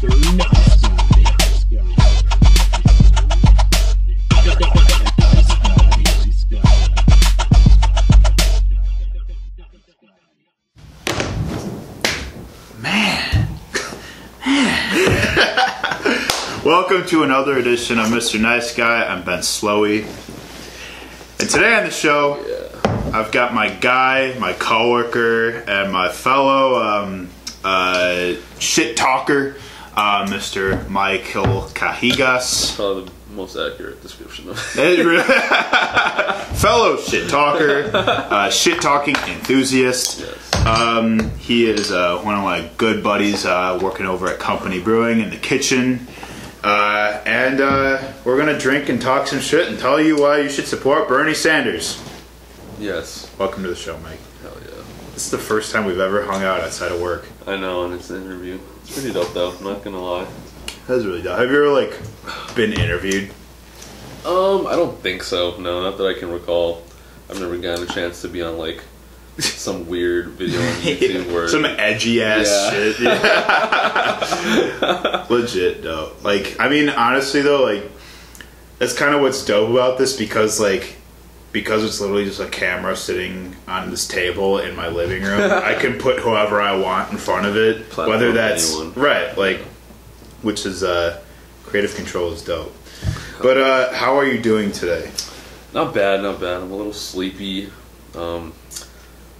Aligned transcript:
Welcome 16.64 17.04
to 17.08 17.22
another 17.22 17.58
edition 17.58 17.98
of 17.98 18.06
Mr. 18.06 18.40
Nice 18.40 18.74
Guy. 18.74 19.04
I'm 19.06 19.22
Ben 19.22 19.40
Slowey. 19.40 20.04
And 21.38 21.50
today 21.50 21.74
on 21.74 21.84
the 21.84 21.90
show, 21.90 22.42
I've 23.12 23.30
got 23.32 23.52
my 23.52 23.68
guy, 23.68 24.34
my 24.38 24.54
coworker, 24.54 25.58
and 25.68 25.92
my 25.92 26.08
fellow 26.08 26.82
um, 26.82 27.28
uh, 27.62 28.32
shit 28.58 28.96
talker, 28.96 29.56
uh, 29.96 30.26
Mr. 30.26 30.88
Michael 30.88 31.62
Cahigas. 31.74 32.76
Probably 32.76 33.04
the 33.04 33.34
most 33.34 33.56
accurate 33.56 34.02
description 34.02 34.48
of 34.48 34.58
fellow 36.58 36.96
shit 36.98 37.28
talker, 37.28 37.90
uh, 37.94 38.50
shit 38.50 38.80
talking 38.80 39.16
enthusiast. 39.16 40.20
Yes. 40.20 40.66
Um, 40.66 41.30
he 41.38 41.68
is 41.68 41.90
uh, 41.90 42.18
one 42.18 42.34
of 42.34 42.42
my 42.44 42.68
good 42.76 43.02
buddies 43.02 43.46
uh, 43.46 43.78
working 43.82 44.06
over 44.06 44.28
at 44.28 44.38
Company 44.38 44.80
Brewing 44.80 45.20
in 45.20 45.30
the 45.30 45.38
kitchen. 45.38 46.06
Uh, 46.62 47.22
and 47.24 47.60
uh, 47.60 48.12
we're 48.24 48.36
going 48.36 48.52
to 48.54 48.58
drink 48.58 48.90
and 48.90 49.00
talk 49.00 49.26
some 49.26 49.40
shit 49.40 49.68
and 49.68 49.78
tell 49.78 49.98
you 50.00 50.20
why 50.20 50.40
you 50.40 50.50
should 50.50 50.66
support 50.66 51.08
Bernie 51.08 51.32
Sanders. 51.32 52.02
Yes. 52.78 53.30
Welcome 53.38 53.62
to 53.62 53.70
the 53.70 53.76
show, 53.76 53.96
Mike. 53.98 54.18
Hell 54.42 54.56
yeah. 54.62 54.82
This 55.14 55.24
is 55.24 55.30
the 55.30 55.38
first 55.38 55.72
time 55.72 55.86
we've 55.86 55.98
ever 55.98 56.24
hung 56.24 56.42
out 56.42 56.60
outside 56.60 56.92
of 56.92 57.00
work. 57.00 57.26
I 57.46 57.56
know, 57.56 57.84
and 57.84 57.94
it's 57.94 58.10
an 58.10 58.22
interview. 58.22 58.58
It's 58.90 58.98
pretty 58.98 59.14
dope 59.14 59.32
though, 59.34 59.52
I'm 59.52 59.62
not 59.64 59.84
gonna 59.84 60.02
lie. 60.02 60.26
That's 60.88 61.04
really 61.04 61.22
dope. 61.22 61.38
Have 61.38 61.48
you 61.48 61.56
ever, 61.64 61.68
like, 61.68 61.96
been 62.56 62.72
interviewed? 62.72 63.30
Um, 64.26 64.66
I 64.66 64.74
don't 64.74 64.98
think 65.00 65.22
so. 65.22 65.56
No, 65.58 65.80
not 65.82 65.96
that 65.98 66.06
I 66.08 66.14
can 66.18 66.28
recall. 66.30 66.82
I've 67.30 67.38
never 67.40 67.56
gotten 67.56 67.84
a 67.84 67.86
chance 67.86 68.20
to 68.22 68.28
be 68.28 68.42
on 68.42 68.58
like 68.58 68.82
some 69.38 69.86
weird 69.86 70.30
video 70.30 70.60
on 70.60 70.66
YouTube 70.82 71.32
where 71.32 71.46
Some 71.48 71.64
edgy 71.64 72.20
ass 72.22 72.46
Yeah. 72.48 72.70
shit. 72.70 72.98
Yeah. 73.00 73.16
Legit 75.30 75.82
though. 75.82 76.12
Like, 76.22 76.56
I 76.58 76.68
mean, 76.68 76.88
honestly 76.88 77.42
though, 77.42 77.62
like, 77.62 77.84
that's 78.80 78.92
kind 78.92 79.14
of 79.14 79.20
what's 79.20 79.44
dope 79.44 79.70
about 79.70 79.98
this 79.98 80.16
because, 80.16 80.58
like, 80.58 80.96
because 81.52 81.84
it's 81.84 82.00
literally 82.00 82.24
just 82.24 82.40
a 82.40 82.48
camera 82.48 82.96
sitting 82.96 83.56
on 83.66 83.90
this 83.90 84.06
table 84.06 84.58
in 84.58 84.76
my 84.76 84.88
living 84.88 85.22
room, 85.22 85.50
I 85.50 85.74
can 85.74 85.98
put 85.98 86.20
whoever 86.20 86.60
I 86.60 86.76
want 86.76 87.12
in 87.12 87.18
front 87.18 87.46
of 87.46 87.56
it, 87.56 87.90
Platform 87.90 88.08
whether 88.08 88.32
that's 88.32 88.74
anyone. 88.74 88.94
right, 88.94 89.36
like, 89.36 89.58
which 90.42 90.64
is 90.66 90.82
uh, 90.82 91.20
creative 91.64 91.94
control 91.94 92.32
is 92.32 92.42
dope. 92.42 92.74
But 93.42 93.56
uh, 93.56 93.92
how 93.94 94.16
are 94.16 94.26
you 94.26 94.40
doing 94.40 94.72
today? 94.72 95.10
not 95.72 95.94
bad, 95.94 96.22
not 96.22 96.40
bad. 96.40 96.62
I'm 96.62 96.70
a 96.72 96.76
little 96.76 96.92
sleepy. 96.92 97.70
Um, 98.14 98.52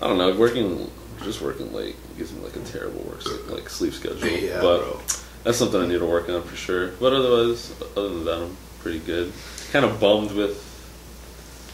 I 0.01 0.07
don't 0.07 0.19
know, 0.19 0.35
working 0.37 0.91
just 1.23 1.43
working 1.43 1.73
late 1.75 1.97
gives 2.17 2.33
me 2.33 2.41
like 2.43 2.57
a 2.57 2.61
terrible 2.61 3.01
work 3.03 3.23
like 3.51 3.69
sleep 3.69 3.93
schedule. 3.93 4.27
Yeah, 4.27 4.61
but 4.61 4.81
bro. 4.81 5.01
that's 5.45 5.59
something 5.59 5.81
I 5.81 5.87
need 5.87 5.99
to 5.99 6.07
work 6.07 6.29
on 6.29 6.43
for 6.43 6.57
sure. 6.57 6.89
But 6.93 7.13
otherwise, 7.13 7.75
other 7.97 8.09
than 8.09 8.25
that, 8.25 8.43
I'm 8.43 8.57
pretty 8.81 9.01
good. 9.01 9.33
Kind 9.73 9.85
of 9.85 10.01
bummed 10.01 10.33
with. 10.33 10.67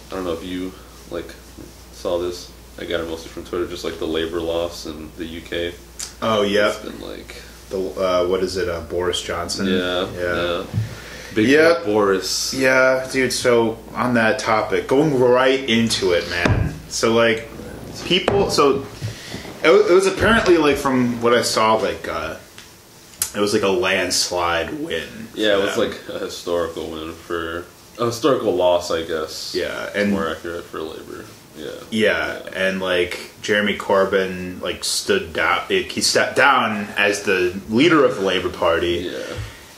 I 0.08 0.14
don't 0.14 0.24
know 0.24 0.32
if 0.32 0.44
you 0.44 0.72
like 1.10 1.34
saw 1.92 2.18
this. 2.18 2.52
I 2.78 2.84
got 2.84 3.00
it 3.00 3.08
mostly 3.08 3.30
from 3.30 3.44
Twitter, 3.44 3.66
just 3.66 3.84
like 3.84 3.98
the 3.98 4.06
labor 4.06 4.40
loss 4.40 4.86
in 4.86 5.10
the 5.16 5.24
UK. 5.24 5.74
Oh 6.22 6.42
yeah, 6.42 6.68
It's 6.68 6.78
been 6.78 7.00
like, 7.00 7.42
the 7.70 7.78
uh, 7.78 8.26
what 8.26 8.42
is 8.42 8.56
it? 8.56 8.68
Uh, 8.68 8.80
Boris 8.82 9.20
Johnson. 9.22 9.66
yeah, 9.66 10.10
yeah. 10.12 10.60
yeah. 10.60 10.64
Big. 11.34 11.84
Boris. 11.84 12.54
Yeah, 12.54 13.06
dude. 13.12 13.32
So 13.32 13.78
on 13.94 14.14
that 14.14 14.38
topic, 14.38 14.88
going 14.88 15.18
right 15.18 15.68
into 15.68 16.12
it, 16.12 16.28
man. 16.30 16.74
So 16.88 17.12
like, 17.12 17.48
people. 18.06 18.50
So 18.50 18.86
it 19.62 19.70
was, 19.70 19.90
it 19.90 19.94
was 19.94 20.06
apparently 20.06 20.56
like 20.56 20.76
from 20.76 21.20
what 21.20 21.34
I 21.34 21.42
saw, 21.42 21.74
like 21.74 22.08
uh, 22.08 22.36
it 23.34 23.40
was 23.40 23.52
like 23.52 23.62
a 23.62 23.68
landslide 23.68 24.72
win. 24.80 25.28
Yeah, 25.34 25.58
it 25.58 25.62
was 25.62 25.76
them. 25.76 25.90
like 25.90 26.08
a 26.08 26.18
historical 26.24 26.90
win 26.90 27.12
for 27.12 27.66
a 27.98 28.06
historical 28.06 28.54
loss, 28.54 28.90
I 28.90 29.02
guess. 29.02 29.54
yeah, 29.54 29.90
and 29.94 30.12
more 30.12 30.28
accurate 30.28 30.64
for 30.64 30.80
labor. 30.80 31.24
Yeah. 31.56 31.70
yeah, 31.90 32.48
and 32.54 32.80
like 32.80 33.32
Jeremy 33.40 33.78
Corbyn 33.78 34.60
like 34.60 34.84
stood 34.84 35.32
down. 35.32 35.62
Like, 35.70 35.90
he 35.90 36.02
stepped 36.02 36.36
down 36.36 36.86
as 36.98 37.22
the 37.22 37.58
leader 37.70 38.04
of 38.04 38.16
the 38.16 38.22
Labour 38.22 38.50
Party. 38.50 39.10
Yeah. 39.10 39.22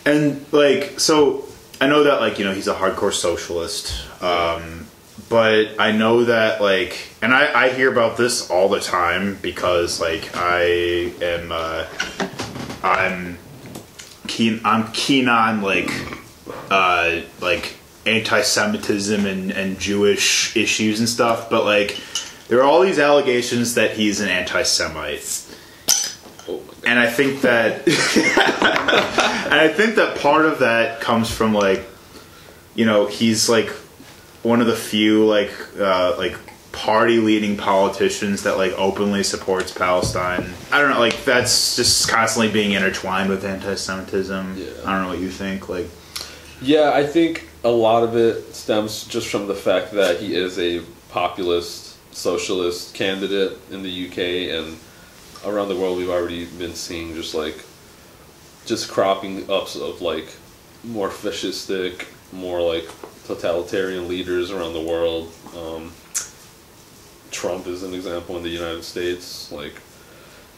And 0.04 0.44
like, 0.52 0.98
so 0.98 1.44
I 1.80 1.86
know 1.86 2.04
that 2.04 2.20
like 2.20 2.38
you 2.38 2.44
know 2.44 2.52
he's 2.52 2.66
a 2.66 2.74
hardcore 2.74 3.12
socialist, 3.12 3.94
um, 4.20 4.86
but 5.28 5.78
I 5.78 5.92
know 5.92 6.24
that 6.24 6.60
like, 6.60 7.10
and 7.22 7.32
I, 7.32 7.66
I 7.66 7.68
hear 7.70 7.92
about 7.92 8.16
this 8.16 8.50
all 8.50 8.68
the 8.68 8.80
time 8.80 9.38
because 9.40 10.00
like 10.00 10.30
I 10.34 11.12
am 11.22 11.52
uh, 11.52 11.86
I'm 12.82 13.38
keen 14.26 14.60
I'm 14.64 14.90
keen 14.92 15.28
on 15.28 15.62
like 15.62 15.90
uh, 16.70 17.20
like 17.40 17.77
anti-Semitism 18.08 19.26
and, 19.26 19.50
and 19.50 19.78
Jewish 19.78 20.56
issues 20.56 20.98
and 21.00 21.08
stuff, 21.08 21.50
but 21.50 21.64
like 21.64 21.96
there 22.48 22.58
are 22.58 22.64
all 22.64 22.80
these 22.80 22.98
allegations 22.98 23.74
that 23.74 23.92
he's 23.92 24.20
an 24.20 24.28
anti-Semite. 24.28 25.44
And 26.86 26.98
I 26.98 27.10
think 27.10 27.42
that, 27.42 27.86
and 29.46 29.54
I 29.54 29.68
think 29.68 29.96
that 29.96 30.18
part 30.20 30.46
of 30.46 30.60
that 30.60 31.00
comes 31.00 31.30
from 31.30 31.52
like, 31.52 31.84
you 32.74 32.86
know, 32.86 33.06
he's 33.06 33.48
like 33.48 33.68
one 34.42 34.60
of 34.60 34.66
the 34.66 34.76
few 34.76 35.26
like 35.26 35.52
uh, 35.78 36.14
like 36.16 36.36
party 36.72 37.18
leading 37.18 37.56
politicians 37.56 38.44
that 38.44 38.56
like 38.56 38.72
openly 38.72 39.22
supports 39.24 39.72
Palestine. 39.72 40.48
I 40.70 40.80
don't 40.80 40.90
know, 40.90 41.00
like 41.00 41.24
that's 41.24 41.76
just 41.76 42.08
constantly 42.08 42.50
being 42.50 42.72
intertwined 42.72 43.28
with 43.28 43.44
anti-Semitism. 43.44 44.56
Yeah. 44.56 44.66
I 44.86 44.92
don't 44.92 45.02
know 45.02 45.08
what 45.08 45.18
you 45.18 45.28
think. 45.28 45.68
Like, 45.68 45.86
Yeah, 46.62 46.92
I 46.94 47.04
think 47.04 47.47
a 47.64 47.70
lot 47.70 48.02
of 48.02 48.16
it 48.16 48.54
stems 48.54 49.04
just 49.04 49.28
from 49.28 49.46
the 49.46 49.54
fact 49.54 49.92
that 49.92 50.20
he 50.20 50.34
is 50.34 50.58
a 50.58 50.80
populist 51.10 51.96
socialist 52.14 52.94
candidate 52.94 53.56
in 53.70 53.82
the 53.82 54.08
UK 54.08 54.18
and 54.58 54.78
around 55.44 55.68
the 55.68 55.76
world 55.76 55.96
we've 55.96 56.10
already 56.10 56.44
been 56.44 56.74
seeing 56.74 57.14
just 57.14 57.34
like 57.34 57.64
just 58.66 58.90
cropping 58.90 59.50
ups 59.50 59.76
of 59.76 60.02
like 60.02 60.28
more 60.84 61.08
fascistic, 61.08 62.06
more 62.32 62.60
like 62.60 62.88
totalitarian 63.26 64.08
leaders 64.08 64.50
around 64.50 64.74
the 64.74 64.80
world. 64.80 65.32
Um, 65.56 65.92
Trump 67.30 67.66
is 67.66 67.82
an 67.82 67.94
example 67.94 68.36
in 68.36 68.42
the 68.42 68.48
United 68.48 68.84
States. 68.84 69.50
Like 69.50 69.74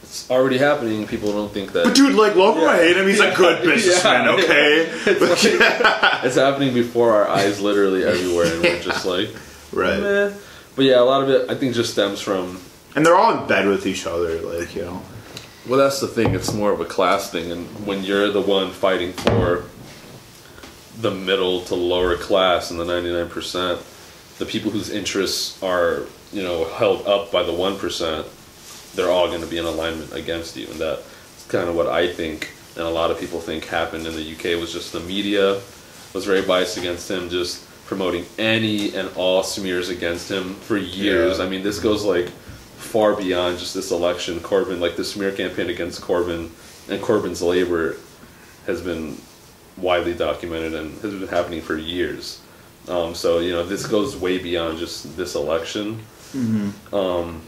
it's 0.02 0.30
already 0.30 0.58
happening. 0.58 1.06
People 1.06 1.32
don't 1.32 1.52
think 1.52 1.72
that 1.72 1.84
but 1.84 1.94
dude, 1.94 2.14
like, 2.14 2.32
him 2.32 2.40
or 2.40 2.72
hate 2.74 2.96
him, 2.96 3.06
he's 3.06 3.20
a 3.20 3.34
good 3.34 3.64
Yeah. 3.64 3.74
businessman. 3.74 4.24
Yeah. 4.24 4.32
Okay, 4.34 4.90
it's 6.26 6.36
happening 6.36 6.74
before 6.74 7.12
our 7.12 7.28
eyes, 7.28 7.60
literally 7.60 8.04
everywhere, 8.04 8.52
and 8.52 8.62
we're 8.62 8.80
just 8.80 9.04
like, 9.06 9.30
right. 9.72 10.00
meh. 10.00 10.32
But 10.76 10.84
yeah, 10.84 11.00
a 11.00 11.04
lot 11.04 11.22
of 11.22 11.28
it 11.30 11.50
I 11.50 11.54
think 11.54 11.74
just 11.74 11.92
stems 11.92 12.20
from. 12.20 12.60
And 12.96 13.06
they're 13.06 13.14
all 13.14 13.40
in 13.42 13.46
bed 13.48 13.66
with 13.68 13.86
each 13.86 14.06
other, 14.06 14.40
like 14.40 14.74
you 14.74 14.82
know. 14.82 15.02
Well, 15.68 15.78
that's 15.78 16.00
the 16.00 16.08
thing. 16.08 16.34
It's 16.34 16.52
more 16.52 16.72
of 16.72 16.80
a 16.80 16.84
class 16.86 17.30
thing, 17.30 17.52
and 17.52 17.66
when 17.86 18.02
you're 18.02 18.30
the 18.30 18.40
one 18.40 18.70
fighting 18.72 19.12
for 19.12 19.64
the 21.00 21.10
middle 21.10 21.62
to 21.62 21.74
lower 21.74 22.16
class 22.16 22.70
and 22.70 22.80
the 22.80 22.84
ninety 22.84 23.12
nine 23.12 23.28
percent, 23.28 23.80
the 24.38 24.46
people 24.46 24.70
whose 24.70 24.90
interests 24.90 25.62
are 25.62 26.02
you 26.32 26.42
know 26.42 26.64
held 26.64 27.06
up 27.06 27.30
by 27.30 27.42
the 27.42 27.52
one 27.52 27.78
percent, 27.78 28.26
they're 28.94 29.10
all 29.10 29.28
going 29.28 29.40
to 29.40 29.46
be 29.46 29.58
in 29.58 29.64
alignment 29.64 30.12
against 30.12 30.56
you, 30.56 30.66
and 30.68 30.80
that's 30.80 31.46
kind 31.48 31.68
of 31.68 31.74
what 31.74 31.86
I 31.86 32.12
think, 32.12 32.52
and 32.76 32.84
a 32.84 32.90
lot 32.90 33.10
of 33.10 33.18
people 33.18 33.40
think 33.40 33.64
happened 33.64 34.06
in 34.06 34.14
the 34.14 34.32
UK 34.34 34.60
was 34.60 34.72
just 34.72 34.92
the 34.92 35.00
media 35.00 35.60
was 36.12 36.24
very 36.24 36.42
biased 36.42 36.76
against 36.76 37.10
him, 37.10 37.28
just 37.28 37.66
promoting 37.86 38.24
any 38.38 38.94
and 38.94 39.08
all 39.16 39.42
smears 39.42 39.88
against 39.88 40.30
him 40.30 40.54
for 40.54 40.76
years. 40.76 41.38
Yeah. 41.38 41.44
I 41.44 41.48
mean, 41.48 41.62
this 41.62 41.78
goes 41.78 42.04
like 42.04 42.28
far 42.28 43.14
beyond 43.14 43.58
just 43.58 43.74
this 43.74 43.90
election. 43.90 44.38
Corbyn, 44.40 44.80
like 44.80 44.96
the 44.96 45.04
smear 45.04 45.32
campaign 45.32 45.70
against 45.70 46.00
Corbyn 46.00 46.50
and 46.88 47.02
Corbyn's 47.02 47.42
labor, 47.42 47.96
has 48.66 48.80
been 48.80 49.16
widely 49.76 50.14
documented 50.14 50.74
and 50.74 50.92
has 51.00 51.14
been 51.14 51.28
happening 51.28 51.60
for 51.60 51.76
years. 51.76 52.40
Um, 52.88 53.14
so 53.14 53.38
you 53.38 53.52
know, 53.52 53.64
this 53.64 53.86
goes 53.86 54.16
way 54.16 54.38
beyond 54.38 54.78
just 54.78 55.16
this 55.16 55.34
election. 55.34 56.00
Um, 56.92 57.42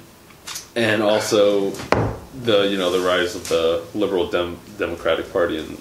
and 0.74 1.02
also 1.02 1.70
the 2.42 2.68
you 2.70 2.78
know 2.78 2.90
the 2.90 3.06
rise 3.06 3.34
of 3.36 3.48
the 3.48 3.84
liberal 3.94 4.28
dem- 4.30 4.58
democratic 4.78 5.32
party 5.32 5.58
in 5.58 5.78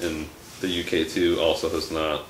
in 0.00 0.26
the 0.60 0.80
UK 0.80 1.08
too 1.08 1.38
also 1.40 1.68
has 1.68 1.90
not 1.90 2.24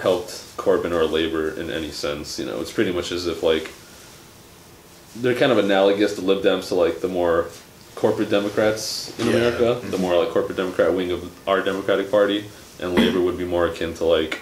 helped 0.00 0.30
Corbyn 0.56 0.92
or 0.92 1.04
Labour 1.04 1.50
in 1.50 1.70
any 1.70 1.90
sense. 1.90 2.38
You 2.38 2.46
know, 2.46 2.60
it's 2.60 2.72
pretty 2.72 2.92
much 2.92 3.12
as 3.12 3.26
if 3.26 3.42
like 3.42 3.72
they're 5.16 5.34
kind 5.34 5.52
of 5.52 5.58
analogous 5.58 6.14
to 6.14 6.20
Lib 6.22 6.42
Dems 6.42 6.68
to 6.68 6.74
like 6.74 7.00
the 7.00 7.08
more 7.08 7.46
corporate 7.94 8.30
Democrats 8.30 9.18
in 9.18 9.26
Yeah. 9.26 9.34
America, 9.34 9.80
the 9.80 9.96
mm-hmm. 9.96 10.00
more 10.00 10.16
like 10.16 10.30
corporate 10.30 10.56
Democrat 10.56 10.94
wing 10.94 11.10
of 11.10 11.30
our 11.46 11.62
Democratic 11.62 12.10
Party, 12.10 12.44
and 12.80 12.94
Labor 12.94 13.20
would 13.20 13.36
be 13.36 13.44
more 13.44 13.66
akin 13.66 13.92
to 13.94 14.04
like 14.04 14.40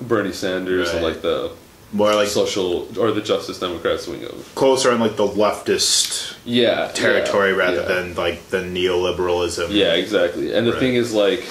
Bernie 0.00 0.32
Sanders 0.32 0.90
and 0.90 1.04
like 1.04 1.20
the 1.20 1.52
More 1.92 2.14
like 2.14 2.28
social 2.28 2.86
or 3.00 3.10
the 3.10 3.20
Justice 3.20 3.58
Democrats 3.58 4.06
wing 4.06 4.24
of 4.24 4.52
closer 4.54 4.92
on 4.92 5.00
like 5.00 5.16
the 5.16 5.26
leftist 5.26 6.36
yeah 6.44 6.92
territory 6.94 7.50
yeah, 7.50 7.56
rather 7.56 7.80
yeah. 7.82 7.88
than 7.88 8.14
like 8.14 8.48
the 8.50 8.58
neoliberalism. 8.58 9.68
yeah 9.70 9.94
exactly. 9.94 10.52
And 10.54 10.66
the 10.66 10.72
Right. 10.72 10.80
thing 10.80 10.94
is 10.94 11.12
like 11.12 11.44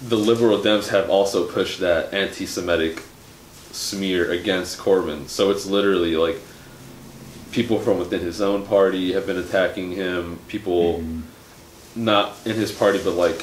the 0.00 0.16
liberal 0.16 0.58
Dems 0.58 0.88
have 0.88 1.10
also 1.10 1.46
pushed 1.46 1.80
that 1.80 2.12
anti-Semitic 2.14 3.02
smear 3.72 4.30
against 4.30 4.78
Corbyn, 4.78 5.28
so 5.28 5.50
it's 5.50 5.66
literally 5.66 6.16
like 6.16 6.38
people 7.50 7.78
from 7.80 7.98
within 7.98 8.20
his 8.20 8.40
own 8.40 8.66
party 8.66 9.12
have 9.12 9.26
been 9.26 9.38
attacking 9.38 9.92
him. 9.92 10.38
People 10.48 10.98
mm-hmm. 10.98 11.20
not 12.04 12.36
in 12.44 12.54
his 12.54 12.70
party, 12.70 13.00
but 13.02 13.14
like 13.14 13.42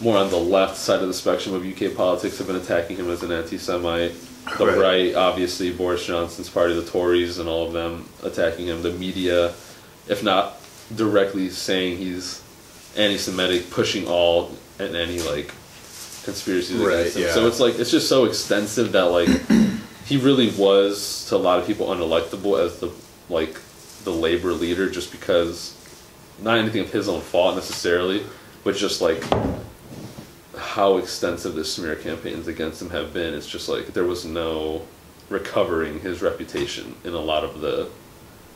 more 0.00 0.16
on 0.16 0.30
the 0.30 0.36
left 0.38 0.76
side 0.76 1.00
of 1.02 1.08
the 1.08 1.14
spectrum 1.14 1.54
of 1.54 1.64
UK 1.64 1.94
politics 1.94 2.38
have 2.38 2.46
been 2.46 2.56
attacking 2.56 2.96
him 2.96 3.10
as 3.10 3.22
an 3.22 3.32
anti-Semite. 3.32 4.12
The 4.58 4.66
Right. 4.66 4.78
right, 4.78 5.14
obviously, 5.14 5.70
Boris 5.72 6.04
Johnson's 6.06 6.48
party, 6.48 6.74
the 6.74 6.82
Tories, 6.84 7.38
and 7.38 7.48
all 7.48 7.66
of 7.66 7.72
them 7.74 8.06
attacking 8.22 8.66
him. 8.66 8.82
The 8.82 8.92
media, 8.92 9.52
if 10.08 10.22
not 10.22 10.56
directly 10.96 11.50
saying 11.50 11.98
he's 11.98 12.40
anti-Semitic, 12.96 13.70
pushing 13.70 14.06
all 14.08 14.52
and 14.78 14.96
any 14.96 15.20
like 15.20 15.52
conspiracies 16.24 16.76
Right, 16.78 16.94
against 17.00 17.16
him. 17.16 17.22
yeah. 17.24 17.34
So 17.34 17.46
it's 17.46 17.60
like 17.60 17.78
it's 17.78 17.90
just 17.90 18.08
so 18.08 18.24
extensive 18.24 18.92
that 18.92 19.04
like 19.10 19.28
he 20.06 20.16
really 20.16 20.50
was 20.52 21.26
to 21.28 21.36
a 21.36 21.38
lot 21.38 21.58
of 21.58 21.66
people 21.66 21.88
unelectable 21.88 22.58
as 22.64 22.78
the 22.80 22.90
like 23.28 23.56
the 24.04 24.10
labor 24.10 24.52
leader 24.52 24.88
just 24.88 25.12
because 25.12 25.74
not 26.42 26.56
anything 26.58 26.80
of 26.80 26.90
his 26.90 27.08
own 27.08 27.20
fault 27.20 27.54
necessarily, 27.54 28.24
but 28.64 28.74
just 28.74 29.00
like 29.02 29.22
how 30.56 30.96
extensive 30.98 31.54
the 31.54 31.64
smear 31.64 31.96
campaigns 31.96 32.48
against 32.48 32.82
him 32.82 32.90
have 32.90 33.12
been. 33.12 33.34
It's 33.34 33.46
just 33.46 33.68
like 33.68 33.88
there 33.88 34.04
was 34.04 34.24
no 34.24 34.82
recovering 35.28 36.00
his 36.00 36.22
reputation 36.22 36.94
in 37.04 37.12
a 37.14 37.20
lot 37.20 37.44
of 37.44 37.60
the 37.60 37.88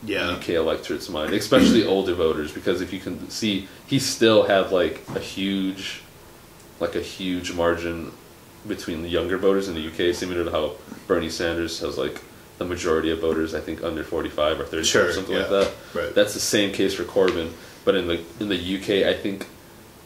Yeah. 0.03 0.31
UK 0.31 0.49
electorate's 0.49 1.09
mind, 1.09 1.33
especially 1.33 1.85
older 1.95 2.13
voters, 2.13 2.51
because 2.51 2.81
if 2.81 2.91
you 2.91 2.99
can 2.99 3.29
see, 3.29 3.67
he 3.87 3.97
still 3.99 4.43
had 4.43 4.71
like 4.71 5.01
a 5.15 5.19
huge, 5.19 6.01
like 6.79 6.95
a 6.95 7.01
huge 7.01 7.53
margin 7.53 8.11
between 8.67 9.01
the 9.03 9.09
younger 9.09 9.37
voters 9.37 9.67
in 9.69 9.75
the 9.75 9.87
UK, 9.87 10.13
similar 10.13 10.43
to 10.43 10.51
how 10.51 10.73
Bernie 11.07 11.29
Sanders 11.29 11.79
has 11.79 11.97
like 11.97 12.19
the 12.57 12.65
majority 12.65 13.11
of 13.11 13.19
voters, 13.19 13.53
I 13.53 13.59
think 13.61 13.83
under 13.83 14.03
forty 14.03 14.29
five 14.29 14.59
or 14.59 14.65
thirty 14.65 14.83
Sure, 14.85 15.07
or 15.09 15.13
something 15.13 15.35
like 15.35 15.49
that. 15.49 15.71
right. 15.93 16.13
That's 16.15 16.33
the 16.33 16.39
same 16.39 16.73
case 16.73 16.93
for 16.93 17.03
Corbyn, 17.03 17.51
but 17.85 17.95
in 17.95 18.07
the 18.07 18.21
in 18.39 18.49
the 18.49 18.55
UK, 18.77 19.07
I 19.07 19.13
think 19.13 19.47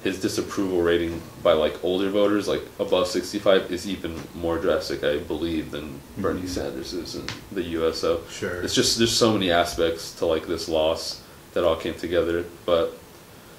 his 0.04 0.22
disapproval 0.22 0.82
rating 0.82 1.22
by 1.44 1.54
like 1.54 1.84
older 1.84 2.10
voters, 2.10 2.48
like 2.48 2.62
above 2.80 3.08
sixty 3.08 3.38
five, 3.40 3.72
is 3.72 3.88
even 3.88 4.16
more 4.36 4.58
drastic, 4.58 5.04
I 5.04 5.18
believe, 5.18 5.72
than 5.72 6.00
Bernie 6.18 6.48
Sanders 6.48 6.94
is 6.94 7.16
in 7.16 7.26
the 7.52 7.64
US. 7.80 7.98
So 8.00 8.18
Mm-hmm. 8.18 8.32
Sure. 8.32 8.62
it's 8.62 8.74
just 8.76 8.98
there's 8.98 9.16
so 9.16 9.34
many 9.34 9.52
aspects 9.52 10.14
to 10.16 10.26
like 10.26 10.48
this 10.48 10.70
loss 10.70 11.22
that 11.54 11.64
all 11.64 11.76
came 11.76 11.96
together. 11.96 12.46
But 12.66 12.94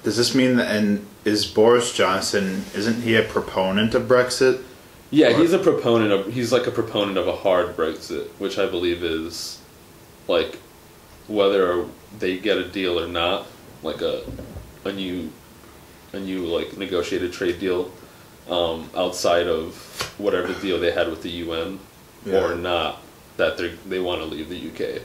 Does 0.03 0.17
this 0.17 0.33
mean 0.33 0.55
that 0.57 0.75
and 0.75 1.05
is 1.25 1.45
Boris 1.45 1.93
Johnson 1.95 2.65
isn't 2.73 3.01
he 3.03 3.15
a 3.15 3.23
proponent 3.23 3.93
of 3.93 4.03
Brexit? 4.03 4.63
yeah, 5.13 5.37
he's 5.37 5.51
a 5.53 5.59
proponent 5.59 6.11
of 6.11 6.33
he's 6.33 6.51
like 6.51 6.65
a 6.67 6.71
proponent 6.71 7.17
of 7.17 7.27
a 7.27 7.35
hard 7.35 7.75
Brexit, 7.77 8.27
which 8.39 8.57
I 8.57 8.65
believe 8.65 9.03
is 9.03 9.59
like 10.27 10.57
whether 11.27 11.85
they 12.17 12.37
get 12.37 12.57
a 12.57 12.67
deal 12.67 12.99
or 12.99 13.07
not, 13.07 13.45
like 13.83 14.01
a 14.01 14.23
a 14.85 14.91
new 14.91 15.29
a 16.13 16.19
you 16.19 16.45
like 16.45 16.77
negotiated 16.77 17.31
trade 17.33 17.59
deal 17.59 17.91
um, 18.49 18.89
outside 18.95 19.47
of 19.47 19.75
whatever 20.17 20.53
deal 20.61 20.79
they 20.79 20.91
had 20.91 21.09
with 21.09 21.21
the 21.21 21.29
UN 21.29 21.79
Yeah. 22.25 22.43
or 22.43 22.55
not 22.55 23.01
that 23.37 23.57
they 23.57 23.69
they 23.87 23.99
want 23.99 24.21
to 24.21 24.25
leave 24.27 24.49
the 24.49 24.69
UK. 24.69 25.01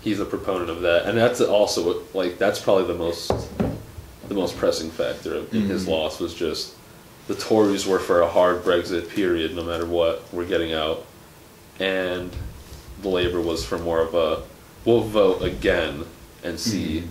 He's 0.00 0.20
a 0.20 0.24
proponent 0.24 0.68
of 0.70 0.82
that, 0.82 1.06
and 1.06 1.16
that's 1.16 1.40
also 1.40 2.02
like 2.12 2.36
that's 2.38 2.58
probably 2.58 2.86
the 2.86 2.94
most 2.98 3.30
the 4.28 4.34
most 4.34 4.56
pressing 4.56 4.90
factor 4.90 5.36
in 5.52 5.62
his 5.66 5.86
loss 5.86 6.18
was 6.20 6.34
just 6.34 6.74
the 7.28 7.34
Tories 7.34 7.86
were 7.86 7.98
for 7.98 8.20
a 8.20 8.28
hard 8.28 8.62
Brexit 8.64 9.08
period, 9.08 9.54
no 9.56 9.62
matter 9.64 9.86
what 9.86 10.30
we're 10.32 10.44
getting 10.46 10.72
out, 10.74 11.06
and 11.80 12.30
the 13.02 13.08
Labour 13.08 13.40
was 13.40 13.64
for 13.64 13.78
more 13.78 14.00
of 14.00 14.14
a 14.14 14.42
we'll 14.84 15.00
vote 15.02 15.42
again 15.42 16.04
and 16.42 16.58
see 16.60 17.04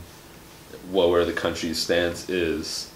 what 0.91 1.09
where 1.09 1.25
the 1.25 1.33
country's 1.33 1.79
stance 1.79 2.29
is. 2.29 2.91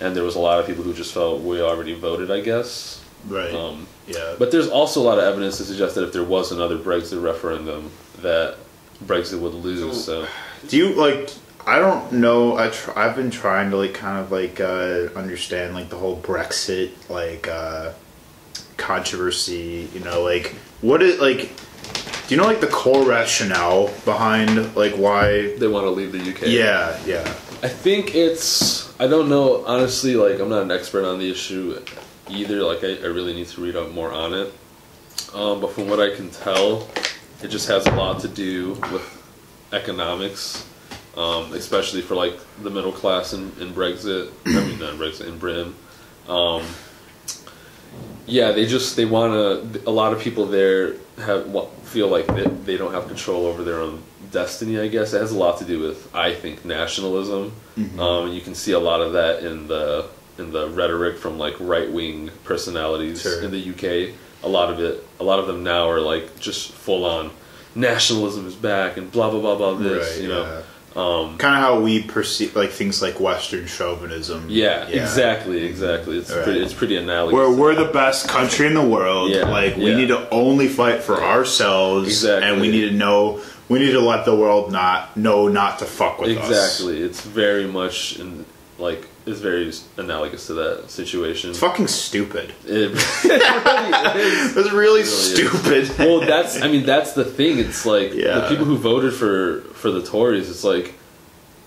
And 0.00 0.16
there 0.16 0.24
was 0.24 0.34
a 0.34 0.40
lot 0.40 0.58
of 0.58 0.66
people 0.66 0.82
who 0.82 0.92
just 0.92 1.12
felt 1.14 1.42
we 1.42 1.60
already 1.60 1.94
voted, 1.94 2.30
I 2.30 2.40
guess. 2.40 3.02
Right. 3.28 3.54
Um, 3.54 3.86
yeah. 4.06 4.34
but 4.38 4.50
there's 4.50 4.68
also 4.68 5.00
a 5.00 5.04
lot 5.04 5.18
of 5.18 5.24
evidence 5.24 5.56
to 5.58 5.64
suggest 5.64 5.94
that 5.94 6.04
if 6.04 6.12
there 6.12 6.24
was 6.24 6.52
another 6.52 6.76
Brexit 6.76 7.22
referendum, 7.22 7.90
that 8.20 8.56
Brexit 9.04 9.40
would 9.40 9.54
lose. 9.54 10.04
So, 10.04 10.26
Do 10.68 10.76
you 10.76 10.94
like? 10.94 11.30
I 11.66 11.78
don't 11.78 12.12
know. 12.12 12.58
I 12.58 12.68
tr- 12.68 12.98
I've 12.98 13.16
been 13.16 13.30
trying 13.30 13.70
to 13.70 13.76
like 13.78 13.94
kind 13.94 14.18
of 14.18 14.30
like 14.30 14.60
uh, 14.60 15.08
understand 15.16 15.74
like 15.74 15.88
the 15.88 15.96
whole 15.96 16.20
Brexit 16.20 16.90
like 17.08 17.48
uh, 17.48 17.92
controversy. 18.76 19.88
You 19.94 20.00
know, 20.00 20.22
like 20.22 20.54
what 20.80 21.02
it 21.02 21.20
like. 21.20 21.52
Do 22.26 22.34
you 22.34 22.40
know 22.40 22.46
like 22.46 22.60
the 22.60 22.68
core 22.68 23.04
rationale 23.06 23.88
behind 24.04 24.74
like 24.76 24.94
why? 24.94 25.56
they 25.56 25.66
want 25.68 25.84
to 25.84 25.90
leave 25.90 26.12
the 26.12 26.20
UK. 26.20 26.46
Yeah, 26.46 26.98
yeah. 27.06 27.34
I 27.64 27.68
think 27.68 28.14
it's. 28.14 28.94
I 29.00 29.06
don't 29.06 29.30
know. 29.30 29.64
Honestly, 29.64 30.16
like 30.16 30.38
I'm 30.38 30.50
not 30.50 30.64
an 30.64 30.70
expert 30.70 31.06
on 31.06 31.18
the 31.18 31.30
issue 31.30 31.82
either. 32.28 32.62
Like 32.62 32.84
I, 32.84 32.96
I 32.96 33.06
really 33.06 33.32
need 33.32 33.46
to 33.48 33.62
read 33.62 33.74
up 33.74 33.90
more 33.90 34.12
on 34.12 34.34
it. 34.34 34.52
Um, 35.32 35.62
but 35.62 35.72
from 35.72 35.88
what 35.88 35.98
I 35.98 36.14
can 36.14 36.28
tell, 36.28 36.86
it 37.42 37.48
just 37.48 37.66
has 37.68 37.86
a 37.86 37.92
lot 37.92 38.20
to 38.20 38.28
do 38.28 38.74
with 38.92 39.66
economics, 39.72 40.68
um, 41.16 41.54
especially 41.54 42.02
for 42.02 42.14
like 42.14 42.38
the 42.62 42.68
middle 42.68 42.92
class 42.92 43.32
in, 43.32 43.50
in 43.58 43.72
Brexit. 43.72 44.30
I 44.44 44.66
mean, 44.66 44.78
not 44.78 44.96
Brexit 44.96 45.26
in 45.26 45.38
Britain. 45.38 45.74
Um, 46.28 46.66
yeah, 48.26 48.52
they 48.52 48.66
just 48.66 48.94
they 48.94 49.06
want 49.06 49.32
to. 49.72 49.88
A 49.88 49.90
lot 49.90 50.12
of 50.12 50.20
people 50.20 50.44
there 50.44 50.96
have 51.16 51.50
feel 51.84 52.08
like 52.08 52.26
they, 52.26 52.44
they 52.44 52.76
don't 52.76 52.92
have 52.92 53.06
control 53.06 53.46
over 53.46 53.64
their 53.64 53.80
own 53.80 54.02
destiny. 54.34 54.78
I 54.78 54.88
guess 54.88 55.14
it 55.14 55.20
has 55.20 55.32
a 55.32 55.38
lot 55.38 55.58
to 55.60 55.64
do 55.64 55.80
with 55.80 56.14
I 56.14 56.34
think 56.34 56.64
nationalism. 56.64 57.52
Um, 57.98 58.28
you 58.32 58.40
can 58.42 58.54
see 58.54 58.72
a 58.72 58.78
lot 58.78 59.00
of 59.00 59.14
that 59.14 59.42
in 59.44 59.66
the 59.68 60.06
in 60.38 60.52
the 60.52 60.68
rhetoric 60.68 61.16
from 61.18 61.38
like 61.38 61.54
right 61.60 61.90
wing 61.90 62.30
personalities 62.44 63.22
Sure. 63.22 63.42
in 63.42 63.50
the 63.50 63.62
UK. 63.72 64.14
A 64.42 64.48
lot 64.48 64.68
of 64.72 64.78
it, 64.80 65.02
a 65.20 65.24
lot 65.24 65.38
of 65.38 65.46
them 65.46 65.62
now 65.64 65.88
are 65.88 66.00
like 66.00 66.38
just 66.38 66.72
full 66.72 67.04
on 67.06 67.30
nationalism 67.74 68.46
is 68.46 68.54
back 68.54 68.96
and 68.98 69.10
blah 69.10 69.30
blah 69.30 69.40
blah 69.40 69.54
blah 69.56 69.74
this. 69.74 70.12
right. 70.14 70.22
you 70.22 70.28
know, 70.28 70.62
um, 70.96 71.38
kind 71.38 71.54
of 71.56 71.60
how 71.60 71.80
we 71.80 72.02
perceive 72.02 72.54
like 72.54 72.70
things 72.70 73.02
like 73.02 73.18
Western 73.18 73.66
chauvinism. 73.66 74.46
yeah, 74.48 74.86
exactly, 74.86 75.64
exactly. 75.64 76.18
It's 76.18 76.30
Right. 76.30 76.44
pretty, 76.44 76.60
it's 76.62 76.72
pretty 76.74 76.96
analogous. 76.96 77.34
Where 77.34 77.50
we're 77.50 77.74
the 77.74 77.92
best 77.92 78.28
country 78.28 78.66
in 78.68 78.74
the 78.74 78.86
world. 78.96 79.30
Yeah, 79.30 79.48
like 79.48 79.76
we 79.76 79.90
yeah. 79.90 79.96
need 79.96 80.08
to 80.08 80.28
only 80.30 80.68
fight 80.68 81.02
for 81.02 81.20
ourselves, 81.22 82.06
Exactly. 82.08 82.48
and 82.48 82.60
we 82.60 82.68
need 82.70 82.88
to 82.90 82.94
know. 82.96 83.40
We 83.68 83.78
need 83.78 83.92
to 83.92 84.00
let 84.00 84.24
the 84.24 84.36
world 84.36 84.70
not 84.72 85.16
know 85.16 85.48
not 85.48 85.78
to 85.78 85.84
fuck 85.86 86.18
with 86.18 86.36
us. 86.36 86.48
Exactly. 86.80 87.00
It's 87.02 87.22
very 87.22 87.66
much 87.66 88.18
in 88.18 88.44
like 88.78 89.06
it's 89.26 89.40
very 89.40 89.72
analogous 89.96 90.48
to 90.48 90.54
that 90.54 90.90
situation. 90.90 91.48
It's 91.50 91.58
fucking 91.60 91.86
stupid. 91.86 92.52
It, 92.66 92.92
it 92.92 93.24
really 94.04 94.20
is. 94.28 94.54
That's 94.54 94.72
really 94.72 95.00
is. 95.00 95.32
stupid. 95.34 95.98
Well, 95.98 96.20
that's 96.20 96.60
I 96.60 96.68
mean 96.68 96.84
that's 96.84 97.12
the 97.14 97.24
thing. 97.24 97.58
It's 97.58 97.86
like 97.86 98.12
Yeah. 98.12 98.40
the 98.40 98.48
people 98.48 98.64
who 98.66 98.76
voted 98.76 99.14
for 99.14 99.60
for 99.74 99.90
the 99.90 100.02
Tories. 100.02 100.50
It's 100.50 100.64
like 100.64 100.94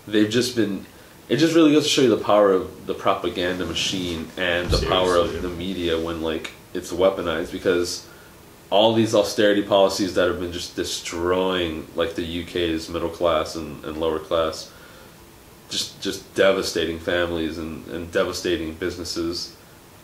they've 0.07 0.29
just 0.29 0.55
been. 0.55 0.85
It 1.29 1.37
just 1.37 1.55
really 1.55 1.73
goes 1.73 1.83
to 1.83 1.89
show 1.89 2.03
you 2.03 2.09
the 2.15 2.23
power 2.23 2.51
of 2.53 2.85
the 2.87 2.93
propaganda 2.93 3.65
machine 3.65 4.29
and 4.37 4.69
the 4.69 4.85
power 4.87 5.17
of 5.17 5.41
the 5.41 5.49
media 5.49 5.99
when 5.99 6.21
like 6.21 6.51
it's 6.73 6.93
weaponized 6.93 7.51
because 7.51 8.07
all 8.69 8.93
these 8.93 9.15
austerity 9.15 9.63
policies 9.63 10.15
that 10.15 10.27
have 10.27 10.39
been 10.39 10.51
just 10.51 10.75
destroying 10.75 11.87
like 11.95 12.15
the 12.15 12.43
UK's 12.43 12.89
middle 12.89 13.09
class 13.09 13.55
and, 13.55 13.83
and 13.85 13.97
lower 13.97 14.19
class 14.19 14.71
just 15.69 15.99
just 16.01 16.33
devastating 16.35 16.99
families 16.99 17.57
and, 17.57 17.85
and 17.87 18.11
devastating 18.11 18.73
businesses. 18.73 19.55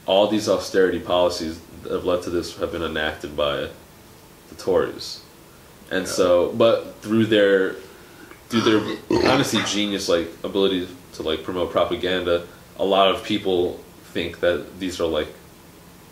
All 0.06 0.28
these 0.28 0.50
austerity 0.50 1.00
policies 1.00 1.60
that 1.84 1.92
have 1.92 2.06
led 2.06 2.24
to 2.24 2.30
this 2.30 2.58
have 2.58 2.72
been 2.72 2.84
enacted 2.84 3.38
by 3.38 3.70
the 4.50 4.56
Tories, 4.58 5.22
and 5.92 6.08
so 6.08 6.52
but 6.54 6.96
through 7.02 7.28
their 7.28 7.76
through 8.50 8.62
their 8.62 9.32
honestly 9.32 9.62
genius 9.66 10.10
like 10.10 10.28
ability 10.44 10.88
to 11.14 11.24
like 11.24 11.44
promote 11.44 11.72
propaganda, 11.72 12.46
a 12.78 12.86
lot 12.86 13.14
of 13.14 13.24
people 13.24 13.80
think 14.06 14.42
that 14.42 14.80
these 14.80 15.00
are 15.00 15.08
like 15.08 15.30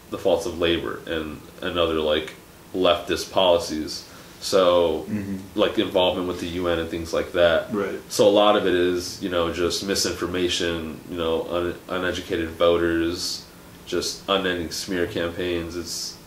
the 0.09 0.17
faults 0.17 0.45
of 0.45 0.59
labor 0.59 1.01
and 1.07 1.41
and 1.61 1.77
other 1.77 1.99
like 1.99 2.33
leftist 2.73 3.31
policies 3.31 4.05
So, 4.41 5.05
mm-hmm. 5.07 5.37
like 5.53 5.77
involvement 5.77 6.27
with 6.27 6.39
the 6.39 6.47
UN 6.47 6.79
and 6.79 6.89
things 6.89 7.13
like 7.13 7.33
that. 7.33 7.71
Right. 7.71 7.99
So 8.09 8.27
a 8.27 8.33
lot 8.33 8.55
of 8.55 8.65
it 8.65 8.73
is, 8.73 9.21
you 9.21 9.29
know, 9.29 9.53
just 9.53 9.85
misinformation. 9.85 10.99
You 11.11 11.17
know, 11.17 11.47
un- 11.47 11.75
uneducated 11.89 12.49
voters, 12.49 13.45
just 13.85 14.23
unending 14.27 14.71
smear 14.71 15.05
campaigns. 15.05 15.75
It's, 15.75 16.17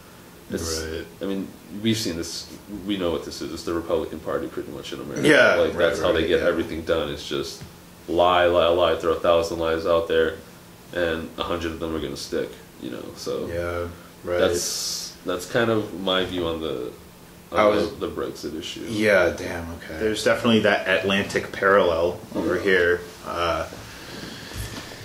it's. 0.49 0.85
Right. 0.85 1.07
I 1.23 1.25
mean, 1.25 1.49
we've 1.83 1.97
seen 1.97 2.17
this. 2.17 2.47
We 2.87 2.97
know 2.99 3.11
what 3.11 3.25
this 3.25 3.43
is. 3.43 3.53
It's 3.53 3.65
the 3.65 3.75
Republican 3.75 4.21
Party, 4.21 4.47
pretty 4.47 4.71
much 4.71 4.93
in 4.93 5.01
America. 5.01 5.27
Yeah, 5.27 5.57
like 5.57 5.75
right, 5.75 5.79
that's 5.79 6.01
how 6.01 6.13
they 6.13 6.29
get 6.29 6.41
yeah. 6.41 6.47
everything 6.47 6.83
done. 6.83 7.11
It's 7.11 7.29
just 7.29 7.65
lie, 8.07 8.47
lie, 8.47 8.69
lie. 8.69 8.95
Throw 8.97 9.15
a 9.15 9.21
thousand 9.21 9.59
lies 9.59 9.87
out 9.87 10.07
there, 10.07 10.37
and 10.93 11.29
a 11.37 11.43
hundred 11.43 11.73
of 11.73 11.81
them 11.81 11.97
are 11.97 12.01
gonna 12.01 12.17
stick. 12.17 12.51
You 12.81 12.91
know, 12.91 13.05
so 13.17 13.49
Yeah. 13.49 13.89
Right. 14.31 14.39
that's 14.39 15.04
that's 15.25 15.47
kind 15.47 15.71
of 15.71 16.01
my 16.01 16.25
view 16.25 16.47
on 16.47 16.61
the 16.61 16.93
on 17.53 17.59
I 17.61 17.65
was- 17.67 17.91
the, 17.99 18.07
the 18.07 18.13
Brexit 18.13 18.59
issue. 18.59 18.85
Yeah, 18.89 19.35
damn, 19.37 19.71
okay. 19.75 19.99
There's 19.99 20.25
definitely 20.25 20.61
that 20.61 20.89
Atlantic 20.89 21.53
parallel 21.53 22.19
over 22.35 22.59
here. 22.59 23.01
Uh, 23.27 23.69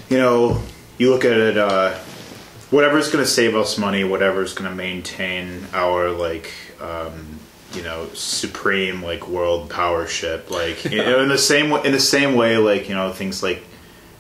you 0.09 0.17
know, 0.17 0.61
you 0.97 1.11
look 1.11 1.25
at 1.25 1.31
it, 1.33 1.57
uh, 1.57 1.95
whatever's 2.71 3.11
going 3.11 3.23
to 3.23 3.29
save 3.29 3.55
us 3.55 3.77
money, 3.77 4.03
whatever's 4.03 4.53
going 4.53 4.69
to 4.69 4.75
maintain 4.75 5.65
our, 5.73 6.09
like, 6.09 6.51
um, 6.81 7.39
you 7.73 7.83
know, 7.83 8.09
supreme, 8.15 9.03
like, 9.03 9.27
world 9.27 9.69
power 9.69 10.07
ship. 10.07 10.49
Like, 10.49 10.83
you 10.85 10.97
know, 10.97 11.21
in 11.21 11.29
the 11.29 11.38
same 11.38 11.69
way, 11.69 11.81
in 11.85 11.91
the 11.91 11.99
same 11.99 12.33
way, 12.35 12.57
like, 12.57 12.89
you 12.89 12.95
know, 12.95 13.11
things 13.13 13.43
like 13.43 13.61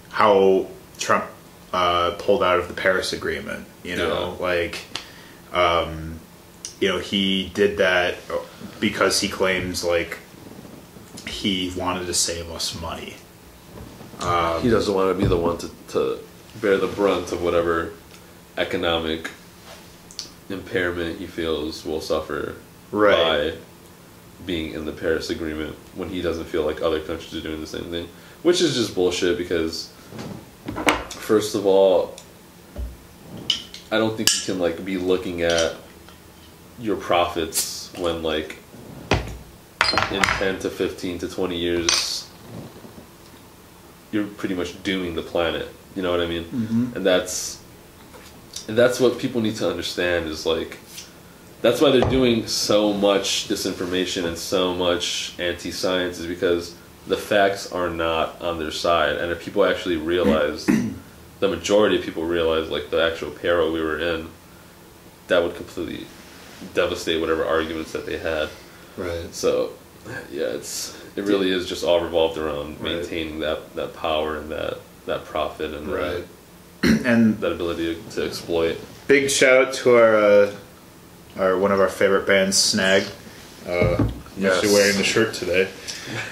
how 0.09 0.67
Trump 0.99 1.25
uh, 1.73 2.11
pulled 2.19 2.43
out 2.43 2.59
of 2.59 2.67
the 2.67 2.73
Paris 2.75 3.11
Agreement, 3.13 3.65
you 3.83 3.95
know, 3.95 4.35
Yeah. 4.39 4.45
like, 4.45 4.77
um, 5.53 6.19
you 6.79 6.87
know, 6.89 6.99
he 6.99 7.51
did 7.53 7.77
that 7.77 8.15
because 8.79 9.19
he 9.21 9.27
claims 9.29 9.83
like 9.83 10.19
he 11.27 11.73
wanted 11.77 12.05
to 12.05 12.13
save 12.13 12.49
us 12.51 12.79
money. 12.79 13.15
he 14.61 14.69
doesn't 14.69 14.93
want 14.93 15.15
to 15.15 15.21
be 15.21 15.27
the 15.27 15.37
one 15.37 15.57
to, 15.57 15.69
to 15.89 16.19
bear 16.61 16.77
the 16.77 16.87
brunt 16.87 17.31
of 17.31 17.41
whatever 17.43 17.91
economic 18.57 19.29
impairment 20.49 21.19
he 21.19 21.27
feels 21.27 21.85
will 21.85 22.01
suffer 22.01 22.55
Right. 22.91 23.51
by 23.53 23.57
being 24.45 24.73
in 24.73 24.85
the 24.85 24.91
Paris 24.91 25.29
Agreement 25.29 25.75
when 25.95 26.09
he 26.09 26.21
doesn't 26.21 26.45
feel 26.45 26.63
like 26.63 26.81
other 26.81 26.99
countries 26.99 27.35
are 27.35 27.41
doing 27.47 27.61
the 27.61 27.67
same 27.67 27.91
thing, 27.91 28.07
which 28.41 28.61
is 28.61 28.73
just 28.75 28.95
bullshit 28.95 29.37
because 29.37 29.91
first 31.11 31.53
of 31.55 31.65
all, 31.65 32.15
I 33.91 33.97
don't 33.97 34.15
think 34.15 34.29
you 34.33 34.41
can 34.45 34.59
like 34.59 34.83
be 34.85 34.97
looking 34.97 35.41
at 35.41 35.75
your 36.79 36.95
profits 36.95 37.91
when 37.97 38.23
like 38.23 38.57
in 40.11 40.21
10 40.21 40.59
to 40.59 40.69
15 40.69 41.19
to 41.19 41.27
20 41.27 41.57
years 41.57 42.27
you're 44.11 44.25
pretty 44.25 44.55
much 44.55 44.81
dooming 44.83 45.15
the 45.15 45.21
planet. 45.21 45.67
You 45.95 46.01
know 46.01 46.11
what 46.11 46.21
i 46.21 46.27
mean? 46.27 46.45
Mm-hmm. 46.45 46.97
And 46.97 47.05
that's 47.05 47.61
and 48.67 48.77
that's 48.77 48.99
what 48.99 49.17
people 49.17 49.41
need 49.41 49.55
to 49.57 49.69
understand 49.69 50.27
is 50.27 50.45
like 50.45 50.77
that's 51.61 51.81
why 51.81 51.91
they're 51.91 52.09
doing 52.09 52.47
so 52.47 52.93
much 52.93 53.47
disinformation 53.49 54.25
and 54.25 54.37
so 54.37 54.73
much 54.73 55.37
anti-science 55.39 56.19
is 56.19 56.25
because 56.25 56.75
the 57.07 57.17
facts 57.17 57.71
are 57.71 57.89
not 57.89 58.41
on 58.41 58.59
their 58.59 58.71
side. 58.71 59.17
And 59.17 59.31
if 59.31 59.43
people 59.43 59.65
actually 59.65 59.97
realize 59.97 60.65
the 61.39 61.47
majority 61.47 61.97
of 61.97 62.03
people 62.03 62.23
realize 62.23 62.69
like 62.69 62.89
the 62.89 63.01
actual 63.01 63.31
peril 63.31 63.71
we 63.71 63.81
were 63.81 63.97
in 63.99 64.27
that 65.27 65.41
would 65.43 65.55
completely 65.55 66.05
devastate 66.73 67.21
whatever 67.21 67.45
arguments 67.45 67.91
that 67.93 68.05
they 68.05 68.17
had 68.17 68.49
Right. 68.97 69.33
so 69.33 69.71
yeah 70.31 70.47
it's 70.47 70.97
it 71.15 71.23
really 71.23 71.51
is 71.51 71.67
just 71.67 71.83
all 71.83 71.99
revolved 72.01 72.37
around 72.37 72.81
Right. 72.81 72.95
maintaining 72.95 73.39
that 73.39 73.75
that 73.75 73.95
power 73.95 74.37
and 74.37 74.51
that 74.51 74.79
that 75.05 75.25
profit 75.25 75.73
and 75.73 75.87
Right. 75.91 76.23
that, 76.81 77.05
And 77.05 77.39
that 77.41 77.51
ability 77.51 77.95
to, 77.95 78.11
to 78.15 78.25
exploit 78.25 78.77
big 79.07 79.29
shout 79.29 79.67
out 79.67 79.73
to 79.75 79.95
our 79.95 80.15
uh, 80.15 80.51
our 81.37 81.57
one 81.57 81.71
of 81.71 81.79
our 81.79 81.89
favorite 81.89 82.25
bands, 82.27 82.57
Snag. 82.57 83.03
Uh, 83.67 83.95
I'm 83.97 84.11
Yes. 84.37 84.55
actually 84.57 84.73
wearing 84.73 84.97
the 84.97 85.03
shirt 85.03 85.33
today. 85.33 85.67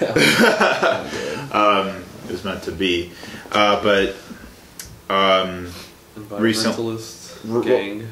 um, 1.52 2.04
it 2.24 2.32
was 2.32 2.44
meant 2.44 2.62
to 2.64 2.72
be, 2.72 3.12
uh, 3.52 3.82
but 3.82 4.16
um, 5.08 5.72
Recent- 6.30 6.74
environmentalist 6.76 7.54
R- 7.54 7.62
gang 7.62 8.08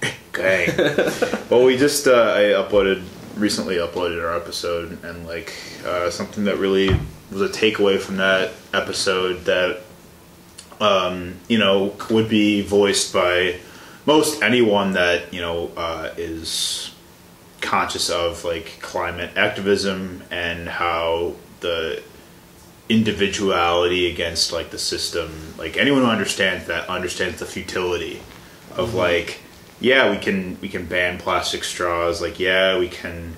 Gang. 0.32 0.76
well, 1.50 1.64
we 1.64 1.76
just 1.76 2.06
uh, 2.06 2.12
I 2.36 2.40
uploaded 2.62 3.02
recently 3.36 3.76
uploaded 3.76 4.22
our 4.22 4.36
episode, 4.36 5.02
and 5.02 5.26
like 5.26 5.52
uh, 5.84 6.10
something 6.10 6.44
that 6.44 6.58
really 6.58 6.88
was 7.32 7.40
a 7.42 7.48
takeaway 7.48 7.98
from 7.98 8.16
that 8.18 8.52
episode 8.72 9.44
that 9.46 9.80
um, 10.80 11.34
you 11.48 11.58
know 11.58 11.94
would 12.10 12.28
be 12.28 12.62
voiced 12.62 13.12
by 13.12 13.56
most 14.06 14.42
anyone 14.42 14.92
that 14.92 15.32
you 15.34 15.40
know 15.40 15.70
uh, 15.76 16.10
is 16.16 16.94
conscious 17.60 18.08
of 18.08 18.44
like 18.44 18.78
climate 18.80 19.30
activism 19.36 20.22
and 20.30 20.68
how 20.68 21.34
the 21.60 22.02
individuality 22.90 24.10
against 24.10 24.52
like 24.52 24.70
the 24.70 24.78
system. 24.78 25.54
Like 25.56 25.76
anyone 25.76 26.02
who 26.02 26.08
understands 26.08 26.66
that 26.66 26.88
understands 26.88 27.38
the 27.38 27.46
futility 27.46 28.20
of 28.76 28.88
mm-hmm. 28.88 28.98
like 28.98 29.40
yeah 29.80 30.10
we 30.10 30.18
can 30.18 30.60
we 30.60 30.68
can 30.68 30.84
ban 30.84 31.16
plastic 31.18 31.64
straws. 31.64 32.20
Like 32.20 32.38
yeah 32.38 32.78
we 32.78 32.88
can 32.88 33.36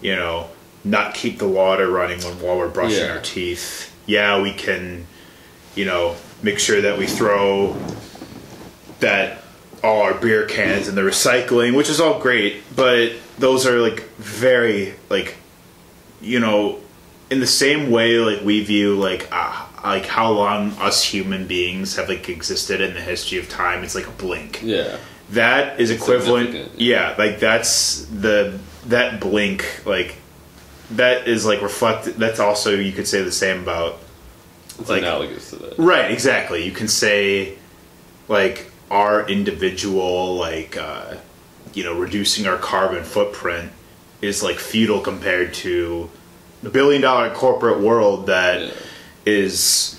you 0.00 0.14
know 0.14 0.48
not 0.84 1.14
keep 1.14 1.38
the 1.38 1.48
water 1.48 1.90
running 1.90 2.20
when, 2.20 2.40
while 2.40 2.56
we're 2.56 2.68
brushing 2.68 3.04
Yeah. 3.04 3.16
our 3.16 3.20
teeth. 3.20 3.94
Yeah 4.06 4.40
we 4.40 4.52
can 4.52 5.06
you 5.74 5.84
know 5.84 6.14
make 6.42 6.60
sure 6.60 6.80
that 6.80 6.96
we 6.96 7.06
throw 7.06 7.76
that 9.00 9.42
all 9.82 10.02
our 10.02 10.14
beer 10.14 10.46
cans 10.46 10.86
in 10.86 10.94
the 10.94 11.00
recycling 11.00 11.76
which 11.76 11.90
is 11.90 12.00
all 12.00 12.20
great 12.20 12.62
but 12.76 13.12
those 13.38 13.66
are 13.66 13.80
like 13.80 14.02
very 14.18 14.94
like 15.10 15.34
you 16.20 16.38
know 16.38 16.78
in 17.32 17.40
the 17.40 17.46
same 17.46 17.90
way 17.90 18.18
like 18.18 18.42
we 18.44 18.62
view 18.62 18.94
like 18.94 19.26
uh, 19.32 19.66
like 19.82 20.06
how 20.06 20.30
long 20.30 20.70
us 20.72 21.02
human 21.02 21.46
beings 21.46 21.96
have 21.96 22.08
like 22.08 22.28
existed 22.28 22.80
in 22.80 22.92
the 22.94 23.00
history 23.00 23.38
of 23.38 23.48
time 23.48 23.82
it's 23.82 23.94
like 23.94 24.06
a 24.06 24.10
blink. 24.24 24.60
Yeah. 24.62 24.98
That 25.30 25.80
is 25.80 25.90
equivalent 25.90 26.70
yeah. 26.78 27.14
Like 27.16 27.40
that's 27.40 28.04
the 28.06 28.58
that 28.86 29.20
blink 29.20 29.64
like 29.86 30.16
that 30.90 31.26
is 31.26 31.46
like 31.46 31.62
reflected 31.62 32.14
that's 32.14 32.38
also 32.38 32.74
you 32.74 32.92
could 32.92 33.08
say 33.08 33.22
the 33.22 33.32
same 33.32 33.62
about 33.62 33.98
it's 34.78 34.88
Like- 34.90 35.02
analogous 35.02 35.50
to 35.50 35.56
that. 35.56 35.78
Right, 35.78 36.10
exactly. 36.10 36.64
You 36.64 36.72
can 36.72 36.88
say 36.88 37.56
like 38.28 38.70
our 38.90 39.26
individual 39.26 40.36
like 40.36 40.76
uh 40.76 41.14
you 41.74 41.82
know, 41.84 41.98
reducing 41.98 42.46
our 42.46 42.58
carbon 42.58 43.02
footprint 43.02 43.72
is 44.20 44.42
like 44.42 44.58
futile 44.58 45.00
compared 45.00 45.54
to 45.54 46.10
billion 46.70 47.02
dollar 47.02 47.30
corporate 47.30 47.80
world 47.80 48.26
that 48.26 48.60
Yeah. 48.60 48.70
is 49.26 49.98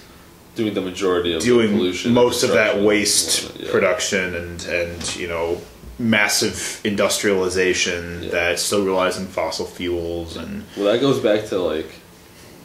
doing 0.55 0.73
the 0.73 0.81
majority 0.81 1.33
of 1.33 1.41
the 1.41 1.45
doing 1.47 1.71
pollution 1.75 2.13
most 2.13 2.43
of 2.43 2.51
that 2.51 2.79
waste 2.81 3.51
Yeah. 3.57 3.71
production 3.71 4.35
and 4.35 4.63
and 4.65 5.15
you 5.15 5.27
know 5.27 5.61
massive 5.99 6.79
industrialization 6.83 8.23
Yeah. 8.23 8.29
that 8.31 8.59
still 8.59 8.83
relies 8.85 9.17
on 9.17 9.27
fossil 9.27 9.65
fuels 9.65 10.37
and 10.37 10.63
Well, 10.75 10.91
that 10.91 11.01
goes 11.01 11.19
back 11.19 11.47
to 11.49 11.59
like 11.59 11.89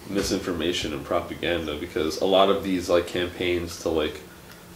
misinformation 0.09 0.93
and 0.93 1.05
propaganda 1.05 1.75
because 1.77 2.21
a 2.21 2.25
lot 2.25 2.49
of 2.49 2.65
these 2.65 2.89
like 2.89 3.07
campaigns 3.07 3.81
to 3.83 3.89
like 3.91 4.21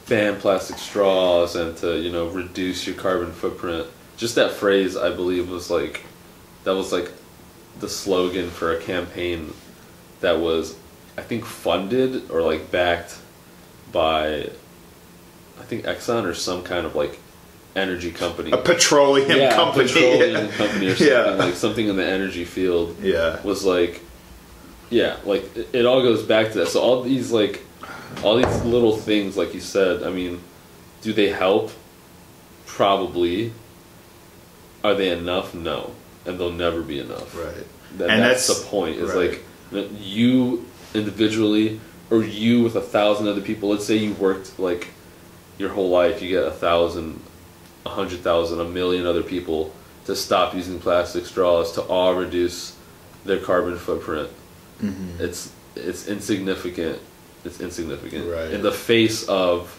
ban 0.08 0.36
plastic 0.36 0.78
straws 0.78 1.56
and 1.56 1.76
to 1.78 1.98
you 1.98 2.10
know 2.10 2.26
reduce 2.28 2.86
your 2.86 2.96
carbon 2.96 3.32
footprint. 3.32 3.86
Just 4.18 4.34
that 4.34 4.52
phrase, 4.52 4.96
I 4.96 5.10
believe, 5.10 5.48
was 5.50 5.70
like 5.70 6.02
that 6.64 6.74
was 6.74 6.92
like 6.92 7.10
the 7.82 7.88
slogan 7.90 8.48
for 8.48 8.72
a 8.74 8.80
campaign 8.80 9.52
that 10.22 10.40
was, 10.40 10.74
I 11.18 11.22
think, 11.22 11.44
funded 11.44 12.30
or 12.30 12.40
like 12.40 12.70
backed 12.70 13.18
by, 13.92 14.48
I 15.60 15.62
think 15.64 15.84
Exxon 15.84 16.24
or 16.24 16.32
some 16.32 16.62
kind 16.62 16.86
of 16.86 16.94
like 16.94 17.18
energy 17.76 18.10
company. 18.12 18.50
a 18.52 18.56
petroleum 18.56 19.30
yeah, 19.30 19.54
company. 19.54 19.86
petroleum 19.88 20.48
company 20.52 20.86
or 20.88 20.94
something 20.96 21.08
Yeah. 21.14 21.30
like 21.44 21.54
something 21.54 21.88
in 21.88 21.96
the 21.96 22.04
energy 22.06 22.44
field 22.44 22.96
yeah. 23.02 23.40
was 23.42 23.64
like 23.64 24.00
yeah 24.90 25.16
like 25.24 25.56
it, 25.56 25.68
it 25.72 25.86
all 25.86 26.02
goes 26.02 26.22
back 26.22 26.52
to 26.52 26.58
that 26.58 26.68
so 26.68 26.82
all 26.82 27.02
these 27.02 27.32
like 27.32 27.62
all 28.22 28.36
these 28.36 28.62
little 28.64 28.94
things 28.94 29.38
like 29.38 29.54
you 29.54 29.60
said 29.60 30.02
i 30.02 30.10
mean 30.10 30.38
do 31.00 31.14
they 31.14 31.30
help 31.30 31.72
probably 32.66 33.52
are 34.84 34.94
they 34.94 35.08
enough 35.10 35.54
no 35.54 35.94
and 36.26 36.38
they'll 36.38 36.52
never 36.52 36.82
be 36.82 36.98
enough 37.00 37.36
Right. 37.36 37.66
That- 37.98 38.10
And 38.10 38.22
that's, 38.22 38.46
that's- 38.46 38.62
the 38.62 38.68
point 38.68 38.96
is 38.96 39.10
right. 39.10 39.30
like 39.30 39.44
that 39.72 39.90
you 39.92 40.66
individually 40.94 41.80
or 42.10 42.22
you 42.22 42.62
with 42.62 42.76
a 42.76 42.80
thousand 42.80 43.26
other 43.28 43.40
people 43.40 43.70
let's 43.70 43.84
say 43.86 43.96
you 43.96 44.12
worked 44.14 44.58
like 44.58 44.88
your 45.58 45.70
whole 45.70 45.88
life 45.90 46.20
you 46.22 46.28
get 46.28 46.44
a 46.44 46.50
thousand 46.50 47.20
a 47.86 47.88
hundred 47.90 48.20
thousand 48.20 48.60
a 48.60 48.64
million 48.64 49.06
other 49.06 49.22
people 49.22 49.72
to 50.06 50.14
stop 50.16 50.54
using 50.54 50.78
plastic 50.80 51.24
straws 51.26 51.72
to 51.72 51.80
all 51.82 52.14
reduce 52.14 52.76
their 53.24 53.38
carbon 53.38 53.76
footprint. 53.78 54.28
Mm-hmm. 54.82 55.22
It's 55.22 55.50
it's 55.76 56.08
insignificant. 56.08 56.98
It's 57.44 57.60
insignificant 57.60 58.28
Right. 58.30 58.50
in 58.50 58.62
the 58.62 58.72
face 58.72 59.24
of 59.28 59.78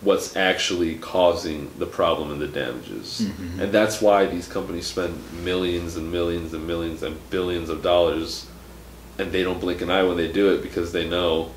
what's 0.00 0.36
actually 0.36 0.96
causing 0.96 1.70
the 1.78 1.86
problem 1.86 2.30
and 2.30 2.40
the 2.40 2.46
damages. 2.48 3.22
Mm-hmm. 3.24 3.60
And 3.60 3.72
that's 3.72 4.02
why 4.02 4.26
these 4.26 4.46
companies 4.48 4.86
spend 4.86 5.18
millions 5.42 5.96
and 5.96 6.12
millions 6.12 6.52
and 6.52 6.66
millions 6.66 7.02
and 7.02 7.16
billions 7.30 7.68
of 7.70 7.82
dollars 7.82 8.46
and 9.18 9.30
they 9.32 9.42
don't 9.42 9.60
blink 9.60 9.80
an 9.80 9.90
eye 9.90 10.02
when 10.02 10.16
they 10.16 10.30
do 10.30 10.52
it 10.52 10.62
because 10.62 10.92
they 10.92 11.08
know 11.08 11.50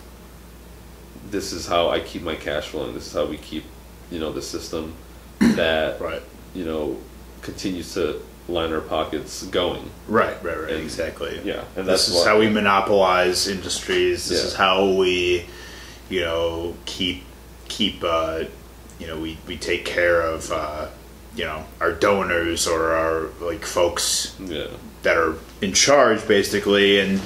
this 1.30 1.52
is 1.52 1.68
how 1.68 1.90
I 1.90 2.00
keep 2.00 2.22
my 2.22 2.36
cash 2.36 2.68
flowing. 2.68 2.94
This 2.94 3.08
is 3.08 3.14
how 3.14 3.26
we 3.26 3.38
keep, 3.38 3.66
you 4.12 4.20
know, 4.20 4.32
the 4.32 4.42
system 4.42 4.94
that 5.40 6.00
Right. 6.00 6.22
you 6.54 6.64
know 6.66 6.98
continues 7.42 7.94
to 7.96 8.22
line 8.48 8.72
our 8.72 8.80
pockets 8.82 9.44
going. 9.48 9.90
Right, 10.08 10.42
right, 10.44 10.58
right. 10.58 10.72
And- 10.72 10.84
exactly. 10.84 11.42
Yeah, 11.44 11.64
and 11.76 11.86
this 11.88 12.08
is 12.08 12.16
why- 12.16 12.26
how 12.26 12.40
we 12.40 12.50
monopolize 12.50 13.48
industries. 13.48 14.30
This 14.30 14.40
Yeah. 14.42 14.48
is 14.48 14.54
how 14.56 14.86
we, 14.94 15.46
you 16.10 16.22
know, 16.22 16.76
keep 16.86 17.24
keep. 17.68 18.04
Uh, 18.04 18.46
you 19.00 19.08
know, 19.08 19.20
we 19.20 19.38
we 19.48 19.58
take 19.58 19.86
care 19.86 20.22
of. 20.22 20.52
Uh, 20.52 20.88
you 21.36 21.44
know, 21.46 21.64
our 21.80 21.92
donors 21.92 22.66
or 22.68 22.94
our 22.96 23.30
like 23.40 23.64
folks 23.64 24.36
Yeah. 24.44 24.68
that 25.04 25.18
are 25.18 25.36
in 25.62 25.72
charge, 25.72 26.28
basically, 26.28 27.00
and 27.00 27.22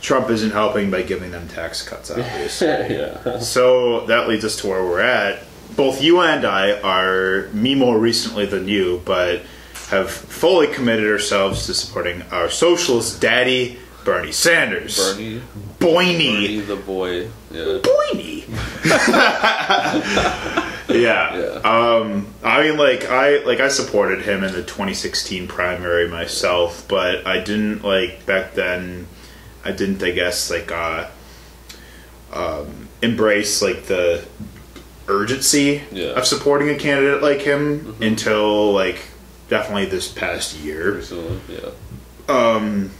Trump 0.00 0.28
isn't 0.28 0.50
helping 0.50 0.90
by 0.90 1.02
giving 1.02 1.30
them 1.30 1.46
tax 1.46 1.88
cuts, 1.88 2.10
obviously. 2.16 2.66
yeah. 2.66 3.38
So 3.38 4.06
that 4.06 4.28
leads 4.28 4.44
us 4.44 4.56
to 4.56 4.66
where 4.66 4.82
we're 4.82 5.02
at. 5.02 5.44
Both 5.76 6.02
you 6.02 6.18
and 6.20 6.44
I 6.44 6.80
are, 6.80 7.46
me 7.52 7.76
more 7.76 7.96
recently 7.96 8.44
than 8.44 8.66
you, 8.66 9.02
but 9.04 9.42
have 9.90 10.10
fully 10.10 10.66
committed 10.66 11.06
ourselves 11.08 11.64
to 11.66 11.74
supporting 11.74 12.22
our 12.32 12.50
socialist 12.50 13.20
daddy, 13.20 13.78
Bernie 14.04 14.32
Sanders. 14.32 14.96
Bernie, 15.14 15.40
Boiny. 15.78 16.34
Bernie 16.42 16.60
the 16.60 16.74
boy. 16.76 17.28
Yeah. 17.52 17.78
yeah. 20.88 21.36
Yeah. 21.36 21.60
Um, 21.64 22.26
I 22.42 22.62
mean, 22.62 22.76
like 22.78 23.04
I 23.06 23.38
like 23.44 23.60
I 23.60 23.68
supported 23.68 24.22
him 24.22 24.42
in 24.44 24.52
the 24.52 24.62
2016 24.62 25.46
primary 25.48 26.08
myself, 26.08 26.86
but 26.88 27.26
I 27.26 27.38
didn't 27.40 27.82
like 27.84 28.24
back 28.26 28.54
then. 28.54 29.06
I 29.64 29.72
didn't, 29.72 30.02
I 30.02 30.12
guess, 30.12 30.50
like 30.50 30.70
uh, 30.72 31.08
um, 32.32 32.88
embrace 33.02 33.60
like 33.60 33.84
the 33.84 34.24
urgency 35.08 35.82
Yeah. 35.90 36.08
of 36.10 36.26
supporting 36.26 36.68
a 36.70 36.76
candidate 36.76 37.22
like 37.22 37.40
him 37.40 37.96
until 38.00 38.72
like 38.72 39.00
definitely 39.48 39.86
this 39.86 40.08
past 40.10 40.56
year. 40.58 40.94
Recently, 40.94 41.40
yeah. 41.48 41.70
Um, 42.28 42.90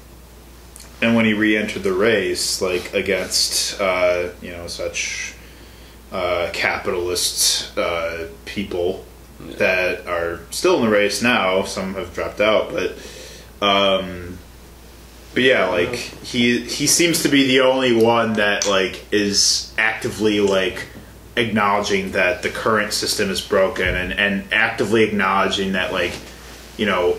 and 1.00 1.14
when 1.14 1.24
he 1.26 1.32
re-entered 1.32 1.82
the 1.84 1.92
race, 1.92 2.60
like 2.60 2.92
against 2.92 3.80
uh, 3.80 4.30
you 4.42 4.50
know 4.50 4.66
such 4.66 5.34
uh, 6.12 6.50
capitalist 6.52 7.76
uh, 7.78 8.24
people 8.44 9.04
Yeah. 9.40 9.56
that 9.56 10.06
are 10.06 10.40
still 10.50 10.76
in 10.78 10.86
the 10.86 10.90
race 10.90 11.22
now. 11.22 11.62
Some 11.64 11.94
have 11.94 12.12
dropped 12.14 12.40
out, 12.40 12.72
but 12.72 12.96
um, 13.60 14.38
but 15.34 15.42
yeah, 15.42 15.66
like 15.68 15.94
he 15.94 16.60
he 16.60 16.86
seems 16.86 17.22
to 17.22 17.28
be 17.28 17.46
the 17.46 17.60
only 17.60 17.92
one 17.92 18.34
that 18.34 18.66
like 18.66 19.04
is 19.12 19.72
actively 19.78 20.40
like 20.40 20.86
acknowledging 21.36 22.12
that 22.12 22.42
the 22.42 22.48
current 22.48 22.92
system 22.92 23.30
is 23.30 23.40
broken 23.40 23.94
and 23.94 24.12
and 24.12 24.52
actively 24.52 25.04
acknowledging 25.04 25.72
that 25.72 25.92
like 25.92 26.12
you 26.76 26.86
know 26.86 27.16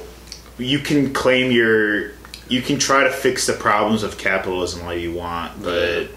you 0.57 0.79
can 0.79 1.13
claim 1.13 1.51
your 1.51 2.11
you 2.49 2.61
can 2.61 2.77
try 2.79 3.03
to 3.05 3.11
fix 3.11 3.47
the 3.47 3.53
problems 3.53 4.03
of 4.03 4.17
capitalism 4.17 4.85
all 4.85 4.93
you 4.93 5.13
want 5.13 5.63
but 5.63 6.07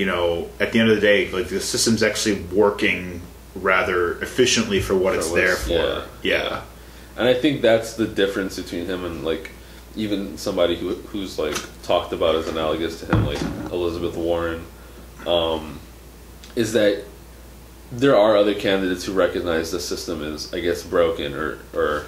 you 0.00 0.06
know 0.06 0.48
at 0.58 0.72
the 0.72 0.80
end 0.80 0.88
of 0.88 0.94
the 0.94 1.00
day 1.00 1.30
like 1.30 1.48
the 1.48 1.60
system's 1.60 2.02
actually 2.02 2.40
working 2.62 3.20
rather 3.54 4.20
efficiently 4.22 4.80
for 4.80 4.96
what 4.96 5.14
it's 5.14 5.30
there 5.32 5.56
for 5.56 5.72
yeah. 5.72 6.04
yeah 6.22 6.62
And 7.16 7.28
I 7.28 7.34
think 7.34 7.60
that's 7.60 7.94
the 7.94 8.06
difference 8.06 8.56
between 8.56 8.86
him 8.86 9.04
and 9.04 9.24
like 9.24 9.50
even 9.96 10.38
somebody 10.38 10.76
who 10.76 10.94
who's 10.94 11.38
like 11.38 11.56
talked 11.82 12.12
about 12.12 12.34
as 12.34 12.48
analogous 12.48 13.00
to 13.00 13.06
him, 13.06 13.26
like 13.26 13.40
Elizabeth 13.72 14.16
Warren, 14.16 14.64
um, 15.26 15.80
is 16.54 16.72
that 16.72 17.04
there 17.92 18.16
are 18.16 18.36
other 18.36 18.54
candidates 18.54 19.04
who 19.04 19.12
recognize 19.12 19.72
the 19.72 19.80
system 19.80 20.22
is, 20.22 20.52
I 20.54 20.60
guess, 20.60 20.82
broken 20.82 21.34
or 21.34 21.58
or 21.74 22.06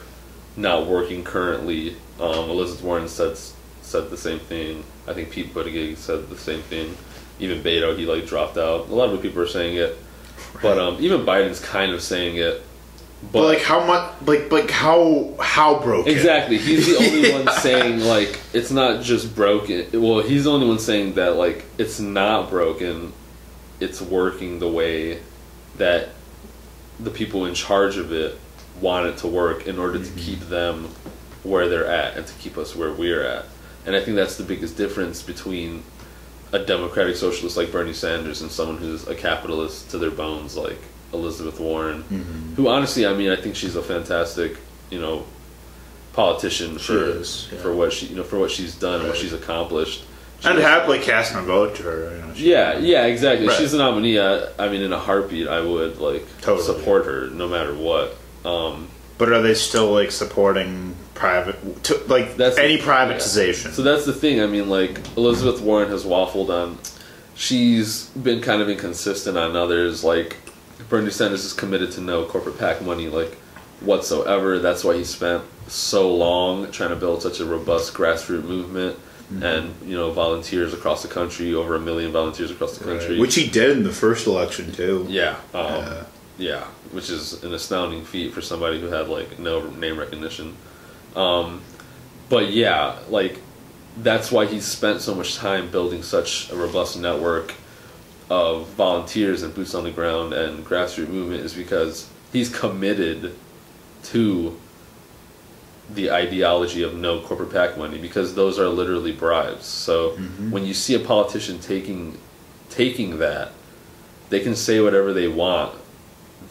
not 0.57 0.87
working 0.87 1.24
currently. 1.24 1.96
Um, 2.20 2.50
Elizabeth 2.50 2.85
Warren 2.85 3.09
said 3.09 3.37
said 3.83 4.11
the 4.11 4.16
same 4.16 4.38
thing. 4.38 4.85
I 5.09 5.12
think 5.12 5.31
Pete 5.31 5.52
Buttigieg 5.52 5.96
said 5.96 6.31
the 6.31 6.38
same 6.38 6.62
thing. 6.62 6.96
Even 7.42 7.62
Beto, 7.62 7.96
he 7.98 8.07
like 8.07 8.26
dropped 8.26 8.57
out. 8.57 8.88
A 8.88 8.94
lot 8.94 9.11
of 9.11 9.20
people 9.20 9.42
are 9.42 9.46
saying 9.46 9.76
it, 9.76 9.98
but 10.62 10.78
um, 10.78 10.96
even 11.00 11.26
Biden's 11.26 11.61
kind 11.61 11.92
of 11.92 12.00
saying 12.02 12.37
it. 12.37 12.62
but 13.33 13.42
like 13.44 13.61
how 13.61 13.85
much 13.85 14.12
like 14.26 14.50
like 14.50 14.70
how 14.70 15.35
how 15.40 15.81
broken 15.81 16.12
Exactly. 16.12 16.59
He's 16.59 16.87
the 16.87 16.96
only 17.05 17.28
Yeah. 17.28 17.38
one 17.44 17.55
saying 17.57 18.00
like 18.00 18.40
it's 18.52 18.70
not 18.70 19.02
just 19.02 19.35
broken. 19.35 19.87
Well, 20.00 20.20
he's 20.20 20.44
the 20.44 20.52
only 20.52 20.66
one 20.68 20.78
saying 20.78 21.14
that 21.14 21.37
like 21.37 21.64
it's 21.78 21.98
not 22.00 22.48
broken. 22.50 23.12
It's 23.81 24.00
working 24.00 24.61
the 24.61 24.68
way 24.68 25.20
that 25.78 26.11
the 27.00 27.11
people 27.11 27.46
in 27.46 27.55
charge 27.55 27.96
of 27.96 28.12
it 28.12 28.38
want 28.81 29.07
it 29.07 29.16
to 29.18 29.26
work 29.26 29.66
in 29.66 29.78
order 29.78 29.98
to 30.02 30.11
keep 30.12 30.38
them 30.40 30.88
where 31.42 31.68
they're 31.68 31.87
at 31.87 32.16
and 32.16 32.24
to 32.26 32.35
keep 32.35 32.57
us 32.57 32.76
where 32.76 32.92
we're 32.92 33.24
at. 33.24 33.44
And 33.85 33.96
I 33.96 34.00
think 34.00 34.14
that's 34.16 34.37
the 34.37 34.44
biggest 34.44 34.76
difference 34.76 35.22
between 35.22 35.83
a 36.52 36.58
democratic 36.58 37.16
socialist 37.16 37.56
like 37.56 37.72
Bernie 37.72 37.92
Sanders 37.94 38.42
and 38.42 38.50
someone 38.50 38.76
who's 38.78 39.06
a 39.08 39.14
capitalist 39.14 39.90
to 39.90 39.98
their 39.98 40.10
bones 40.10 40.56
like 40.56 40.78
Elizabeth 41.12 41.58
Warren, 41.60 42.02
who 42.56 42.68
honestly, 42.68 43.06
I 43.06 43.14
mean, 43.14 43.30
I 43.30 43.36
think 43.36 43.56
she's 43.56 43.76
a 43.76 43.82
fantastic, 43.82 44.56
you 44.90 45.00
know, 45.00 45.24
politician 46.12 46.78
She 46.78 46.84
for 46.84 47.04
is, 47.04 47.48
yeah. 47.52 47.58
for 47.60 47.74
what 47.74 47.92
she 47.92 48.06
you 48.06 48.16
know 48.16 48.22
for 48.22 48.38
what 48.38 48.50
she's 48.50 48.74
done 48.74 49.00
and 49.00 49.08
what 49.08 49.16
she's 49.18 49.32
accomplished. 49.32 50.04
She 50.40 50.48
I'd 50.48 50.58
happily 50.58 50.98
cast 50.98 51.32
my 51.34 51.40
vote 51.40 51.76
to 51.76 51.82
her. 51.84 52.16
You 52.16 52.22
know, 52.22 52.34
she- 52.34 52.50
yeah, 52.50 52.78
yeah, 52.78 53.06
exactly. 53.06 53.46
Right. 53.46 53.56
She's 53.56 53.72
a 53.74 53.78
nominee. 53.78 54.18
I, 54.18 54.46
I 54.58 54.68
mean, 54.68 54.82
in 54.82 54.92
a 54.92 54.98
heartbeat, 54.98 55.48
I 55.48 55.60
would 55.60 55.98
like 55.98 56.26
Totally. 56.40 56.64
support 56.66 57.06
her 57.06 57.28
no 57.30 57.48
matter 57.48 57.74
what. 57.74 58.16
Um, 58.44 58.88
But 59.18 59.31
are 59.33 59.42
they 59.42 59.55
still 59.55 59.92
like 59.92 60.11
supporting 60.11 60.96
private, 61.14 61.85
to, 61.85 61.98
like 62.09 62.37
That's 62.37 62.59
any 62.59 62.77
the- 62.77 62.83
privatization? 62.83 63.70
So 63.72 63.83
that's 63.83 64.05
the 64.05 64.12
thing. 64.12 64.40
I 64.40 64.46
mean, 64.46 64.68
like 64.68 64.98
Elizabeth 65.16 65.61
Warren 65.61 65.88
has 65.90 66.05
waffled 66.05 66.48
on. 66.51 66.79
She's 67.35 68.07
been 68.09 68.40
kind 68.40 68.61
of 68.62 68.68
inconsistent 68.68 69.37
on 69.38 69.57
others. 69.57 70.05
Like 70.05 70.37
Bernie 70.88 71.11
Sanders 71.11 71.44
is 71.44 71.53
committed 71.53 71.92
to 71.92 72.01
no 72.01 72.25
corporate 72.25 72.59
PAC 72.59 72.83
money, 72.83 73.09
like 73.09 73.35
whatsoever. 73.81 74.59
That's 74.59 74.85
why 74.85 74.96
he 74.96 75.05
spent 75.05 75.42
so 75.68 76.14
long 76.14 76.70
trying 76.72 76.90
to 76.90 76.96
build 76.96 77.22
such 77.22 77.40
a 77.40 77.44
robust 77.44 77.94
grassroots 77.94 78.44
movement, 78.44 78.98
Mm-hmm. 79.33 79.42
and 79.44 79.75
you 79.88 79.96
know, 79.96 80.11
volunteers 80.11 80.75
across 80.75 81.01
the 81.01 81.09
country, 81.09 81.55
over 81.55 81.75
a 81.75 81.81
million 81.81 82.12
volunteers 82.12 82.51
across 82.51 82.77
the 82.77 82.85
country. 82.85 83.18
Which 83.18 83.35
he 83.35 83.48
did 83.48 83.70
in 83.79 83.83
the 83.83 83.92
first 83.92 84.27
election 84.27 84.72
too. 84.72 85.07
yeah, 85.09 85.37
um, 85.55 86.05
Yeah. 86.37 86.64
Which 86.92 87.11
is 87.11 87.42
an 87.42 87.52
astounding 87.55 88.05
feat 88.05 88.33
for 88.33 88.40
somebody 88.40 88.81
who 88.81 88.87
had 88.87 89.09
like 89.09 89.38
no 89.38 89.68
name 89.70 89.98
recognition. 89.98 90.57
Um, 91.16 91.62
but 92.28 92.50
yeah, 92.50 92.98
like 93.09 93.38
that's 93.96 94.33
why 94.33 94.46
he's 94.46 94.64
spent 94.64 95.00
so 95.00 95.14
much 95.14 95.37
time 95.37 95.70
building 95.70 96.02
such 96.02 96.50
a 96.50 96.57
robust 96.57 96.98
network 96.98 97.55
of 98.31 98.66
volunteers 98.70 99.42
and 99.42 99.55
boots 99.55 99.74
on 99.74 99.85
the 99.85 99.90
ground 99.90 100.33
and 100.33 100.64
grassroots 100.64 101.09
movement 101.09 101.42
is 101.42 101.52
because 101.52 102.09
he's 102.33 102.48
committed 102.48 103.35
to 104.05 104.59
the 105.90 106.11
ideology 106.11 106.83
of 106.83 106.94
no 106.94 107.20
corporate 107.20 107.52
PAC 107.52 107.76
money 107.76 107.98
because 107.98 108.35
those 108.35 108.59
are 108.59 108.68
literally 108.68 109.12
bribes. 109.12 109.66
So 109.66 110.12
when 110.50 110.64
you 110.64 110.72
see 110.72 110.94
a 110.94 110.98
politician 111.00 111.59
taking 111.61 112.16
taking 112.70 113.18
that, 113.18 113.52
they 114.31 114.40
can 114.40 114.57
say 114.57 114.81
whatever 114.81 115.12
they 115.12 115.28
want. 115.28 115.74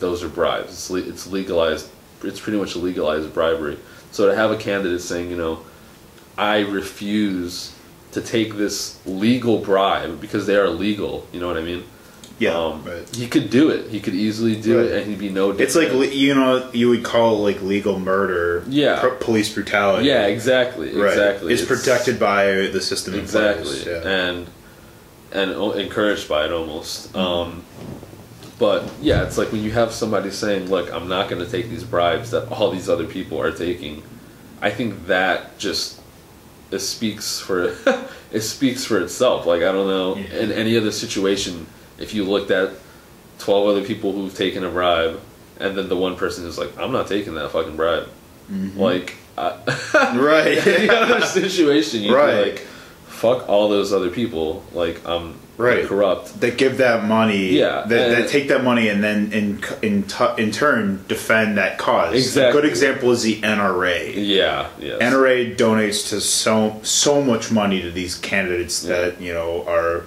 Those 0.01 0.21
are 0.23 0.27
bribes. 0.29 0.71
It's, 0.73 0.89
le- 0.89 0.99
it's 1.07 1.27
legalized. 1.27 1.87
It's 2.23 2.39
pretty 2.41 2.57
much 2.59 2.75
legalized 2.75 3.33
bribery. 3.33 3.77
So 4.11 4.27
to 4.27 4.35
have 4.35 4.51
a 4.51 4.57
candidate 4.57 4.99
saying, 5.01 5.29
you 5.31 5.37
know, 5.37 5.61
I 6.37 6.59
refuse 6.61 7.73
to 8.11 8.19
take 8.21 8.55
this 8.55 8.99
legal 9.05 9.59
bribe 9.59 10.19
because 10.19 10.45
they 10.47 10.57
are 10.57 10.67
legal. 10.69 11.25
You 11.31 11.39
know 11.39 11.47
what 11.47 11.57
I 11.57 11.61
mean? 11.61 11.83
Yeah, 12.39 12.57
Um, 12.57 12.83
right. 12.83 13.07
He 13.15 13.27
could 13.27 13.51
do 13.51 13.69
it. 13.69 13.89
He 13.91 13.99
could 13.99 14.15
easily 14.15 14.59
do 14.59 14.77
Right. 14.79 14.87
it, 14.87 14.91
and 15.03 15.07
he'd 15.11 15.19
be 15.19 15.29
no. 15.29 15.51
It's 15.51 15.75
like 15.75 15.91
you 16.11 16.33
know 16.33 16.67
you 16.73 16.89
would 16.89 17.03
call 17.03 17.35
it 17.35 17.53
like 17.53 17.61
legal 17.61 17.99
murder. 17.99 18.63
Yeah. 18.67 19.15
police 19.19 19.53
brutality. 19.53 20.07
yeah, 20.07 20.25
exactly, 20.25 20.91
right. 20.95 21.11
exactly. 21.11 21.53
It's, 21.53 21.63
protected 21.63 22.19
by 22.19 22.45
the 22.73 22.81
system. 22.81 23.13
in 23.13 23.19
exactly, 23.19 23.63
place, 23.65 23.85
Yeah. 23.85 24.09
and 24.09 24.47
and 25.31 25.51
o- 25.51 25.73
encouraged 25.73 26.27
by 26.27 26.45
it 26.45 26.51
almost. 26.51 27.13
Mm-hmm. 27.13 27.19
Um, 27.19 27.63
but 28.61 28.83
yeah, 29.01 29.23
it's 29.23 29.37
like 29.39 29.51
when 29.51 29.63
you 29.63 29.71
have 29.71 29.91
somebody 29.91 30.29
saying, 30.29 30.69
"Look, 30.69 30.93
I'm 30.93 31.07
not 31.09 31.29
going 31.29 31.43
to 31.43 31.49
take 31.51 31.67
these 31.69 31.83
bribes 31.83 32.29
that 32.31 32.47
all 32.51 32.69
these 32.71 32.87
other 32.87 33.05
people 33.05 33.41
are 33.41 33.51
taking," 33.51 34.03
I 34.61 34.69
think 34.69 35.07
that 35.07 35.57
just 35.57 35.99
it 36.69 36.79
speaks 36.79 37.39
for 37.39 37.75
it 38.31 38.41
speaks 38.41 38.85
for 38.85 38.99
itself. 39.01 39.45
Like 39.47 39.63
I 39.63 39.71
don't 39.71 39.87
know 39.87 40.15
Yeah. 40.15 40.43
in 40.43 40.51
any 40.51 40.77
other 40.77 40.91
situation, 40.91 41.65
if 41.97 42.13
you 42.13 42.23
looked 42.23 42.51
at 42.51 42.69
twelve 43.39 43.67
other 43.67 43.83
people 43.83 44.11
who've 44.13 44.33
taken 44.45 44.63
a 44.63 44.69
bribe, 44.69 45.19
and 45.59 45.75
then 45.75 45.89
the 45.89 45.97
one 45.97 46.15
person 46.15 46.45
is 46.45 46.57
like, 46.59 46.77
I'm 46.77 46.91
not 46.91 47.07
taking 47.07 47.33
that 47.35 47.49
fucking 47.51 47.75
bribe. 47.75 48.07
Mm-hmm. 48.51 48.79
Like 48.79 49.15
I, 49.37 49.57
Right. 50.15 50.57
in 50.67 50.87
the 50.87 50.93
other 50.95 51.25
situation, 51.25 52.01
you'd 52.03 52.13
Right. 52.13 52.43
be 52.45 52.51
like, 52.51 52.67
fuck 53.21 53.47
all 53.47 53.69
those 53.69 53.93
other 53.93 54.09
people. 54.09 54.63
Like 54.73 54.97
I'm 55.07 55.35
Right. 55.57 55.85
corrupt. 55.85 56.39
that 56.41 56.57
give 56.57 56.77
that 56.77 57.05
money, 57.05 57.49
Yeah, 57.51 57.83
that, 57.87 58.09
that 58.15 58.29
take 58.29 58.47
that 58.47 58.63
money 58.63 58.87
and 58.87 59.03
then 59.03 59.31
in 59.31 59.63
in 59.83 60.05
in 60.39 60.51
turn 60.51 61.03
defend 61.07 61.57
that 61.59 61.77
cause. 61.77 62.15
Exactly. 62.15 62.49
A 62.49 62.53
good 62.53 62.65
example 62.73 63.11
is 63.11 63.21
the 63.21 63.35
NRA. 63.43 64.11
Yeah. 64.15 64.67
Yes. 64.79 64.99
NRA 65.01 65.55
donates 65.55 66.09
to 66.09 66.19
so 66.19 66.79
so 66.81 67.21
much 67.21 67.51
money 67.51 67.79
to 67.83 67.91
these 67.91 68.15
candidates 68.15 68.83
Yeah. 68.83 68.89
that 69.01 69.21
you 69.21 69.33
know 69.33 69.63
are 69.67 70.05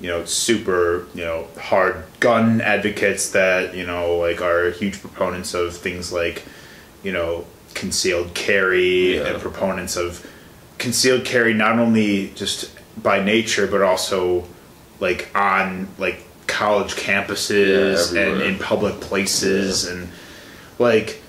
you 0.00 0.08
know 0.08 0.24
super 0.24 1.06
you 1.14 1.24
know 1.24 1.46
hard 1.70 1.94
gun 2.18 2.60
advocates 2.60 3.30
that 3.30 3.76
you 3.76 3.86
know 3.86 4.16
like 4.16 4.40
are 4.42 4.70
huge 4.72 5.00
proponents 5.00 5.54
of 5.54 5.76
things 5.76 6.12
like 6.12 6.42
you 7.04 7.12
know 7.12 7.44
concealed 7.74 8.34
carry 8.34 9.18
Yeah. 9.18 9.26
and 9.28 9.40
proponents 9.40 9.96
of 9.96 10.26
concealed 10.78 11.24
carry 11.24 11.54
not 11.54 11.78
only 11.78 12.30
just 12.34 12.70
by 13.02 13.22
nature 13.22 13.66
but 13.66 13.82
also 13.82 14.44
like 15.00 15.28
on 15.34 15.88
like 15.98 16.22
college 16.46 16.94
campuses 16.94 18.14
Yeah, 18.14 18.22
and 18.22 18.42
in 18.42 18.58
public 18.58 19.00
places 19.00 19.86
and 19.86 20.08
like 20.78 21.20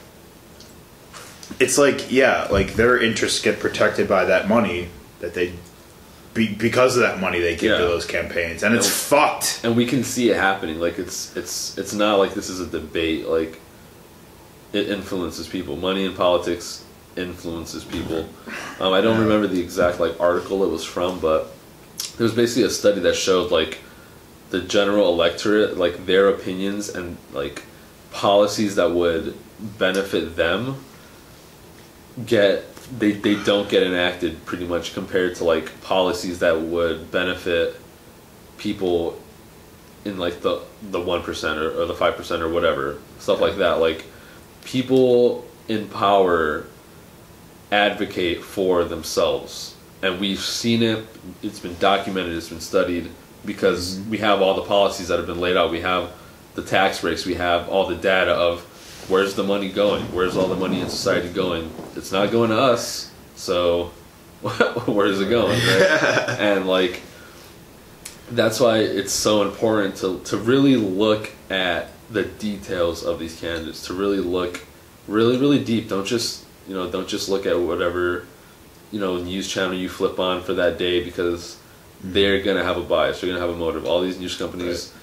it's 1.59 1.77
like 1.77 2.11
yeah 2.11 2.47
like 2.51 2.73
their 2.73 3.01
interests 3.01 3.41
get 3.41 3.59
protected 3.59 4.07
by 4.07 4.25
that 4.25 4.47
money 4.47 4.89
that 5.19 5.33
they 5.33 5.53
be, 6.33 6.53
because 6.53 6.95
of 6.95 7.01
that 7.01 7.19
money 7.19 7.39
they 7.39 7.55
give 7.55 7.77
to 7.77 7.83
those 7.83 8.05
campaigns 8.05 8.61
and 8.63 8.75
it's 8.75 8.85
And- 8.87 8.95
fucked 8.95 9.61
and 9.63 9.75
we 9.75 9.85
can 9.85 10.03
see 10.03 10.29
it 10.29 10.35
happening. 10.37 10.79
Like 10.79 10.99
it's 10.99 11.35
it's 11.35 11.75
it's 11.79 11.93
not 11.93 12.19
like 12.19 12.35
this 12.35 12.49
is 12.49 12.59
a 12.59 12.67
debate. 12.67 13.27
Like 13.27 13.59
it 14.71 14.89
influences 14.89 15.47
people. 15.47 15.75
Money 15.77 16.05
in 16.05 16.13
politics 16.13 16.83
influences 17.17 17.83
people. 17.83 18.29
Um, 18.79 18.93
I 18.93 19.01
don't 19.01 19.19
remember 19.19 19.47
the 19.47 19.59
exact 19.59 19.99
like 19.99 20.19
article 20.19 20.63
it 20.63 20.69
was 20.69 20.83
from, 20.83 21.19
but 21.19 21.51
there 22.17 22.23
was 22.23 22.33
basically 22.33 22.63
a 22.63 22.69
study 22.69 23.01
that 23.01 23.15
showed 23.15 23.51
like 23.51 23.79
the 24.49 24.61
general 24.61 25.09
electorate, 25.09 25.77
like 25.77 26.05
their 26.05 26.29
opinions 26.29 26.89
and 26.89 27.17
like 27.33 27.63
policies 28.11 28.75
that 28.75 28.91
would 28.91 29.37
benefit 29.77 30.35
them 30.35 30.83
get 32.25 32.73
they, 32.99 33.11
they 33.11 33.35
don't 33.43 33.69
get 33.69 33.83
enacted 33.83 34.45
pretty 34.45 34.65
much 34.65 34.93
compared 34.93 35.35
to 35.35 35.43
like 35.43 35.81
policies 35.81 36.39
that 36.39 36.59
would 36.59 37.11
benefit 37.11 37.79
people 38.57 39.21
in 40.05 40.17
like 40.17 40.41
the 40.41 40.61
the 40.91 40.99
one 40.99 41.21
percent 41.21 41.59
or, 41.59 41.81
or 41.81 41.85
the 41.85 41.93
five 41.93 42.15
percent 42.15 42.41
or 42.41 42.49
whatever 42.49 42.99
stuff 43.19 43.41
like 43.41 43.57
that 43.57 43.79
like 43.79 44.05
people 44.63 45.45
in 45.67 45.87
power 45.89 46.65
advocate 47.71 48.43
for 48.43 48.83
themselves. 48.83 49.75
And 50.01 50.19
we've 50.19 50.39
seen 50.39 50.83
it 50.83 51.05
it's 51.41 51.59
been 51.59 51.75
documented 51.79 52.35
it's 52.35 52.49
been 52.49 52.61
studied 52.61 53.09
because 53.45 53.97
mm-hmm. 53.97 54.11
we 54.11 54.17
have 54.19 54.41
all 54.41 54.53
the 54.53 54.61
policies 54.63 55.07
that 55.09 55.17
have 55.17 55.27
been 55.27 55.41
laid 55.41 55.57
out. 55.57 55.71
We 55.71 55.81
have 55.81 56.11
the 56.55 56.61
tax 56.61 57.01
breaks 57.01 57.25
we 57.25 57.35
have 57.35 57.69
all 57.69 57.87
the 57.87 57.95
data 57.95 58.31
of 58.31 58.61
where's 59.09 59.35
the 59.35 59.43
money 59.43 59.69
going 59.69 60.03
where's 60.05 60.37
all 60.37 60.47
the 60.47 60.55
money 60.55 60.81
in 60.81 60.89
society 60.89 61.29
going? 61.29 61.71
It's 61.95 62.11
not 62.11 62.31
going 62.31 62.49
to 62.51 62.59
us 62.59 63.11
so 63.35 63.85
where's 64.85 65.19
it 65.19 65.29
going 65.29 65.59
right? 65.59 66.37
and 66.39 66.67
like 66.67 67.01
that's 68.31 68.59
why 68.59 68.79
it's 68.79 69.13
so 69.13 69.43
important 69.43 69.95
to, 69.95 70.19
to 70.25 70.37
really 70.37 70.75
look 70.75 71.31
at 71.49 71.91
the 72.09 72.23
details 72.23 73.03
of 73.03 73.19
these 73.19 73.39
candidates 73.39 73.87
to 73.87 73.93
really 73.93 74.19
look 74.19 74.61
really 75.07 75.37
really 75.37 75.63
deep. 75.63 75.89
Don't 75.89 76.05
just 76.05 76.46
you 76.67 76.73
know 76.73 76.89
don't 76.89 77.07
just 77.07 77.29
look 77.29 77.45
at 77.45 77.59
whatever 77.59 78.25
you 78.91 78.99
know 78.99 79.17
news 79.17 79.47
channel 79.47 79.73
you 79.73 79.89
flip 79.89 80.19
on 80.19 80.41
for 80.41 80.53
that 80.53 80.77
day 80.77 81.03
because 81.03 81.57
mm-hmm. 81.99 82.13
they're 82.13 82.41
gonna 82.41 82.63
have 82.63 82.77
a 82.77 82.83
bias 82.83 83.21
they're 83.21 83.29
gonna 83.29 83.41
have 83.41 83.49
a 83.49 83.55
motive. 83.55 83.85
All 83.85 84.01
these 84.01 84.19
news 84.19 84.37
companies 84.37 84.93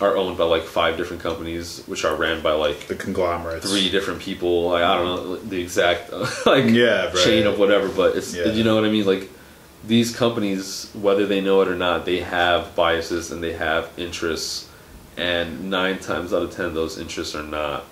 are 0.00 0.16
owned 0.16 0.38
by 0.38 0.44
like 0.44 0.62
five 0.62 0.96
different 0.96 1.22
companies 1.22 1.84
which 1.86 2.04
are 2.06 2.16
ran 2.16 2.42
by 2.42 2.52
like 2.52 2.86
the 2.86 2.94
conglomerates. 2.94 3.70
three 3.70 3.90
different 3.90 4.20
people. 4.20 4.70
Like 4.70 4.82
i 4.82 4.96
don't 4.96 5.18
mm-hmm. 5.18 5.28
know 5.28 5.36
the 5.36 5.60
exact 5.60 6.12
like 6.46 6.66
Yeah, 6.66 7.06
right. 7.06 7.16
chain 7.16 7.46
of 7.46 7.58
whatever 7.58 7.88
but 7.88 8.16
it's 8.16 8.34
Yeah. 8.34 8.46
you 8.46 8.64
know 8.64 8.74
what 8.74 8.84
i 8.84 8.90
mean? 8.90 9.06
Like 9.06 9.28
these 9.84 10.14
companies 10.14 10.90
whether 10.94 11.26
they 11.26 11.40
know 11.40 11.60
it 11.62 11.68
or 11.68 11.74
not 11.74 12.04
they 12.04 12.20
have 12.20 12.74
biases 12.74 13.30
and 13.30 13.42
they 13.42 13.54
have 13.54 13.90
interests 13.96 14.68
and 15.16 15.70
nine 15.70 15.98
times 15.98 16.32
out 16.32 16.42
of 16.42 16.50
ten 16.50 16.74
those 16.74 16.98
interests 16.98 17.34
are 17.34 17.42
not 17.42 17.84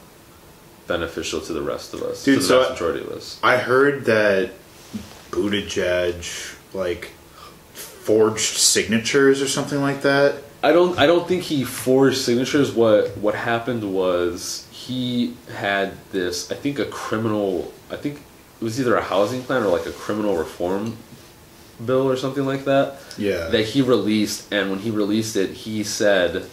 beneficial 0.88 1.40
to 1.42 1.52
the 1.52 1.62
rest 1.62 1.94
of 1.94 2.02
us 2.02 2.24
Dude, 2.24 2.36
to 2.36 2.40
the 2.40 2.46
so 2.46 2.58
vast 2.58 2.70
I- 2.70 2.72
majority 2.74 3.00
of 3.04 3.12
us 3.12 3.38
I 3.42 3.58
heard 3.58 4.06
that 4.06 4.50
Buttigieg 5.30 6.56
like 6.74 7.10
forged 7.72 8.56
signatures 8.56 9.40
or 9.42 9.48
something 9.48 9.80
like 9.80 10.02
that. 10.02 10.42
I 10.62 10.72
don't. 10.72 10.98
I 10.98 11.06
don't 11.06 11.28
think 11.28 11.44
he 11.44 11.62
forged 11.64 12.18
signatures. 12.18 12.72
What 12.72 13.16
What 13.18 13.34
happened 13.34 13.92
was 13.94 14.66
he 14.72 15.34
had 15.54 15.92
this. 16.10 16.50
I 16.50 16.54
think 16.56 16.78
a 16.78 16.84
criminal. 16.86 17.72
I 17.90 17.96
think 17.96 18.16
it 18.60 18.64
was 18.64 18.80
either 18.80 18.96
a 18.96 19.02
housing 19.02 19.42
plan 19.42 19.62
or 19.62 19.68
like 19.68 19.86
a 19.86 19.92
criminal 19.92 20.36
reform 20.36 20.96
bill 21.84 22.08
or 22.10 22.16
something 22.16 22.44
like 22.44 22.64
that. 22.64 22.96
Yeah. 23.16 23.48
That 23.48 23.66
he 23.66 23.82
released, 23.82 24.52
and 24.52 24.70
when 24.70 24.80
he 24.80 24.90
released 24.90 25.36
it, 25.36 25.50
he 25.50 25.84
said, 25.84 26.46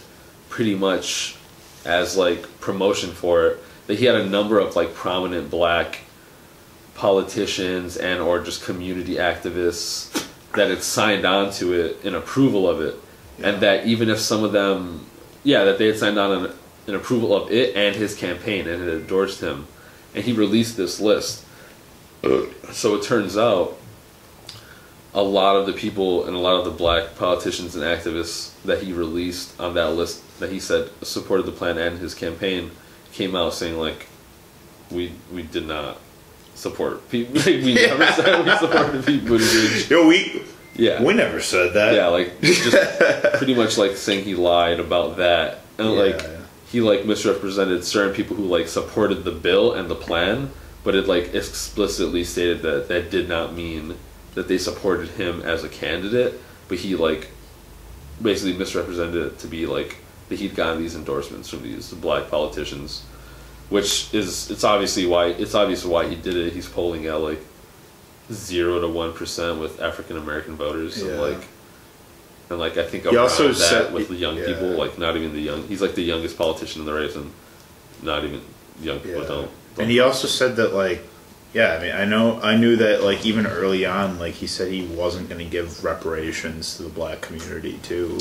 pretty 0.50 0.76
much, 0.76 1.36
as 1.84 2.16
like 2.16 2.60
promotion 2.60 3.10
for 3.12 3.48
it, 3.48 3.64
that 3.88 4.00
he 4.00 4.06
had 4.06 4.16
a 4.16 4.26
number 4.26 4.60
of 4.60 4.76
like 4.76 4.94
prominent 4.94 5.50
black 5.50 6.02
politicians 6.96 7.98
and 7.98 8.22
or 8.22 8.40
just 8.40 8.64
community 8.64 9.16
activists 9.16 10.28
that 10.54 10.70
had 10.70 10.82
signed 10.82 11.26
on 11.26 11.52
to 11.52 11.74
it 11.74 12.04
in 12.04 12.16
approval 12.16 12.70
of 12.70 12.82
it. 12.82 12.96
And 13.44 13.62
that 13.62 13.86
even 13.86 14.10
if 14.10 14.20
some 14.20 14.44
of 14.44 14.52
them 14.52 15.06
yeah 15.44 15.66
that 15.66 15.78
they 15.78 15.88
had 15.88 15.98
signed 15.98 16.18
on 16.18 16.54
an 16.88 16.96
approval 16.96 17.36
of 17.36 17.52
it 17.52 17.76
and 17.76 17.96
his 17.96 18.16
campaign 18.16 18.68
and 18.68 18.82
had 18.82 18.94
endorsed 18.94 19.42
him 19.42 19.68
and 20.14 20.24
he 20.24 20.34
released 20.34 20.78
this 20.78 21.00
list. 21.00 21.44
So 22.72 22.96
it 22.96 23.04
turns 23.04 23.38
out 23.38 23.78
a 25.14 25.22
lot 25.22 25.56
of 25.56 25.66
the 25.66 25.74
people 25.74 26.26
and 26.26 26.36
a 26.36 26.40
lot 26.40 26.56
of 26.56 26.66
the 26.66 26.72
black 26.72 27.16
politicians 27.16 27.76
and 27.76 27.84
activists 27.84 28.52
that 28.64 28.84
he 28.84 28.94
released 28.94 29.60
on 29.60 29.74
that 29.76 29.92
list 29.92 30.22
that 30.40 30.52
he 30.52 30.60
said 30.60 30.90
supported 31.04 31.46
the 31.46 31.52
plan 31.52 31.78
and 31.78 32.00
his 32.00 32.14
campaign 32.14 32.72
came 33.16 33.34
out 33.36 33.54
saying 33.54 33.78
like 33.80 34.08
we 34.92 35.12
we 35.34 35.42
did 35.42 35.66
not 35.66 35.98
support 36.54 37.10
people 37.10 37.42
we 37.46 37.74
never 37.88 38.06
said 38.08 38.46
we 38.46 38.56
supported 38.58 39.06
Pete 39.06 39.24
Buttigieg 39.24 39.90
Yo, 39.90 40.06
we 40.08 40.44
yeah 40.76 41.02
we 41.02 41.14
never 41.14 41.40
said 41.42 41.74
that. 41.74 41.94
yeah 41.96 42.08
like 42.08 42.40
just 42.42 42.76
pretty 43.38 43.56
much 43.56 43.78
like 43.78 43.96
saying 43.96 44.24
he 44.26 44.36
lied 44.36 44.80
about 44.82 45.16
that 45.18 45.60
and 45.78 45.92
Yeah, 45.94 46.02
like 46.04 46.22
yeah. 46.22 46.38
he 46.72 46.82
like 46.82 47.06
misrepresented 47.06 47.86
certain 47.86 48.14
people 48.14 48.36
who 48.36 48.44
like 48.44 48.68
supported 48.68 49.24
the 49.24 49.32
bill 49.32 49.74
and 49.74 49.90
the 49.90 49.96
plan 49.96 50.52
but 50.84 50.94
it 50.94 51.08
like 51.08 51.34
explicitly 51.34 52.24
stated 52.26 52.62
that 52.64 52.90
that 52.90 53.10
did 53.10 53.30
not 53.30 53.54
mean 53.54 53.96
that 54.34 54.50
they 54.50 54.58
supported 54.58 55.08
him 55.12 55.42
as 55.42 55.64
a 55.64 55.70
candidate 55.70 56.34
but 56.68 56.80
he 56.80 56.96
like 56.96 57.30
basically 58.22 58.58
misrepresented 58.58 59.16
it 59.28 59.40
to 59.40 59.48
be 59.48 59.66
like 59.66 59.98
that 60.30 60.40
he'd 60.40 60.56
gotten 60.56 60.82
these 60.82 60.96
endorsements 60.96 61.50
from 61.50 61.62
these 61.64 61.92
black 61.94 62.30
politicians 62.30 63.04
which 63.70 64.14
is 64.14 64.50
it's 64.52 64.64
obviously 64.64 65.06
why 65.06 65.26
it's 65.28 65.56
obvious 65.56 65.84
why 65.86 66.08
he 66.08 66.16
did 66.16 66.36
it 66.36 66.54
he's 66.54 66.68
polling 66.70 67.06
at 67.08 67.16
like 67.20 67.42
zero 68.32 68.80
to 68.80 68.88
one 68.88 69.14
percent 69.14 69.60
with 69.60 69.82
African 69.82 70.18
American 70.18 70.56
voters 70.56 71.02
and 71.02 71.20
like 71.22 71.48
and 72.50 72.60
like 72.60 72.78
I 72.78 72.84
think 72.86 73.06
He 73.08 73.18
also 73.18 73.48
that 73.50 73.56
said- 73.56 73.94
with 73.94 74.10
the 74.10 74.16
young 74.16 74.38
yeah. 74.38 74.46
people 74.46 74.70
like 74.70 74.98
not 74.98 75.16
even 75.16 75.34
the 75.34 75.42
young 75.42 75.68
he's 75.68 75.82
like 75.82 75.96
the 75.96 76.04
youngest 76.04 76.38
politician 76.38 76.82
in 76.82 76.86
the 76.86 76.94
race 76.94 77.16
and 77.16 77.32
not 78.04 78.24
even 78.24 78.42
young 78.82 79.00
people 79.00 79.22
Yeah. 79.22 79.28
don't, 79.28 79.52
And 79.80 79.90
he 79.92 80.00
also 80.00 80.28
said 80.28 80.56
that 80.58 80.74
like 80.74 81.02
yeah, 81.54 81.78
I 81.80 81.82
mean, 81.82 81.96
I 81.96 82.04
know, 82.04 82.42
I 82.42 82.58
knew 82.58 82.76
that 82.76 83.02
like 83.02 83.26
even 83.26 83.48
early 83.48 83.86
on, 83.86 84.20
like 84.20 84.34
he 84.34 84.46
said 84.46 84.70
he 84.74 84.86
wasn't 84.88 85.30
going 85.30 85.40
to 85.40 85.50
give 85.50 85.86
reparations 85.86 86.76
to 86.76 86.84
the 86.84 86.90
black 86.90 87.22
community 87.22 87.80
too. 87.82 88.18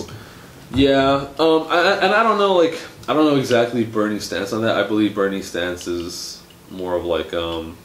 Yeah, 0.75 1.29
um, 1.39 1.67
I, 1.69 1.99
and 2.03 2.13
I 2.13 2.25
don't 2.25 2.39
know, 2.39 2.55
like, 2.55 2.81
I 3.09 3.15
don't 3.15 3.27
know 3.27 3.37
exactly 3.37 3.85
Bernie's 3.85 4.25
stance 4.25 4.53
on 4.53 4.63
that. 4.63 4.77
I 4.77 4.87
believe 4.87 5.15
Bernie's 5.15 5.47
stance 5.47 5.87
is 5.87 6.43
more 6.69 6.97
of 6.97 7.05
like, 7.05 7.33
um, 7.33 7.77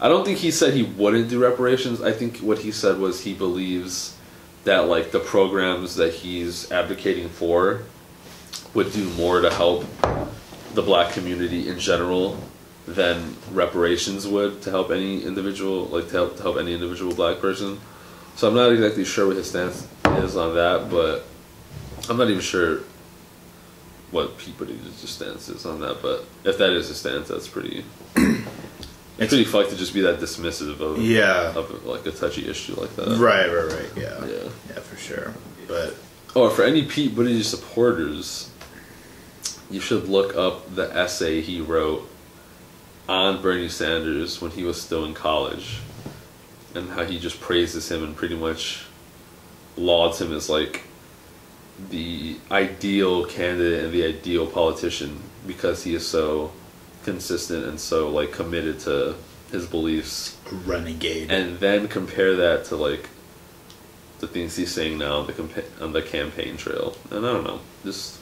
I 0.00 0.08
don't 0.08 0.24
think 0.24 0.38
he 0.38 0.52
said 0.52 0.72
he 0.72 0.84
wouldn't 0.84 1.28
do 1.28 1.42
reparations. 1.42 2.00
I 2.00 2.12
think 2.12 2.38
what 2.38 2.60
he 2.60 2.70
said 2.70 2.98
was 2.98 3.22
he 3.22 3.34
believes 3.34 4.16
that 4.64 4.88
like 4.88 5.10
the 5.10 5.18
programs 5.18 5.96
that 5.96 6.14
he's 6.14 6.70
advocating 6.70 7.28
for 7.28 7.82
would 8.72 8.92
do 8.92 9.10
more 9.10 9.40
to 9.40 9.50
help 9.50 9.84
the 10.74 10.82
black 10.82 11.12
community 11.12 11.68
in 11.68 11.78
general 11.78 12.38
than 12.86 13.36
reparations 13.52 14.28
would 14.28 14.62
to 14.62 14.70
help 14.70 14.90
any 14.90 15.24
individual, 15.24 15.86
like 15.86 16.06
to 16.08 16.12
help 16.12 16.36
to 16.36 16.42
help 16.42 16.56
any 16.56 16.72
individual 16.72 17.12
black 17.14 17.40
person. 17.40 17.80
So 18.36 18.48
I'm 18.48 18.54
not 18.54 18.72
exactly 18.72 19.04
sure 19.04 19.26
what 19.26 19.36
his 19.36 19.48
stance 19.48 19.88
is 20.04 20.36
on 20.36 20.54
that, 20.54 20.88
but 20.88 21.26
I'm 22.10 22.16
not 22.16 22.28
even 22.28 22.40
sure 22.42 22.80
what 24.10 24.36
Pete 24.36 24.58
Buttigieg's 24.58 25.08
stance 25.08 25.48
is 25.48 25.64
on 25.64 25.80
that. 25.80 26.02
But 26.02 26.24
if 26.44 26.58
that 26.58 26.70
is 26.70 26.90
a 26.90 26.94
stance, 26.94 27.28
that's 27.28 27.48
pretty. 27.48 27.84
It's 29.18 29.28
pretty 29.34 29.44
fucked 29.44 29.68
to 29.68 29.76
just 29.76 29.92
be 29.92 30.00
that 30.00 30.18
dismissive 30.18 30.80
of 30.80 30.96
Yeah. 30.98 31.52
of 31.54 31.84
like 31.84 32.06
a 32.06 32.10
touchy 32.10 32.48
issue 32.48 32.74
like 32.80 32.96
that. 32.96 33.18
Right, 33.18 33.46
right, 33.48 33.70
right. 33.70 33.90
Yeah. 33.94 34.24
Yeah. 34.24 34.48
Yeah, 34.70 34.80
for 34.80 34.96
sure. 34.96 35.34
But 35.68 35.94
Oh, 36.34 36.48
for 36.48 36.62
any 36.62 36.84
Pete 36.86 37.14
Buttigieg 37.14 37.44
supporters, 37.44 38.48
you 39.70 39.78
should 39.78 40.08
look 40.08 40.34
up 40.36 40.74
the 40.74 40.90
essay 40.96 41.42
he 41.42 41.60
wrote 41.60 42.08
on 43.10 43.42
Bernie 43.42 43.68
Sanders 43.68 44.40
when 44.40 44.52
he 44.52 44.64
was 44.64 44.80
still 44.80 45.04
in 45.04 45.12
college, 45.12 45.80
and 46.74 46.88
how 46.88 47.04
he 47.04 47.18
just 47.18 47.40
praises 47.42 47.90
him 47.90 48.02
and 48.02 48.16
pretty 48.16 48.36
much 48.36 48.86
lauds 49.76 50.18
him 50.18 50.32
as 50.32 50.48
like 50.48 50.80
the 51.88 52.36
ideal 52.50 53.24
candidate 53.26 53.84
and 53.84 53.92
the 53.92 54.04
ideal 54.04 54.46
politician 54.46 55.20
because 55.46 55.84
he 55.84 55.94
is 55.94 56.06
so 56.06 56.52
consistent 57.04 57.64
and 57.64 57.80
so 57.80 58.10
like 58.10 58.32
committed 58.32 58.78
to 58.80 59.14
his 59.50 59.66
beliefs 59.66 60.36
renegade. 60.66 61.30
and 61.30 61.58
then 61.58 61.88
compare 61.88 62.36
that 62.36 62.64
to 62.66 62.76
like 62.76 63.08
the 64.20 64.26
things 64.26 64.54
he's 64.56 64.70
saying 64.70 64.98
now 64.98 65.20
on 65.20 65.26
the 65.26 65.32
campa- 65.32 65.82
on 65.82 65.92
the 65.92 66.02
campaign 66.02 66.56
trail. 66.56 66.94
And 67.10 67.26
I 67.26 67.32
don't 67.32 67.44
know, 67.44 67.60
just 67.84 68.18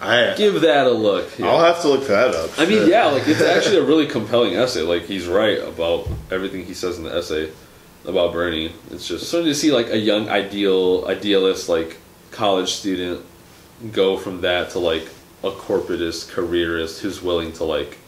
I 0.00 0.34
give 0.36 0.60
that 0.60 0.86
a 0.86 0.90
look. 0.90 1.38
yeah. 1.38 1.46
I'll 1.46 1.64
have 1.64 1.80
to 1.82 1.88
look 1.88 2.06
that 2.08 2.34
up. 2.34 2.50
I 2.58 2.66
mean, 2.66 2.88
yeah, 2.88 3.06
like 3.06 3.26
it's 3.26 3.40
actually 3.40 3.78
a 3.78 3.82
really 3.86 4.06
compelling 4.06 4.54
essay. 4.54 4.82
Like 4.82 5.04
he's 5.04 5.26
right 5.26 5.58
about 5.58 6.06
everything 6.30 6.66
he 6.66 6.74
says 6.74 6.98
in 6.98 7.04
the 7.04 7.16
essay 7.16 7.50
about 8.04 8.32
Bernie. 8.32 8.72
It's 8.90 9.08
just 9.08 9.26
starting 9.28 9.48
to 9.48 9.54
see 9.54 9.72
like 9.72 9.88
a 9.88 9.98
young 9.98 10.28
ideal 10.28 11.06
idealist 11.08 11.68
like 11.68 11.96
college 12.30 12.72
student 12.72 13.24
go 13.92 14.16
from 14.16 14.40
that 14.42 14.70
to 14.70 14.78
like 14.78 15.08
a 15.42 15.50
corporatist 15.50 16.30
careerist 16.30 17.00
who's 17.00 17.22
willing 17.22 17.52
to 17.52 17.64
like 17.64 17.98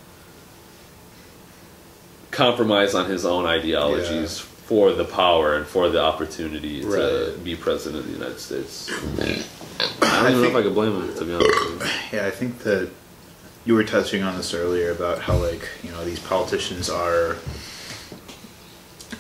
compromise 2.31 2.95
on 2.95 3.09
his 3.11 3.25
own 3.25 3.47
ideologies 3.47 4.39
for 4.41 4.93
the 4.93 5.05
power 5.05 5.55
and 5.57 5.67
for 5.67 5.89
the 5.89 6.01
opportunity 6.01 6.81
to 6.81 7.37
be 7.43 7.57
president 7.57 8.05
of 8.05 8.07
the 8.07 8.13
United 8.17 8.39
States. 8.39 8.89
I 8.91 9.45
I 10.03 10.23
don't 10.23 10.33
even 10.33 10.33
know 10.33 10.41
think- 10.43 10.51
if 10.53 10.57
I 10.57 10.63
could 10.63 10.75
blame 10.75 11.01
him 11.01 11.15
to 11.15 11.25
be 11.25 11.35
honest. 11.35 12.13
Yeah, 12.13 12.27
I 12.27 12.31
think 12.31 12.59
that 12.61 12.91
you 13.65 13.75
were 13.75 13.85
touching 13.85 14.23
on 14.23 14.37
this 14.37 14.55
earlier 14.55 14.91
about 14.91 15.21
how 15.21 15.37
like 15.37 15.69
you 15.83 15.91
know 15.91 16.05
these 16.05 16.21
politicians 16.21 16.89
are 16.89 17.37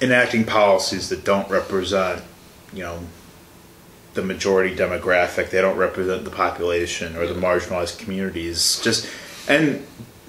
enacting 0.01 0.45
policies 0.45 1.09
that 1.11 1.25
don't 1.25 1.49
represent 1.51 2.23
you 2.73 2.83
know 2.83 3.01
the 4.15 4.23
majority 4.23 4.75
demographic. 4.75 5.51
They 5.51 5.61
don't 5.61 5.77
represent 5.77 6.25
the 6.25 6.31
population 6.31 7.17
or 7.17 7.27
the 7.27 7.35
marginalized 7.41 7.99
communities. 7.99 8.81
Just 8.83 9.09
and 9.49 9.87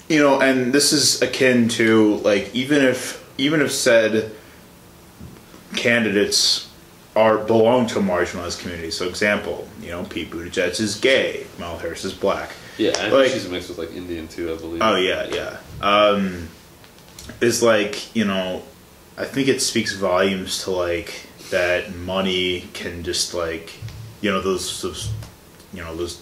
you 0.08 0.20
know, 0.20 0.40
and 0.40 0.72
this 0.72 0.92
is 0.92 1.20
akin 1.22 1.68
to 1.70 2.16
like 2.18 2.54
even 2.54 2.82
if 2.82 3.22
even 3.38 3.60
if 3.60 3.72
said 3.72 4.32
candidates 5.74 6.68
are 7.14 7.38
belong 7.38 7.86
to 7.88 7.98
marginalized 7.98 8.60
communities. 8.60 8.96
So 8.96 9.08
example, 9.08 9.68
you 9.80 9.90
know, 9.90 10.04
Pete 10.04 10.30
Buttigieg 10.30 10.80
is 10.80 10.96
gay, 10.98 11.46
Kamala 11.56 11.78
Harris 11.78 12.04
is 12.04 12.12
black. 12.14 12.52
Yeah, 12.78 12.92
I 12.98 13.08
Like- 13.08 13.30
she's 13.30 13.48
mixed 13.48 13.68
with 13.68 13.78
like 13.78 13.92
Indian 13.94 14.28
too, 14.28 14.52
I 14.52 14.56
believe. 14.56 14.80
Oh 14.82 14.96
yeah, 14.96 15.26
yeah. 15.30 15.56
Um, 15.82 16.48
is 17.40 17.62
like 17.62 18.14
you 18.16 18.24
know, 18.24 18.62
I 19.18 19.24
think 19.24 19.48
it 19.48 19.60
speaks 19.60 19.92
volumes 19.92 20.64
to 20.64 20.70
like 20.70 21.26
that 21.52 21.94
money 21.94 22.68
can 22.72 23.04
just 23.04 23.32
like 23.34 23.74
you 24.20 24.30
know 24.30 24.40
those, 24.40 24.82
those 24.82 25.10
you 25.72 25.80
know 25.82 25.94
those 25.94 26.20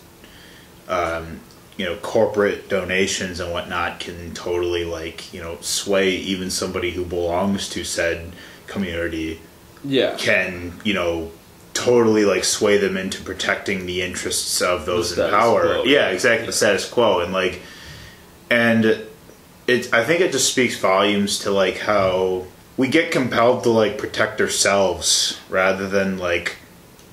um, 0.88 1.40
you 1.76 1.84
know 1.86 1.96
corporate 1.96 2.68
donations 2.68 3.40
and 3.40 3.50
whatnot 3.50 3.98
can 4.00 4.34
totally 4.34 4.84
like 4.84 5.32
you 5.32 5.40
know 5.40 5.56
sway 5.62 6.10
even 6.10 6.50
somebody 6.50 6.90
who 6.90 7.04
belongs 7.04 7.68
to 7.70 7.82
said 7.84 8.32
community 8.66 9.40
Yeah. 9.84 10.16
can 10.18 10.74
you 10.84 10.92
know 10.94 11.30
totally 11.74 12.24
like 12.24 12.44
sway 12.44 12.76
them 12.78 12.96
into 12.96 13.22
protecting 13.22 13.86
the 13.86 14.02
interests 14.02 14.60
of 14.60 14.84
those 14.86 15.16
in 15.18 15.30
power 15.30 15.62
quo. 15.62 15.84
yeah 15.84 16.08
exactly 16.10 16.46
the 16.46 16.52
status 16.52 16.88
quo 16.88 17.20
and 17.20 17.32
like 17.32 17.62
and 18.50 18.84
it 19.66 19.92
i 19.94 20.02
think 20.04 20.20
it 20.20 20.32
just 20.32 20.50
speaks 20.52 20.76
volumes 20.78 21.38
to 21.40 21.50
like 21.50 21.78
how 21.78 22.44
we 22.80 22.88
get 22.88 23.10
compelled 23.12 23.62
to 23.64 23.68
like 23.68 23.98
protect 23.98 24.40
ourselves 24.40 25.38
rather 25.50 25.86
than 25.86 26.16
like 26.16 26.56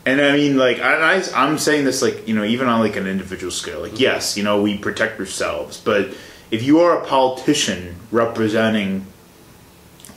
and 0.06 0.21
i 0.21 0.32
mean 0.32 0.56
like 0.56 0.80
I, 0.80 1.17
I 1.17 1.23
i'm 1.36 1.58
saying 1.58 1.84
this 1.84 2.01
like 2.01 2.25
you 2.25 2.34
know 2.34 2.45
even 2.45 2.69
on 2.69 2.80
like 2.80 2.95
an 2.95 3.06
individual 3.06 3.51
scale 3.51 3.82
like 3.82 3.99
yes 3.99 4.38
you 4.38 4.43
know 4.43 4.62
we 4.62 4.77
protect 4.77 5.19
ourselves 5.19 5.82
but 5.84 6.15
if 6.51 6.63
you 6.63 6.80
are 6.80 7.01
a 7.01 7.06
politician 7.06 7.97
representing 8.12 9.06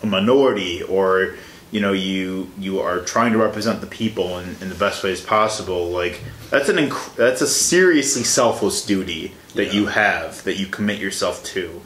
a 0.04 0.06
minority 0.06 0.84
or 0.84 1.34
you 1.72 1.80
know 1.80 1.92
you 1.92 2.48
you 2.56 2.78
are 2.78 3.00
trying 3.00 3.32
to 3.32 3.38
represent 3.38 3.80
the 3.80 3.88
people 3.88 4.38
in, 4.38 4.50
in 4.60 4.68
the 4.68 4.76
best 4.76 5.02
ways 5.02 5.20
possible 5.20 5.88
like 5.90 6.20
that's 6.50 6.68
an 6.68 6.76
inc- 6.76 7.16
that's 7.16 7.40
a 7.40 7.48
seriously 7.48 8.22
selfless 8.22 8.86
duty 8.86 9.32
that 9.54 9.66
Yeah. 9.66 9.72
you 9.72 9.86
have 9.86 10.44
that 10.44 10.58
you 10.60 10.66
commit 10.66 11.00
yourself 11.00 11.42
to 11.54 11.80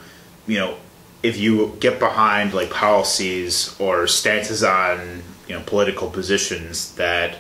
you 0.47 0.59
know 0.59 0.77
if 1.25 1.39
you 1.39 1.75
get 1.81 1.99
behind 1.99 2.53
like 2.55 2.71
policies 2.71 3.75
or 3.81 4.07
stances 4.07 4.63
on 4.63 5.23
you 5.49 5.55
know 5.55 5.63
political 5.67 6.09
positions 6.11 6.95
that 6.97 7.39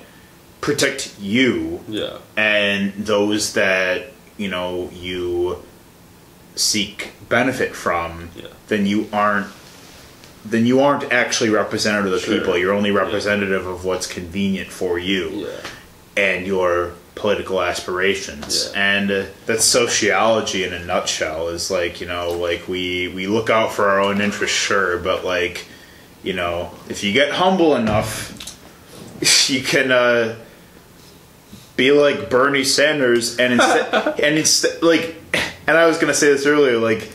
protect 0.62 1.14
you 1.20 1.81
Yeah. 1.88 2.16
and 2.37 2.92
those 2.97 3.53
that 3.53 4.12
you 4.38 4.49
know 4.49 4.90
you 4.92 5.62
seek 6.57 7.12
benefit 7.29 7.75
from 7.77 8.31
Yeah. 8.35 8.47
then 8.68 8.87
you 8.87 9.07
aren't 9.12 9.49
then 10.47 10.66
you 10.66 10.81
aren't 10.81 11.11
actually 11.12 11.51
representative 11.51 12.12
of 12.12 12.20
the 12.20 12.27
Sure. 12.27 12.38
people 12.38 12.57
you're 12.59 12.73
only 12.73 12.90
Yeah. 12.90 12.99
representative 13.05 13.66
of 13.66 13.85
what's 13.85 14.07
convenient 14.07 14.70
for 14.73 14.99
you 14.99 15.23
Yeah. 15.47 15.47
and 16.29 16.47
your 16.47 16.92
political 17.14 17.62
aspirations 17.62 18.70
Yeah. 18.74 18.96
and 18.96 19.11
uh, 19.11 19.24
that's 19.46 19.64
sociology 19.64 20.64
in 20.64 20.72
a 20.72 20.85
nutshell 20.85 21.48
is 21.48 21.70
like 21.70 22.00
you 22.00 22.07
know 22.09 22.33
like 22.33 22.66
we 22.68 23.09
we 23.09 23.27
look 23.29 23.50
out 23.50 23.72
for 23.72 23.88
our 23.88 24.00
own 24.00 24.20
interests 24.20 24.57
sure 24.57 24.98
but 24.98 25.24
like 25.24 25.66
you 26.24 26.33
know 26.33 26.70
if 26.88 27.05
you 27.05 27.12
get 27.12 27.31
humble 27.33 27.77
enough 27.77 28.33
you 29.48 29.62
can 29.62 29.92
uh 29.92 30.35
be 31.77 31.90
like 31.92 32.31
Bernie 32.31 32.64
Sanders 32.64 33.37
and 33.38 33.55
instead 33.55 34.20
and 34.20 34.38
instead 34.38 34.83
like 34.83 35.16
and 35.66 35.77
I 35.77 35.87
was 35.87 35.98
gonna 35.98 36.14
say 36.14 36.29
this 36.33 36.46
earlier 36.46 36.79
like 36.79 37.11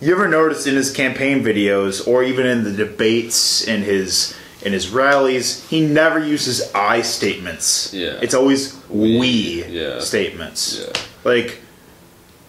you 0.00 0.12
ever 0.12 0.28
notice 0.28 0.66
in 0.66 0.74
his 0.74 0.90
campaign 0.90 1.42
videos 1.42 2.06
or 2.06 2.22
even 2.22 2.44
in 2.46 2.64
the 2.64 2.72
debates 2.72 3.66
in 3.66 3.82
his 3.82 4.34
in 4.64 4.72
his 4.72 4.88
rallies 4.90 5.66
he 5.68 5.84
never 5.86 6.18
uses 6.18 6.70
I 6.74 7.02
statements 7.02 7.92
Yeah. 7.92 8.18
it's 8.22 8.34
always 8.34 8.76
We, 8.88 9.18
we, 9.18 9.64
yeah. 9.64 10.00
statements 10.00 10.80
Yeah. 10.80 10.92
like 11.24 11.60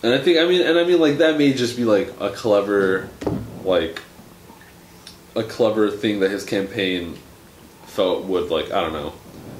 And 0.03 0.13
I 0.13 0.19
think 0.19 0.37
I 0.39 0.45
mean 0.45 0.61
and 0.61 0.77
I 0.79 0.83
mean 0.83 0.99
like 0.99 1.17
that 1.19 1.37
may 1.37 1.53
just 1.53 1.75
be 1.77 1.83
like 1.83 2.13
a 2.19 2.29
clever 2.29 3.09
like 3.63 4.01
a 5.35 5.43
clever 5.43 5.91
thing 5.91 6.19
that 6.21 6.31
his 6.31 6.43
campaign 6.45 7.17
felt 7.87 8.23
would 8.25 8.49
like 8.49 8.71
I 8.71 8.81
don't 8.81 8.93
know. 8.93 9.13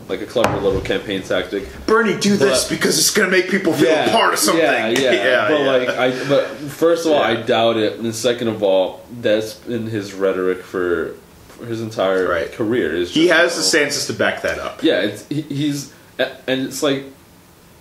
Like 0.08 0.22
a 0.22 0.26
clever 0.28 0.58
little 0.62 0.82
campaign 0.82 1.24
tactic. 1.24 1.64
Bernie 1.88 2.16
do 2.20 2.38
this 2.38 2.70
because 2.70 3.00
it's 3.00 3.10
gonna 3.10 3.32
make 3.32 3.50
people 3.50 3.74
feel 3.74 3.90
a 3.92 4.10
part 4.12 4.34
of 4.34 4.40
something 4.40 4.64
Yeah, 4.64 4.90
yeah. 4.90 5.12
yeah 5.12 5.48
but 5.50 5.60
yeah. 5.62 5.72
like 5.72 5.90
I 5.90 6.30
but 6.30 6.46
first 6.70 7.06
of 7.08 7.12
all, 7.14 7.22
I 7.22 7.36
doubt 7.42 7.78
it. 7.78 8.00
And 8.00 8.14
second 8.14 8.48
of 8.50 8.62
all, 8.62 9.02
that's 9.20 9.56
been 9.56 9.88
his 9.88 10.14
rhetoric 10.14 10.62
for 10.62 11.16
his 11.68 11.82
entire 11.82 12.28
Right. 12.28 12.52
career. 12.52 12.96
Is 12.96 13.14
he 13.14 13.28
has 13.28 13.56
the 13.56 13.64
stances 13.64 14.08
to 14.08 14.14
back 14.14 14.42
that 14.42 14.60
up 14.60 14.84
Yeah, 14.84 15.02
it's, 15.02 15.28
he, 15.28 15.42
he's 15.42 15.94
and 16.18 16.62
it's 16.62 16.82
like 16.82 17.06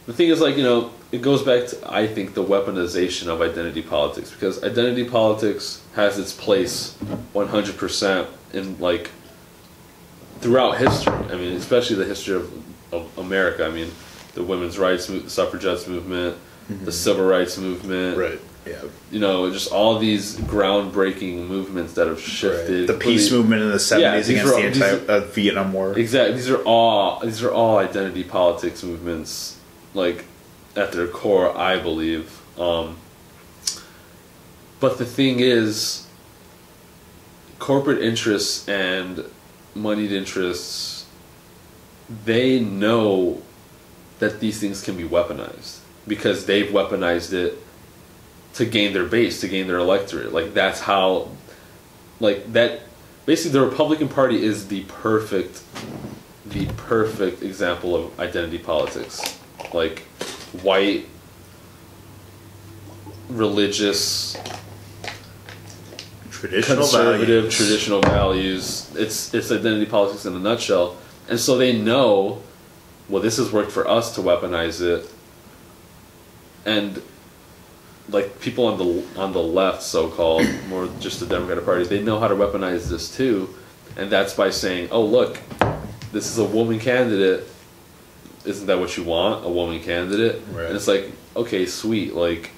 the 0.06 0.12
thing 0.12 0.28
is 0.28 0.40
like 0.40 0.56
you 0.56 0.62
know 0.62 0.90
it 1.12 1.22
goes 1.22 1.42
back 1.42 1.68
to 1.68 1.92
I 1.92 2.06
think 2.06 2.34
the 2.34 2.44
weaponization 2.44 3.28
of 3.28 3.40
identity 3.40 3.82
politics 3.82 4.30
because 4.30 4.62
identity 4.64 5.04
politics 5.04 5.82
has 5.94 6.18
its 6.18 6.32
place 6.32 6.94
one 7.32 7.48
hundred 7.48 7.76
percent 7.76 8.28
in 8.52 8.78
like 8.78 9.10
throughout 10.40 10.78
history. 10.78 11.14
I 11.14 11.36
mean, 11.36 11.52
especially 11.56 11.96
the 11.96 12.04
history 12.04 12.36
of, 12.36 12.52
of 12.92 13.18
America. 13.18 13.64
I 13.64 13.70
mean, 13.70 13.90
the 14.34 14.42
women's 14.42 14.78
rights, 14.78 15.06
suffragettes 15.32 15.86
movement, 15.86 16.36
the 16.68 16.74
mm-hmm. 16.74 16.90
civil 16.90 17.24
rights 17.24 17.56
movement, 17.56 18.18
right 18.18 18.40
yeah 18.66 18.82
you 19.10 19.20
know, 19.20 19.50
just 19.50 19.70
all 19.70 19.98
these 19.98 20.36
groundbreaking 20.38 21.46
movements 21.46 21.94
that 21.94 22.06
have 22.08 22.20
shifted. 22.20 22.88
the 22.88 22.94
peace 22.94 23.30
movement 23.30 23.62
in 23.62 23.68
the 23.70 23.76
70s 23.76 24.00
Yeah, 24.00 24.14
against 24.14 24.52
all- 24.52 24.60
the 24.60 24.68
these 24.68 24.82
anti 24.82 25.06
uh, 25.12 25.20
Vietnam 25.26 25.72
War 25.72 25.96
Exactly. 25.98 26.36
These 26.36 26.50
are 26.50 26.62
all 26.64 27.20
these 27.20 27.42
are 27.42 27.52
all 27.52 27.78
identity 27.78 28.24
politics 28.24 28.82
movements, 28.82 29.58
like 29.92 30.24
at 30.74 30.92
their 30.92 31.06
core, 31.06 31.56
I 31.56 31.78
believe. 31.78 32.40
Um, 32.58 32.96
but 34.80 34.98
the 34.98 35.06
thing 35.06 35.40
is, 35.40 36.06
corporate 37.58 38.02
interests 38.02 38.68
and 38.68 39.24
moneyed 39.74 40.12
interests, 40.12 41.06
they 42.24 42.60
know 42.60 43.42
that 44.18 44.40
these 44.40 44.58
things 44.60 44.82
can 44.82 44.96
be 44.96 45.04
weaponized 45.04 45.78
because 46.06 46.46
they've 46.46 46.70
weaponized 46.70 47.32
it 47.32 47.58
to 48.54 48.64
gain 48.64 48.92
their 48.92 49.04
base, 49.04 49.40
to 49.40 49.48
gain 49.48 49.66
their 49.66 49.78
electorate. 49.78 50.32
Like 50.32 50.54
that's 50.54 50.80
how, 50.80 51.28
like 52.20 52.52
that. 52.52 52.80
Basically, 53.26 53.58
the 53.58 53.64
Republican 53.64 54.08
Party 54.08 54.44
is 54.44 54.68
the 54.68 54.82
perfect, 54.84 55.62
the 56.44 56.66
perfect 56.76 57.42
example 57.42 57.96
of 57.96 58.20
identity 58.20 58.58
politics. 58.58 59.38
Like 59.72 60.00
white, 60.62 61.06
religious, 63.28 64.36
Traditional 66.30 66.78
conservative 66.82 67.44
values. 67.44 67.56
traditional 67.56 68.00
values. 68.02 68.92
It's 68.94 69.32
it's 69.32 69.50
identity 69.50 69.86
politics 69.86 70.26
in 70.26 70.34
a 70.34 70.38
nutshell. 70.38 70.96
And 71.28 71.40
so 71.40 71.56
they 71.56 71.72
know, 71.72 72.42
well, 73.08 73.22
this 73.22 73.38
has 73.38 73.50
worked 73.50 73.72
for 73.72 73.88
us 73.88 74.14
to 74.16 74.20
weaponize 74.20 74.82
it. 74.82 75.10
And 76.66 77.00
like 78.08 78.40
people 78.40 78.66
on 78.66 78.78
the 78.78 79.20
on 79.20 79.32
the 79.32 79.42
left, 79.42 79.82
so 79.82 80.08
called, 80.08 80.46
more 80.68 80.88
just 81.00 81.20
the 81.20 81.26
Democratic 81.26 81.64
Party, 81.64 81.84
they 81.84 82.02
know 82.02 82.20
how 82.20 82.28
to 82.28 82.34
weaponize 82.34 82.88
this 82.88 83.14
too, 83.14 83.54
and 83.96 84.10
that's 84.10 84.34
by 84.34 84.50
saying, 84.50 84.88
"Oh, 84.90 85.04
look, 85.04 85.38
this 86.12 86.26
is 86.30 86.38
a 86.38 86.44
woman 86.44 86.78
candidate. 86.78 87.46
Isn't 88.44 88.66
that 88.66 88.78
what 88.78 88.96
you 88.96 89.04
want? 89.04 89.44
A 89.44 89.48
woman 89.48 89.80
candidate?" 89.80 90.42
Right. 90.52 90.66
And 90.66 90.76
it's 90.76 90.88
like, 90.88 91.10
okay, 91.36 91.66
sweet, 91.66 92.14
like 92.14 92.50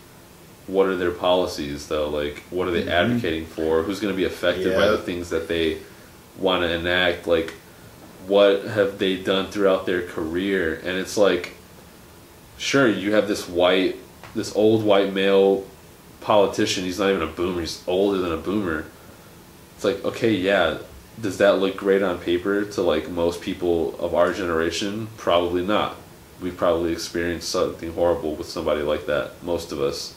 what 0.66 0.86
are 0.86 0.96
their 0.96 1.12
policies 1.12 1.86
though? 1.88 2.08
Like, 2.08 2.42
what 2.50 2.68
are 2.68 2.72
they 2.72 2.82
mm-hmm. 2.82 2.90
advocating 2.90 3.46
for? 3.46 3.82
Who's 3.82 4.00
going 4.00 4.12
to 4.12 4.16
be 4.16 4.24
affected 4.24 4.74
by 4.74 4.88
the 4.88 4.98
things 4.98 5.30
that 5.30 5.48
they 5.48 5.78
want 6.38 6.62
to 6.62 6.72
enact? 6.72 7.26
Like, 7.26 7.52
what 8.26 8.64
have 8.64 8.98
they 8.98 9.16
done 9.16 9.46
throughout 9.50 9.86
their 9.86 10.02
career? 10.02 10.74
And 10.74 10.98
it's 10.98 11.16
like, 11.16 11.54
sure, 12.58 12.88
you 12.88 13.12
have 13.14 13.28
this 13.28 13.48
white, 13.48 13.96
this 14.36 14.54
old 14.54 14.84
white 14.84 15.12
male 15.12 15.64
politician. 16.20 16.84
He's 16.84 16.98
not 16.98 17.10
even 17.10 17.22
a 17.22 17.26
boomer. 17.26 17.60
He's 17.60 17.82
older 17.88 18.18
than 18.18 18.32
a 18.32 18.36
boomer. 18.36 18.84
It's 19.74 19.84
like, 19.84 20.04
okay, 20.04 20.32
yeah. 20.32 20.78
Does 21.20 21.38
that 21.38 21.58
look 21.58 21.76
great 21.76 22.02
on 22.02 22.18
paper 22.18 22.64
to 22.64 22.82
like 22.82 23.08
most 23.08 23.40
people 23.40 23.98
of 23.98 24.14
our 24.14 24.32
generation? 24.32 25.08
Probably 25.16 25.64
not. 25.66 25.96
We've 26.40 26.56
probably 26.56 26.92
experienced 26.92 27.48
something 27.48 27.92
horrible 27.94 28.34
with 28.34 28.48
somebody 28.48 28.82
like 28.82 29.06
that, 29.06 29.42
most 29.42 29.72
of 29.72 29.80
us. 29.80 30.14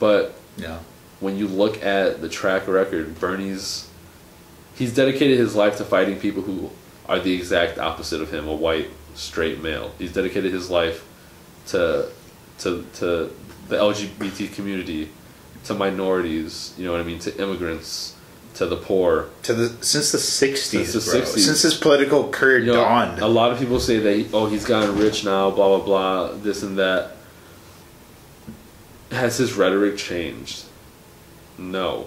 But 0.00 0.34
Yeah. 0.56 0.78
when 1.20 1.36
you 1.36 1.46
look 1.46 1.82
at 1.84 2.20
the 2.20 2.28
track 2.28 2.66
record, 2.66 3.20
Bernie's 3.20 3.88
he's 4.74 4.92
dedicated 4.92 5.38
his 5.38 5.54
life 5.54 5.76
to 5.78 5.84
fighting 5.84 6.18
people 6.18 6.42
who 6.42 6.70
are 7.08 7.20
the 7.20 7.32
exact 7.32 7.78
opposite 7.78 8.20
of 8.20 8.32
him, 8.32 8.48
a 8.48 8.54
white 8.54 8.90
straight 9.14 9.62
male. 9.62 9.92
He's 9.98 10.12
dedicated 10.12 10.52
his 10.52 10.68
life 10.70 11.04
to 11.68 12.08
to 12.58 12.84
to 12.94 13.30
the 13.68 13.76
LGBT 13.76 14.52
community, 14.54 15.10
to 15.64 15.74
minorities, 15.74 16.72
you 16.78 16.84
know 16.86 16.92
what 16.92 17.00
I 17.00 17.04
mean, 17.04 17.18
to 17.20 17.36
immigrants, 17.42 18.14
to 18.54 18.66
the 18.66 18.76
poor. 18.76 19.28
To 19.44 19.54
the 19.54 19.84
since 19.84 20.12
the 20.12 20.18
sixties, 20.18 20.92
Since 20.92 21.06
the 21.06 21.18
bro. 21.18 21.20
60s. 21.26 21.38
Since 21.38 21.62
his 21.62 21.74
political 21.74 22.28
career 22.30 22.58
You 22.60 22.66
know, 22.72 22.74
dawned. 22.84 23.18
a 23.20 23.26
lot 23.26 23.52
of 23.52 23.58
people 23.58 23.80
say 23.80 23.98
that 23.98 24.16
he- 24.16 24.28
oh 24.32 24.46
he's 24.46 24.64
gotten 24.64 24.96
rich 24.98 25.24
now, 25.24 25.50
blah 25.50 25.76
blah 25.78 25.84
blah, 25.84 26.32
this 26.42 26.62
and 26.62 26.78
that. 26.78 27.12
Has 29.10 29.36
his 29.36 29.52
rhetoric 29.54 29.96
changed? 29.96 30.64
No. 31.58 32.06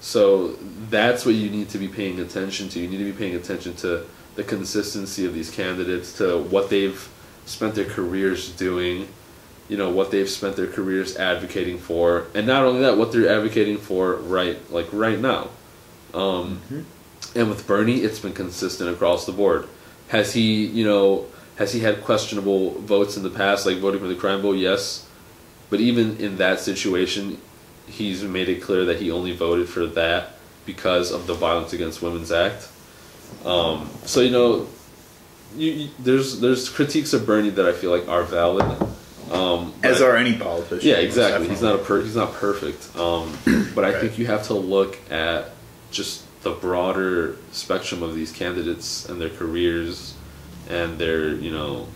So 0.00 0.56
that's 0.90 1.24
what 1.26 1.34
you 1.34 1.50
need 1.50 1.68
to 1.70 1.78
be 1.78 1.88
paying 1.88 2.20
attention 2.20 2.68
to. 2.70 2.80
You 2.80 2.88
need 2.88 2.98
to 2.98 3.04
be 3.04 3.12
paying 3.12 3.34
attention 3.34 3.74
to 3.76 4.04
the 4.36 4.44
consistency 4.44 5.24
of 5.26 5.34
these 5.34 5.50
candidates, 5.50 6.12
to 6.18 6.38
what 6.38 6.70
they've 6.70 7.08
spent 7.46 7.74
their 7.74 7.84
careers 7.84 8.50
doing, 8.52 9.08
you 9.68 9.76
know, 9.76 9.90
what 9.90 10.10
they've 10.10 10.28
spent 10.28 10.56
their 10.56 10.66
careers 10.66 11.16
advocating 11.16 11.78
for, 11.78 12.26
and 12.34 12.46
not 12.46 12.64
only 12.64 12.80
that, 12.82 12.96
what 12.96 13.12
they're 13.12 13.28
advocating 13.28 13.78
for 13.78 14.14
right 14.14 14.58
like 14.70 14.88
right 14.92 15.18
now. 15.18 15.48
Um, 16.12 16.60
and 17.34 17.48
with 17.48 17.66
Bernie, 17.66 17.98
it's 17.98 18.20
been 18.20 18.32
consistent 18.32 18.90
across 18.90 19.26
the 19.26 19.32
board. 19.32 19.68
Has 20.08 20.32
he, 20.32 20.64
you 20.64 20.84
know, 20.84 21.26
has 21.56 21.72
he 21.72 21.80
had 21.80 22.02
questionable 22.02 22.72
votes 22.80 23.16
in 23.16 23.22
the 23.22 23.30
past, 23.30 23.66
like 23.66 23.78
voting 23.78 24.00
for 24.00 24.06
the 24.08 24.14
crime 24.14 24.42
bill? 24.42 24.54
Yes, 24.54 25.08
but 25.70 25.80
even 25.80 26.16
in 26.18 26.36
that 26.36 26.60
situation, 26.60 27.40
he's 27.86 28.22
made 28.22 28.48
it 28.48 28.62
clear 28.62 28.84
that 28.84 29.00
he 29.00 29.10
only 29.10 29.34
voted 29.34 29.68
for 29.68 29.86
that 29.86 30.30
because 30.66 31.10
of 31.10 31.26
the 31.26 31.34
Violence 31.34 31.72
Against 31.72 32.00
Women's 32.00 32.32
Act. 32.32 32.68
Um, 33.44 33.90
so 34.04 34.20
you 34.20 34.30
know, 34.30 34.68
you, 35.56 35.70
you, 35.72 35.88
there's 35.98 36.40
there's 36.40 36.68
critiques 36.68 37.12
of 37.12 37.26
Bernie 37.26 37.50
that 37.50 37.66
I 37.66 37.72
feel 37.72 37.90
like 37.90 38.08
are 38.08 38.22
valid. 38.24 38.64
Um, 39.30 39.72
as 39.82 40.02
are 40.02 40.16
any 40.16 40.36
politician. 40.36 40.88
yeah, 40.88 40.96
exactly. 40.96 41.48
He's 41.48 41.62
not 41.62 41.74
a 41.76 41.78
per- 41.78 42.02
he's 42.02 42.14
not 42.16 42.34
perfect. 42.34 42.94
Um, 42.96 43.32
but 43.74 43.84
I 43.84 43.92
Right. 43.92 44.00
think 44.00 44.18
you 44.18 44.26
have 44.26 44.44
to 44.48 44.54
look 44.54 44.98
at 45.10 45.50
just 45.90 46.22
the 46.42 46.50
broader 46.50 47.36
spectrum 47.52 48.02
of 48.02 48.14
these 48.14 48.30
candidates 48.30 49.08
and 49.08 49.18
their 49.20 49.30
careers 49.30 50.14
and 50.68 50.98
their 50.98 51.28
you 51.34 51.50
know 51.50 51.86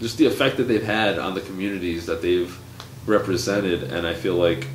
just 0.00 0.16
the 0.18 0.26
effect 0.26 0.56
that 0.58 0.64
they've 0.64 0.82
had 0.84 1.18
on 1.18 1.34
the 1.34 1.40
communities 1.40 2.06
that 2.06 2.22
they've 2.22 2.56
represented 3.06 3.82
and 3.84 4.06
I 4.06 4.14
feel 4.14 4.34
like 4.36 4.68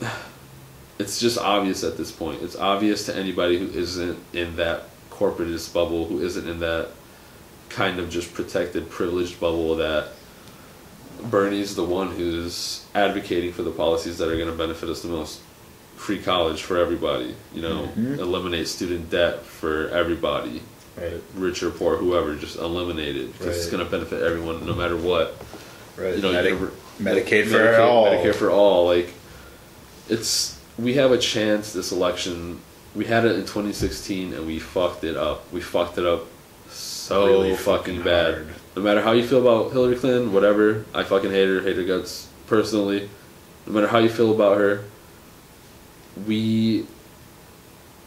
it's 0.98 1.18
just 1.20 1.38
obvious 1.38 1.84
at 1.84 1.96
this 1.96 2.12
point. 2.12 2.42
It's 2.42 2.56
obvious 2.56 3.06
to 3.06 3.16
anybody 3.16 3.58
who 3.58 3.66
isn't 3.68 4.18
in 4.32 4.56
that 4.56 4.84
corporatist 5.14 5.72
bubble, 5.72 6.06
who 6.06 6.20
isn't 6.20 6.48
in 6.48 6.60
that 6.60 6.88
kind 7.68 7.98
of 7.98 8.10
just 8.10 8.34
protected, 8.34 8.90
privileged 8.90 9.40
bubble 9.40 9.76
that 9.76 10.08
Bernie's 11.22 11.74
the 11.76 11.84
one 11.84 12.10
who's 12.10 12.84
advocating 12.94 13.52
for 13.52 13.62
the 13.62 13.70
policies 13.70 14.18
that 14.18 14.28
are 14.28 14.36
going 14.36 14.50
to 14.50 14.56
benefit 14.56 14.88
us 14.88 15.02
the 15.02 15.08
most. 15.08 15.40
Free 15.96 16.18
college 16.20 16.62
for 16.62 16.76
everybody, 16.76 17.36
you 17.54 17.62
know, 17.62 17.82
mm-hmm. 17.84 18.14
eliminate 18.18 18.66
student 18.66 19.10
debt 19.10 19.42
for 19.42 19.88
everybody, 19.90 20.60
Right. 20.96 21.22
rich 21.34 21.62
or 21.62 21.70
poor, 21.70 21.96
whoever, 21.96 22.34
just 22.34 22.56
eliminate 22.56 23.16
it 23.16 23.32
because 23.32 23.56
it's 23.56 23.70
going 23.70 23.82
to 23.84 23.90
benefit 23.90 24.22
everyone 24.22 24.66
no 24.66 24.74
matter 24.74 24.96
what 24.96 25.36
Right. 25.96 26.16
you 26.16 26.22
know, 26.22 26.32
Medi- 26.32 26.50
univer- 26.50 26.72
Medicaid 27.00 27.46
for 27.46 27.58
Medicaid, 27.58 27.78
all. 27.80 28.06
Medicare 28.06 28.34
for 28.34 28.50
all. 28.50 28.86
Like, 28.86 29.14
it's 30.08 30.58
we 30.78 30.94
have 30.94 31.12
a 31.12 31.18
chance 31.18 31.72
this 31.72 31.92
election. 31.92 32.58
We 32.94 33.04
had 33.06 33.24
it 33.24 33.32
in 33.32 33.40
2016 33.42 34.34
and 34.34 34.46
we 34.46 34.58
fucked 34.58 35.04
it 35.04 35.16
up. 35.16 35.50
We 35.52 35.60
fucked 35.60 35.98
it 35.98 36.06
up 36.06 36.26
so 36.68 37.26
Really 37.26 37.56
fucking 37.56 37.96
fucking 37.96 38.02
bad. 38.02 38.34
hard. 38.34 38.48
No 38.76 38.82
matter 38.82 39.00
how 39.02 39.12
you 39.12 39.26
feel 39.26 39.40
about 39.40 39.72
Hillary 39.72 39.96
Clinton, 39.96 40.32
whatever, 40.32 40.84
I 40.94 41.04
fucking 41.04 41.30
hate 41.30 41.46
her, 41.48 41.60
hate 41.60 41.76
her 41.76 41.84
guts 41.84 42.28
personally. 42.46 43.08
No 43.66 43.72
matter 43.72 43.86
how 43.88 43.98
you 43.98 44.08
feel 44.08 44.32
about 44.32 44.58
her, 44.58 44.84
we 46.26 46.86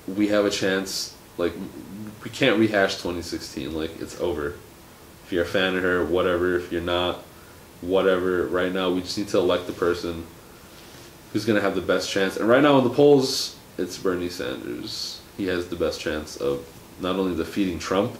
we 0.07 0.27
have 0.29 0.45
a 0.45 0.49
chance. 0.49 1.15
Like, 1.37 1.53
we 2.23 2.29
can't 2.29 2.57
rehash 2.59 2.95
2016. 2.95 3.73
Like, 3.73 3.99
it's 4.01 4.19
over. 4.19 4.55
If 5.25 5.31
you're 5.31 5.43
a 5.43 5.47
fan 5.47 5.75
of 5.75 5.83
her, 5.83 6.05
whatever. 6.05 6.57
If 6.57 6.71
you're 6.71 6.81
not, 6.81 7.17
whatever. 7.81 8.45
Right 8.47 8.71
now, 8.71 8.89
we 8.89 9.01
just 9.01 9.17
need 9.17 9.27
to 9.29 9.37
elect 9.37 9.67
the 9.67 9.73
person 9.73 10.25
who's 11.33 11.45
going 11.45 11.57
to 11.57 11.61
have 11.61 11.75
the 11.75 11.81
best 11.81 12.09
chance. 12.09 12.37
And 12.37 12.47
right 12.47 12.63
now 12.63 12.77
in 12.77 12.85
the 12.85 12.89
polls, 12.89 13.56
it's 13.77 13.97
Bernie 13.97 14.29
Sanders. 14.29 15.21
He 15.37 15.47
has 15.47 15.67
the 15.67 15.75
best 15.75 15.99
chance 15.99 16.37
of 16.37 16.65
not 16.99 17.15
only 17.15 17.35
defeating 17.35 17.79
Trump, 17.79 18.17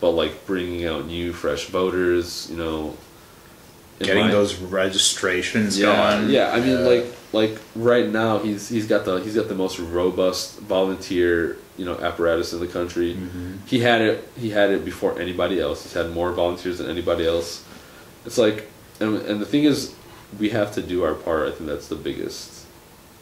but 0.00 0.10
like 0.10 0.46
bringing 0.46 0.86
out 0.86 1.06
new, 1.06 1.32
fresh 1.32 1.66
voters. 1.66 2.48
You 2.50 2.56
know, 2.56 2.96
Getting 4.00 4.26
my- 4.26 4.30
those 4.30 4.54
registrations 4.56 5.78
yeah, 5.78 6.18
going. 6.20 6.30
yeah. 6.30 6.52
I 6.52 6.60
mean, 6.60 6.84
like 6.84 7.06
like 7.32 7.58
right 7.74 8.08
now, 8.08 8.38
he's 8.38 8.68
he's 8.68 8.86
got 8.86 9.04
the 9.04 9.16
he's 9.16 9.34
got 9.34 9.48
the 9.48 9.54
most 9.54 9.78
robust 9.78 10.58
volunteer 10.60 11.58
you 11.76 11.84
know 11.84 11.98
apparatus 11.98 12.52
in 12.52 12.60
the 12.60 12.66
country. 12.68 13.14
Mm-hmm. 13.14 13.56
He 13.66 13.80
had 13.80 14.00
it 14.00 14.28
he 14.38 14.50
had 14.50 14.70
it 14.70 14.84
before 14.84 15.18
anybody 15.20 15.60
else. 15.60 15.82
He's 15.82 15.92
had 15.94 16.10
more 16.12 16.32
volunteers 16.32 16.78
than 16.78 16.88
anybody 16.88 17.26
else. 17.26 17.64
It's 18.24 18.38
like, 18.38 18.68
and 19.00 19.16
and 19.16 19.40
the 19.40 19.46
thing 19.46 19.64
is, 19.64 19.94
we 20.38 20.50
have 20.50 20.72
to 20.74 20.82
do 20.82 21.02
our 21.02 21.14
part. 21.14 21.48
I 21.48 21.50
think 21.52 21.68
that's 21.68 21.88
the 21.88 21.96
biggest, 21.96 22.57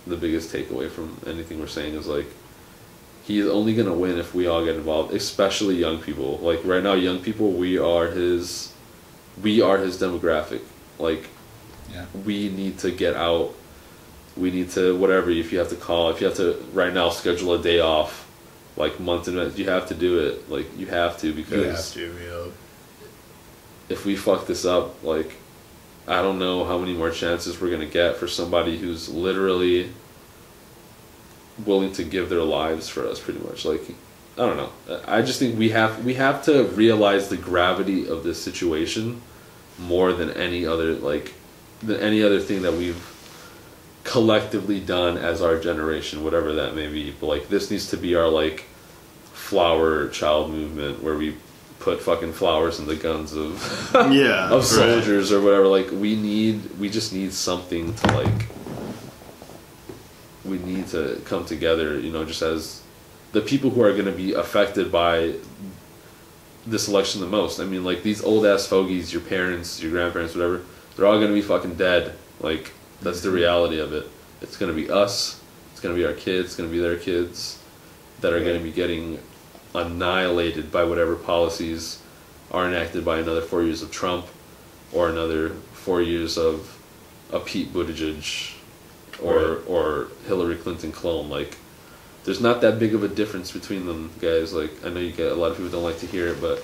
the 0.07 0.17
biggest 0.17 0.53
takeaway 0.53 0.91
from 0.91 1.17
anything 1.27 1.59
we're 1.61 1.67
saying 1.67 1.95
is 1.95 2.07
like. 2.07 2.27
He's 3.25 3.45
only 3.45 3.75
gonna 3.75 3.93
win 3.93 4.19
if 4.19 4.37
we 4.37 4.47
all 4.47 4.65
get 4.65 4.77
involved, 4.77 5.13
especially 5.13 5.75
young 5.75 5.99
people. 5.99 6.39
Like 6.39 6.61
right 6.65 6.81
now, 6.81 6.93
young 6.93 7.19
people, 7.19 7.51
we 7.51 7.77
are 7.77 8.07
his, 8.07 8.73
we 9.43 9.61
are 9.61 9.79
his 9.79 10.01
demographic. 10.01 10.61
Like 11.01 11.27
Yeah. 11.93 12.05
we 12.25 12.49
need 12.51 12.79
to 12.79 12.93
get 12.93 13.17
out. 13.17 13.53
We 14.37 14.53
need 14.53 14.71
to 14.79 14.97
whatever. 14.97 15.29
If 15.31 15.51
you 15.53 15.59
have 15.59 15.71
to 15.71 15.75
call, 15.77 16.11
if 16.11 16.21
you 16.21 16.29
have 16.29 16.37
to 16.37 16.65
right 16.73 16.95
now 16.95 17.11
schedule 17.11 17.53
a 17.55 17.59
day 17.61 17.81
off, 17.81 18.29
like 18.77 19.01
month 19.01 19.27
in 19.27 19.37
advance, 19.37 19.59
you 19.59 19.69
have 19.71 19.89
to 19.89 19.95
do 19.95 20.21
it. 20.21 20.49
Like 20.49 20.67
you 20.79 20.87
have 20.87 21.19
to 21.19 21.27
You 21.27 21.33
because 21.33 21.95
have 21.95 21.95
to, 21.95 22.15
yeah. 22.25 22.53
if 23.89 24.05
we 24.07 24.15
fuck 24.15 24.47
this 24.47 24.65
up, 24.65 25.03
like 25.03 25.33
I 26.09 26.23
don't 26.23 26.39
know 26.39 26.65
how 26.65 26.79
many 26.79 26.95
more 26.95 27.11
chances 27.11 27.61
we're 27.61 27.71
gonna 27.71 27.87
get 27.87 28.17
for 28.17 28.29
somebody 28.29 28.79
who's 28.79 29.09
literally 29.09 29.91
willing 31.65 31.93
to 31.93 32.05
give 32.05 32.29
their 32.29 32.43
lives 32.43 32.89
for 32.89 33.07
us, 33.07 33.19
pretty 33.19 33.41
much. 33.41 33.65
Like, 33.65 33.83
I 34.39 34.47
don't 34.47 34.57
know. 34.57 34.71
I 35.07 35.23
just 35.23 35.39
think 35.39 35.59
we 35.59 35.71
have 35.71 36.05
we 36.05 36.15
have 36.15 36.45
to 36.45 36.65
realize 36.65 37.29
the 37.29 37.37
gravity 37.37 38.07
of 38.07 38.23
this 38.23 38.43
situation 38.43 39.23
more 39.79 40.13
than 40.13 40.31
any 40.31 40.67
other 40.67 40.95
like 40.95 41.35
than 41.83 42.01
any 42.01 42.23
other 42.23 42.41
thing 42.41 42.63
that 42.63 42.75
we've 42.75 43.13
collectively 44.05 44.81
done 44.81 45.19
as 45.19 45.43
our 45.43 45.59
generation, 45.59 46.23
whatever 46.23 46.53
that 46.55 46.75
may 46.75 46.89
be. 46.89 47.11
But 47.19 47.27
like, 47.27 47.49
this 47.49 47.71
needs 47.71 47.89
to 47.91 47.97
be 47.97 48.15
our 48.15 48.29
like 48.29 48.65
flower 49.33 50.09
child 50.09 50.51
movement 50.51 51.03
where 51.03 51.17
we 51.17 51.37
put 51.87 52.03
fucking 52.03 52.33
flowers 52.33 52.81
in 52.81 52.87
the 52.89 52.97
guns 52.97 53.33
of 53.33 53.55
yeah, 54.13 54.51
of 54.51 54.65
soldiers 54.65 55.31
or 55.31 55.41
whatever. 55.41 55.69
Like 55.69 55.89
we 55.93 56.17
need, 56.17 56.81
we 56.81 56.91
just 56.91 57.13
need 57.13 57.33
something 57.33 57.95
to 57.95 58.07
like. 58.09 58.49
We 60.45 60.59
need 60.59 60.89
to 60.89 61.23
come 61.25 61.45
together, 61.45 61.99
you 61.99 62.11
know, 62.11 62.25
just 62.25 62.43
as 62.43 62.83
the 63.31 63.41
people 63.41 63.71
who 63.71 63.83
are 63.83 63.93
going 63.93 64.07
to 64.07 64.19
be 64.25 64.33
affected 64.33 64.91
by 64.91 65.35
this 66.67 66.89
election 66.89 67.21
the 67.21 67.29
most. 67.29 67.61
I 67.61 67.65
mean, 67.65 67.85
like 67.85 68.03
these 68.03 68.21
old 68.21 68.45
ass 68.47 68.67
fogies, 68.67 69.13
your 69.13 69.23
parents, 69.23 69.81
your 69.81 69.93
grandparents, 69.93 70.35
whatever, 70.35 70.63
they're 70.97 71.07
all 71.07 71.19
going 71.19 71.29
to 71.29 71.35
be 71.35 71.43
fucking 71.43 71.77
dead. 71.77 72.15
Like 72.41 72.73
that's 73.01 73.21
the 73.21 73.29
mm-hmm. 73.29 73.37
reality 73.37 73.79
of 73.79 73.93
it. 73.93 74.09
It's 74.43 74.57
going 74.57 74.75
to 74.75 74.77
be 74.77 74.91
us. 74.91 75.41
It's 75.71 75.81
going 75.81 75.95
to 75.95 76.01
be 76.01 76.05
our 76.05 76.15
kids. 76.15 76.47
It's 76.47 76.57
going 76.57 76.69
to 76.69 76.75
be 76.75 76.83
their 76.83 76.97
kids 76.99 77.63
that 78.23 78.33
are 78.33 78.41
going 78.41 78.59
to 78.59 78.65
be 78.65 78.73
getting 78.73 79.21
annihilated 79.77 80.73
by 80.73 80.85
whatever 80.85 81.15
policies 81.17 82.03
are 82.51 82.67
enacted 82.67 83.05
by 83.05 83.19
another 83.19 83.41
four 83.41 83.63
years 83.63 83.83
of 83.83 83.91
Trump 83.91 84.27
or 84.93 85.09
another 85.09 85.51
four 85.73 86.01
years 86.01 86.39
of 86.39 86.79
a 87.33 87.41
Pete 87.41 87.73
Buttigieg 87.73 88.55
or 89.23 89.35
Right. 89.35 89.59
or 89.67 90.09
Hillary 90.27 90.57
Clinton 90.57 90.93
clone. 90.93 91.29
Like, 91.29 91.57
there's 92.25 92.41
not 92.41 92.61
that 92.61 92.79
big 92.79 92.95
of 92.95 93.03
a 93.03 93.09
difference 93.09 93.51
between 93.53 93.87
them, 93.87 94.11
guys. 94.21 94.53
Like, 94.53 94.71
I 94.85 94.89
know 94.91 95.01
you 95.01 95.13
get 95.13 95.33
a 95.33 95.35
lot 95.35 95.51
of 95.51 95.57
people 95.57 95.71
don't 95.73 95.83
like 95.85 95.99
to 96.01 96.07
hear 96.07 96.29
it, 96.29 96.41
but 96.41 96.63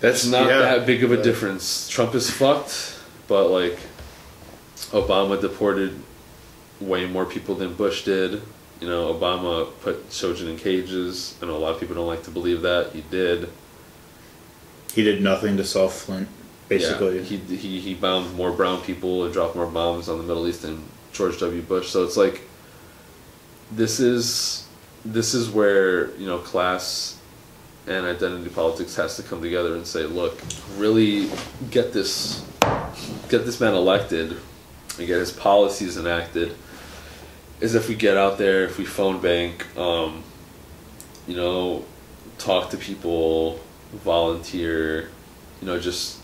That's 0.00 0.26
not 0.26 0.46
yeah, 0.48 0.58
that 0.58 0.86
big 0.86 1.02
of 1.04 1.10
a 1.12 1.22
difference. 1.22 1.88
Trump 1.88 2.14
is 2.14 2.30
fucked, 2.30 2.98
but 3.28 3.48
like 3.48 3.78
Obama 4.92 5.40
deported 5.40 5.98
way 6.80 7.06
more 7.06 7.24
people 7.24 7.54
than 7.54 7.74
Bush 7.74 8.04
did. 8.04 8.42
You 8.80 8.88
know, 8.88 9.12
Obama 9.12 9.70
put 9.80 10.10
children 10.10 10.50
in 10.50 10.58
cages. 10.58 11.36
I 11.40 11.46
know 11.46 11.56
a 11.56 11.58
lot 11.58 11.74
of 11.74 11.80
people 11.80 11.94
don't 11.94 12.06
like 12.06 12.24
to 12.24 12.30
believe 12.30 12.62
that 12.62 12.92
he 12.92 13.02
did. 13.02 13.48
He 14.92 15.02
did 15.02 15.22
nothing 15.22 15.56
to 15.56 15.64
solve 15.64 15.92
Flint, 15.92 16.28
basically. 16.68 17.18
Yeah, 17.18 17.22
he 17.22 17.36
he 17.56 17.80
he 17.80 17.94
bombed 17.94 18.34
more 18.34 18.52
brown 18.52 18.82
people 18.82 19.24
and 19.24 19.32
dropped 19.32 19.56
more 19.56 19.66
bombs 19.66 20.08
on 20.08 20.18
the 20.18 20.24
Middle 20.24 20.46
East 20.46 20.62
than 20.62 20.82
George 21.12 21.38
W. 21.40 21.62
Bush. 21.62 21.88
So 21.88 22.04
it's 22.04 22.16
like 22.16 22.42
this 23.72 24.00
is 24.00 24.66
this 25.04 25.34
is 25.34 25.48
where 25.48 26.10
you 26.16 26.26
know 26.26 26.38
class 26.38 27.18
and 27.86 28.04
identity 28.04 28.50
politics 28.50 28.96
has 28.96 29.16
to 29.16 29.22
come 29.22 29.40
together 29.40 29.76
and 29.76 29.86
say, 29.86 30.04
look, 30.04 30.40
really 30.76 31.30
get 31.70 31.92
this 31.92 32.44
get 33.28 33.44
this 33.44 33.60
man 33.60 33.74
elected 33.74 34.36
and 34.98 35.06
get 35.06 35.18
his 35.18 35.32
policies 35.32 35.96
enacted. 35.96 36.56
Is 37.60 37.74
if 37.74 37.88
we 37.88 37.94
get 37.94 38.16
out 38.16 38.36
there, 38.38 38.64
if 38.64 38.78
we 38.78 38.84
phone 38.84 39.20
bank, 39.20 39.66
um, 39.78 40.22
you 41.26 41.34
know, 41.34 41.84
talk 42.38 42.70
to 42.70 42.76
people, 42.76 43.60
volunteer, 43.92 45.08
you 45.60 45.66
know, 45.66 45.78
just 45.80 46.18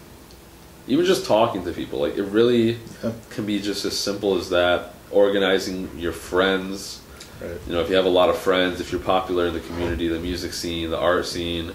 even 0.87 1.05
just 1.07 1.25
talking 1.27 1.65
to 1.65 1.73
people. 1.73 2.01
Like 2.01 2.17
it 2.19 2.25
really 2.25 2.77
Yeah. 3.03 3.13
can 3.31 3.47
be 3.47 3.61
just 3.61 3.85
as 3.85 3.99
simple 3.99 4.37
as 4.37 4.51
that. 4.51 4.95
Organizing 5.11 5.91
your 5.97 6.13
friends. 6.13 7.01
Right. 7.41 7.51
You 7.67 7.75
know, 7.75 7.81
if 7.81 7.89
you 7.91 7.97
have 7.97 8.05
a 8.07 8.11
lot 8.11 8.29
of 8.29 8.39
friends, 8.39 8.81
if 8.81 8.93
you're 8.93 9.01
popular 9.01 9.47
in 9.47 9.55
the 9.55 9.61
community, 9.61 10.09
the 10.09 10.19
music 10.19 10.53
scene, 10.53 10.91
the 10.91 10.99
art 10.99 11.27
scene, 11.27 11.73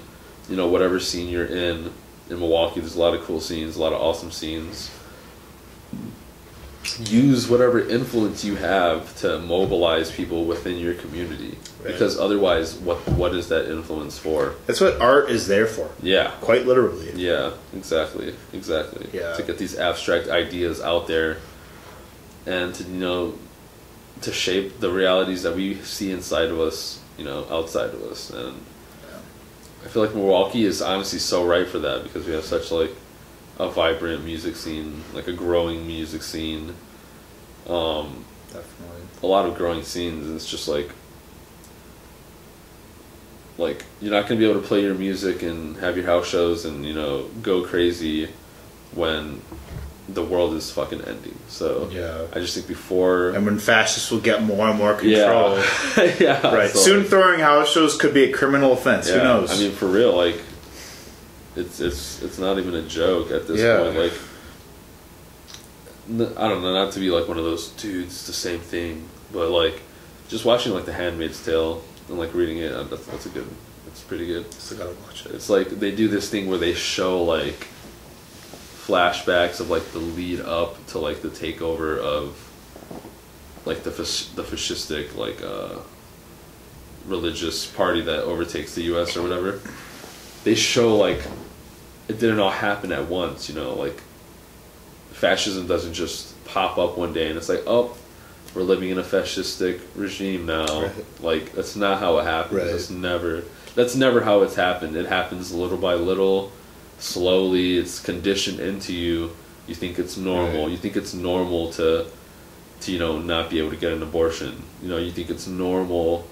you 0.50 0.56
know, 0.56 0.68
whatever 0.68 1.00
scene 1.00 1.30
you're 1.30 1.46
in. 1.46 1.92
In 2.30 2.40
Milwaukee, 2.40 2.80
there's 2.80 2.96
a 2.96 3.00
lot 3.00 3.14
of 3.14 3.24
cool 3.24 3.40
scenes, 3.40 3.76
a 3.76 3.82
lot 3.82 3.94
of 3.94 4.02
awesome 4.02 4.32
scenes. 4.32 4.90
Use 7.10 7.50
whatever 7.50 7.80
influence 7.80 8.46
you 8.46 8.56
have 8.56 9.14
to 9.18 9.40
mobilize 9.40 10.10
people 10.12 10.46
within 10.46 10.78
your 10.78 10.94
community, 10.94 11.58
Right. 11.84 11.92
because 11.92 12.18
otherwise, 12.18 12.76
what 12.76 12.98
what 13.10 13.36
is 13.36 13.50
that 13.50 13.70
influence 13.70 14.18
for? 14.18 14.56
That's 14.68 14.80
what 14.80 15.00
art 15.02 15.30
is 15.30 15.48
there 15.48 15.68
for. 15.68 15.90
Yeah, 16.02 16.32
Quite 16.42 16.66
literally. 16.66 17.12
yeah, 17.16 17.52
exactly, 17.76 18.34
exactly. 18.54 19.08
Yeah. 19.12 19.34
To 19.34 19.44
get 19.44 19.58
these 19.58 19.78
abstract 19.78 20.30
ideas 20.30 20.80
out 20.82 21.08
there, 21.08 21.38
and 22.46 22.74
to 22.76 22.84
you 22.84 22.90
know, 23.00 23.34
to 24.22 24.32
shape 24.32 24.80
the 24.80 24.90
realities 24.92 25.44
that 25.44 25.56
we 25.56 25.76
see 25.84 26.10
inside 26.12 26.50
of 26.50 26.60
us, 26.60 27.00
you 27.18 27.26
know, 27.26 27.46
outside 27.52 27.90
of 27.94 28.02
us, 28.04 28.30
and 28.30 28.56
I 29.84 29.90
feel 29.90 30.04
like 30.06 30.16
Milwaukee 30.16 30.66
is 30.66 30.82
honestly 30.82 31.20
so 31.20 31.46
right 31.46 31.68
for 31.68 31.80
that 31.80 32.04
because 32.04 32.26
we 32.26 32.34
have 32.34 32.46
such 32.46 32.72
like 32.72 32.94
a 33.60 33.70
vibrant 33.70 34.24
music 34.24 34.56
scene, 34.56 35.04
like 35.14 35.28
a 35.28 35.34
growing 35.34 35.86
music 35.88 36.22
scene, 36.24 36.76
um, 37.68 38.24
Definitely. 38.48 39.02
a 39.24 39.26
lot 39.26 39.46
of 39.48 39.56
growing 39.56 39.84
scenes, 39.84 40.26
and 40.28 40.36
it's 40.36 40.50
just 40.50 40.68
like. 40.68 40.90
Like 43.58 43.86
you're 44.02 44.12
not 44.12 44.28
gonna 44.28 44.40
be 44.40 44.48
able 44.48 44.62
to 44.62 44.68
play 44.68 44.82
your 44.84 44.94
music 44.94 45.42
and 45.42 45.78
have 45.78 45.98
your 45.98 46.06
house 46.06 46.28
shows 46.28 46.64
and 46.66 46.86
you 46.86 46.94
know 46.94 47.24
go 47.42 47.64
crazy 47.64 48.30
when 48.94 49.42
the 50.08 50.24
world 50.24 50.54
is 50.54 50.72
fucking 50.72 51.02
ending. 51.02 51.38
So 51.48 51.90
Yeah. 51.92 52.28
I 52.34 52.40
just 52.40 52.54
think 52.54 52.68
before 52.68 53.32
And 53.32 53.46
when 53.48 53.58
fascists 53.58 54.12
will 54.12 54.20
get 54.20 54.44
more 54.44 54.68
and 54.70 54.78
more 54.78 54.94
control. 54.94 55.58
yeah 55.98 56.16
yeah 56.20 56.54
Right. 56.56 56.70
so, 56.70 56.78
Soon 56.80 57.04
throwing 57.04 57.40
house 57.40 57.72
shows 57.72 57.98
could 57.98 58.14
be 58.14 58.26
a 58.26 58.32
criminal 58.32 58.74
offense. 58.74 59.10
Who 59.10 59.18
knows? 59.18 59.52
I 59.52 59.58
mean 59.64 59.72
for 59.72 59.88
real 59.88 60.16
like 60.16 60.40
it's 61.58 61.80
it's 61.80 62.22
it's 62.22 62.38
not 62.38 62.58
even 62.60 62.76
a 62.76 62.82
joke 62.84 63.32
at 63.32 63.48
this 63.48 63.60
Yeah. 63.62 63.80
point 63.80 63.98
like 63.98 64.14
n- 66.10 66.34
I 66.38 66.48
don't 66.48 66.62
know 66.62 66.74
not 66.74 66.94
to 66.94 67.00
be 67.00 67.10
like 67.10 67.28
one 67.28 67.38
of 67.38 67.44
those 67.44 67.70
dudes 67.72 68.14
it's 68.14 68.28
the 68.28 68.34
same 68.34 68.60
thing 68.60 69.08
but 69.32 69.50
like 69.50 69.82
just 70.30 70.46
watching 70.46 70.74
like 70.74 70.86
The 70.86 70.94
Handmaid's 70.94 71.44
Tale 71.44 71.82
and 72.10 72.18
like 72.20 72.34
reading 72.34 72.58
it 72.60 72.72
uh, 72.74 72.84
that's, 72.84 73.06
that's 73.08 73.26
a 73.26 73.30
good 73.30 73.48
that's 73.86 74.02
pretty 74.02 74.28
good 74.28 74.52
Still 74.54 74.78
gotta 74.80 74.96
watch 75.06 75.26
it. 75.26 75.32
It's 75.34 75.50
like 75.50 75.70
they 75.70 75.92
do 75.96 76.08
this 76.08 76.30
thing 76.30 76.48
where 76.50 76.58
they 76.60 76.74
show 76.74 77.24
like 77.24 77.68
flashbacks 78.86 79.60
of 79.60 79.70
like 79.70 79.92
the 79.92 80.00
lead 80.00 80.40
up 80.42 80.86
to 80.88 81.00
like 81.00 81.22
the 81.22 81.30
takeover 81.30 81.98
of 82.00 82.44
like 83.66 83.84
the 83.84 83.92
fas- 83.92 84.30
the 84.36 84.44
fascistic 84.44 85.16
like 85.18 85.42
uh, 85.44 85.80
religious 87.06 87.66
party 87.66 88.02
that 88.02 88.24
overtakes 88.24 88.76
the 88.76 88.84
U.S. 88.84 89.18
or 89.18 89.22
whatever. 89.24 89.60
They 90.46 90.56
show 90.56 90.96
like 90.96 91.22
it 92.08 92.20
didn't 92.20 92.40
all 92.40 92.50
happen 92.50 92.92
at 92.92 93.08
once, 93.08 93.50
you 93.50 93.56
know, 93.56 93.74
like 93.74 94.02
fascism 95.12 95.68
doesn't 95.68 95.94
just 95.94 96.34
pop 96.46 96.78
up 96.78 96.98
one 96.98 97.14
day 97.14 97.28
and 97.28 97.38
it's 97.38 97.50
like, 97.50 97.64
oh, 97.68 97.96
we're 98.54 98.64
living 98.64 98.90
in 98.90 98.98
a 98.98 99.04
fascistic 99.04 99.82
regime 99.96 100.46
now. 100.46 100.84
Right. 100.84 101.22
Like 101.22 101.52
that's 101.54 101.76
not 101.76 102.00
how 102.00 102.18
it 102.20 102.24
happens. 102.24 102.62
Right. 102.62 102.68
It's 102.68 102.90
never 102.90 103.44
that's 103.76 103.96
never 103.96 104.22
how 104.22 104.42
it's 104.42 104.56
happened. 104.56 104.96
It 104.96 105.06
happens 105.06 105.54
little 105.54 105.78
by 105.78 105.94
little, 105.94 106.52
slowly. 106.98 107.78
It's 107.78 108.00
conditioned 108.00 108.60
into 108.60 108.94
you. 108.94 109.36
You 109.68 109.76
think 109.76 110.00
it's 110.00 110.18
normal. 110.18 110.64
Right. 110.64 110.72
You 110.72 110.78
think 110.78 110.96
it's 110.96 111.14
normal 111.14 111.72
to 111.74 112.08
to 112.82 112.92
you 112.92 113.00
know 113.00 113.20
not 113.20 113.50
be 113.50 113.60
able 113.60 113.72
to 113.72 113.76
get 113.78 113.94
an 113.94 114.02
abortion. 114.02 114.64
You 114.82 114.90
know, 114.90 114.98
you 114.98 115.12
think 115.12 115.30
it's 115.30 115.48
normal 115.48 116.28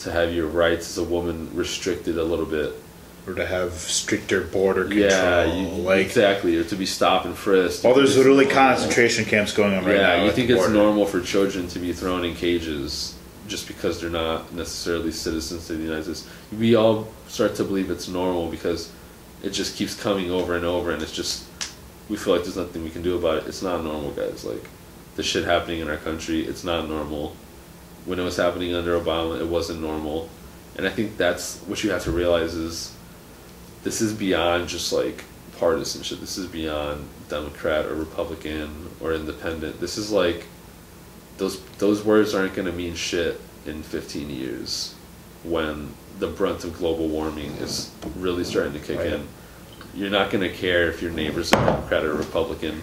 to 0.00 0.12
have 0.12 0.32
your 0.32 0.46
rights 0.46 0.90
as 0.90 0.98
a 0.98 1.04
woman 1.04 1.50
restricted 1.54 2.18
a 2.18 2.24
little 2.24 2.46
bit. 2.46 2.74
Or 3.26 3.34
to 3.34 3.46
have 3.46 3.72
stricter 3.74 4.40
border 4.40 4.84
control. 4.84 5.10
Yeah, 5.10 5.44
you, 5.44 5.68
like 5.82 6.00
exactly, 6.06 6.56
or 6.56 6.64
to 6.64 6.74
be 6.74 6.86
stopped 6.86 7.26
and 7.26 7.36
frisked. 7.36 7.84
well, 7.84 7.94
there's 7.94 8.16
literally 8.16 8.46
concentration 8.46 9.24
camps 9.24 9.52
going 9.52 9.74
on 9.74 9.84
right 9.84 9.96
yeah, 9.96 10.02
now. 10.02 10.14
Yeah, 10.14 10.24
you 10.24 10.32
think 10.32 10.50
it's 10.50 10.68
normal 10.68 11.06
for 11.06 11.20
children 11.20 11.68
to 11.68 11.78
be 11.78 11.92
thrown 11.92 12.24
in 12.24 12.34
cages 12.34 13.14
just 13.46 13.66
because 13.66 14.00
they're 14.00 14.08
not 14.08 14.52
necessarily 14.54 15.12
citizens 15.12 15.68
of 15.68 15.78
the 15.78 15.84
United 15.84 16.04
States. 16.04 16.26
We 16.56 16.76
all 16.76 17.08
start 17.28 17.56
to 17.56 17.64
believe 17.64 17.90
it's 17.90 18.08
normal 18.08 18.48
because 18.48 18.90
it 19.42 19.50
just 19.50 19.76
keeps 19.76 20.00
coming 20.00 20.30
over 20.30 20.56
and 20.56 20.64
over, 20.64 20.90
and 20.90 21.02
it's 21.02 21.12
just 21.12 21.46
we 22.08 22.16
feel 22.16 22.34
like 22.34 22.44
there's 22.44 22.56
nothing 22.56 22.82
we 22.84 22.90
can 22.90 23.02
do 23.02 23.16
about 23.16 23.38
it. 23.38 23.46
It's 23.46 23.62
not 23.62 23.84
normal, 23.84 24.12
guys. 24.12 24.44
Like 24.44 24.64
the 25.16 25.22
shit 25.22 25.44
happening 25.44 25.80
in 25.80 25.88
our 25.88 25.96
country, 25.96 26.46
it's 26.46 26.64
not 26.64 26.88
normal. 26.88 27.36
When 28.06 28.18
it 28.18 28.22
was 28.22 28.36
happening 28.36 28.74
under 28.74 28.98
Obama, 28.98 29.40
it 29.40 29.46
wasn't 29.46 29.82
normal, 29.82 30.30
and 30.76 30.86
I 30.86 30.90
think 30.90 31.16
that's 31.16 31.58
what 31.60 31.84
you 31.84 31.90
have 31.90 32.04
to 32.04 32.10
realize 32.10 32.54
is 32.54 32.94
this 33.82 34.00
is 34.00 34.12
beyond 34.12 34.68
just 34.68 34.92
like 34.92 35.24
partisanship. 35.58 36.20
This 36.20 36.38
is 36.38 36.46
beyond 36.46 37.06
Democrat 37.28 37.86
or 37.86 37.94
Republican 37.94 38.88
or 39.00 39.12
independent. 39.12 39.80
This 39.80 39.96
is 39.98 40.10
like 40.10 40.44
those 41.38 41.60
those 41.78 42.04
words 42.04 42.34
aren't 42.34 42.54
going 42.54 42.66
to 42.66 42.72
mean 42.72 42.94
shit 42.94 43.40
in 43.66 43.82
15 43.82 44.30
years 44.30 44.94
when 45.44 45.92
the 46.18 46.26
brunt 46.26 46.64
of 46.64 46.76
global 46.76 47.08
warming 47.08 47.50
is 47.52 47.90
really 48.16 48.44
starting 48.44 48.72
to 48.74 48.78
kick 48.78 48.98
Right. 48.98 49.06
in. 49.14 49.26
You're 49.94 50.10
not 50.10 50.30
going 50.30 50.42
to 50.48 50.54
care 50.54 50.88
if 50.88 51.00
your 51.02 51.10
neighbor's 51.10 51.48
a 51.48 51.56
Democrat 51.56 52.04
or 52.04 52.14
Republican 52.14 52.82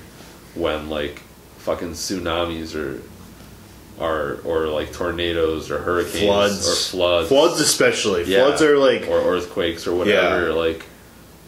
when 0.55 0.89
like 0.89 1.21
fucking 1.59 1.91
tsunamis 1.91 2.75
or 2.75 3.01
or 3.99 4.39
or 4.45 4.67
like 4.67 4.91
tornadoes 4.93 5.71
or 5.71 5.79
hurricanes 5.79 6.19
floods 6.23 6.67
or 6.67 6.75
floods. 6.75 7.29
floods. 7.29 7.59
Especially. 7.59 8.23
Yeah. 8.25 8.43
floods 8.45 8.61
are 8.61 8.77
like 8.77 9.07
or 9.07 9.19
earthquakes 9.19 9.87
or 9.87 9.95
whatever 9.95 10.47
Yeah. 10.49 10.53
like 10.53 10.85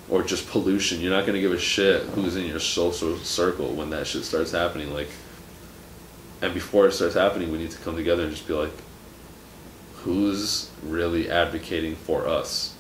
or 0.09 0.23
just 0.23 0.49
pollution. 0.49 0.99
You're 1.01 1.11
not 1.13 1.21
going 1.27 1.35
to 1.35 1.41
give 1.41 1.53
a 1.53 1.59
shit 1.59 2.01
who's 2.03 2.35
in 2.35 2.45
your 2.45 2.59
social 2.59 3.17
circle 3.17 3.73
when 3.73 3.91
that 3.91 4.07
shit 4.07 4.23
starts 4.23 4.51
happening 4.51 4.91
like 4.93 5.09
and 6.41 6.53
before 6.53 6.87
it 6.87 6.93
starts 6.93 7.13
happening 7.15 7.51
we 7.51 7.57
need 7.59 7.69
to 7.71 7.77
come 7.79 7.95
together 7.95 8.23
and 8.23 8.31
just 8.31 8.47
be 8.47 8.53
like 8.53 8.71
who's 10.03 10.69
really 10.83 11.29
advocating 11.29 11.95
for 11.95 12.27
us? 12.27 12.73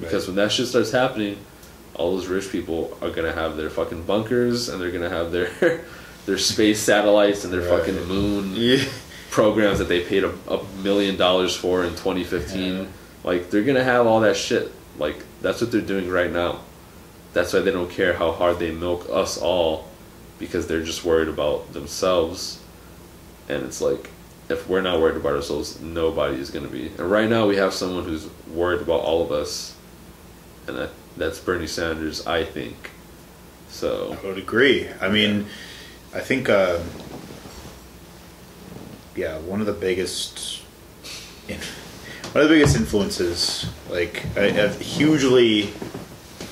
Because 0.00 0.26
when 0.26 0.36
that 0.36 0.50
shit 0.52 0.66
starts 0.66 0.90
happening 0.90 1.38
all 1.94 2.12
those 2.16 2.26
rich 2.28 2.50
people 2.52 2.96
are 3.02 3.10
going 3.10 3.24
to 3.26 3.32
have 3.32 3.56
their 3.56 3.68
fucking 3.70 4.04
bunkers 4.04 4.68
and 4.68 4.80
they're 4.80 4.90
going 4.92 5.02
to 5.02 5.10
have 5.10 5.30
their 5.32 5.50
their 6.28 6.36
space 6.38 6.78
satellites 6.78 7.44
and 7.44 7.52
their 7.52 7.62
Right. 7.62 7.80
fucking 7.86 8.06
moon 8.06 8.52
yeah, 8.54 8.84
programs 9.30 9.78
that 9.78 9.88
they 9.88 10.00
paid 10.00 10.24
a, 10.24 10.32
a 10.48 10.62
million 10.84 11.16
dollars 11.16 11.56
for 11.56 11.82
in 11.84 11.92
2015 11.92 12.76
Yeah. 12.76 12.84
like 13.24 13.48
they're 13.50 13.62
gonna 13.64 13.82
have 13.82 14.06
all 14.06 14.20
that 14.20 14.36
shit. 14.36 14.70
Like 14.98 15.24
that's 15.40 15.62
what 15.62 15.72
they're 15.72 15.80
doing 15.80 16.10
right 16.10 16.30
now. 16.30 16.60
That's 17.32 17.54
why 17.54 17.60
they 17.60 17.70
don't 17.70 17.90
care 17.90 18.12
how 18.12 18.32
hard 18.32 18.58
they 18.58 18.70
milk 18.70 19.06
us 19.10 19.38
all 19.38 19.88
because 20.38 20.66
they're 20.66 20.82
just 20.84 21.02
worried 21.02 21.28
about 21.28 21.72
themselves. 21.72 22.58
And 23.48 23.62
it's 23.64 23.80
like 23.80 24.10
if 24.50 24.68
we're 24.68 24.82
not 24.82 25.00
worried 25.00 25.16
about 25.16 25.32
ourselves 25.34 25.80
nobody 25.80 26.36
is 26.36 26.50
gonna 26.50 26.68
be. 26.68 26.88
And 26.98 27.10
right 27.10 27.28
now 27.28 27.46
we 27.46 27.56
have 27.56 27.72
someone 27.72 28.04
who's 28.04 28.26
worried 28.52 28.82
about 28.82 29.00
all 29.00 29.22
of 29.22 29.32
us. 29.32 29.74
And 30.66 30.76
that, 30.76 30.90
that's 31.16 31.38
bernie 31.40 31.66
sanders 31.66 32.26
i 32.26 32.44
think. 32.44 32.90
So 33.70 34.16
I 34.22 34.26
would 34.26 34.38
agree. 34.38 34.88
I 35.00 35.08
mean, 35.08 35.46
I 36.14 36.20
think, 36.20 36.48
uh, 36.48 36.80
yeah, 39.14 39.38
one 39.40 39.60
of 39.60 39.66
the 39.66 39.72
biggest, 39.72 40.62
one 41.48 42.42
of 42.44 42.48
the 42.48 42.54
biggest 42.54 42.76
influences, 42.76 43.66
like 43.90 44.24
a, 44.36 44.64
a 44.66 44.68
hugely 44.70 45.70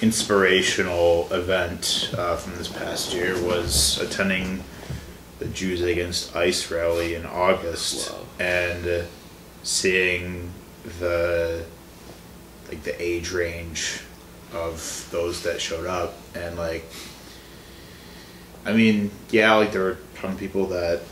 inspirational 0.02 1.26
event 1.32 2.10
uh, 2.18 2.36
from 2.36 2.56
this 2.56 2.68
past 2.68 3.14
year 3.14 3.32
was 3.42 3.98
attending 3.98 4.62
the 5.38 5.46
Jews 5.46 5.80
Against 5.82 6.36
ICE 6.36 6.70
rally 6.70 7.14
in 7.14 7.24
August 7.24 8.10
Wow. 8.10 8.18
and 8.40 9.04
seeing 9.62 10.50
the 10.98 11.64
like 12.68 12.82
the 12.82 13.00
age 13.02 13.32
range 13.32 14.00
of 14.52 15.08
those 15.12 15.42
that 15.42 15.60
showed 15.60 15.86
up 15.86 16.14
and 16.34 16.56
like 16.56 16.84
I 18.66 18.72
mean, 18.72 19.10
yeah, 19.30 19.54
like 19.54 19.72
there 19.72 19.86
are 19.86 19.92
a 19.92 19.98
ton 20.16 20.32
of 20.32 20.38
people 20.38 20.66
that 20.66 21.02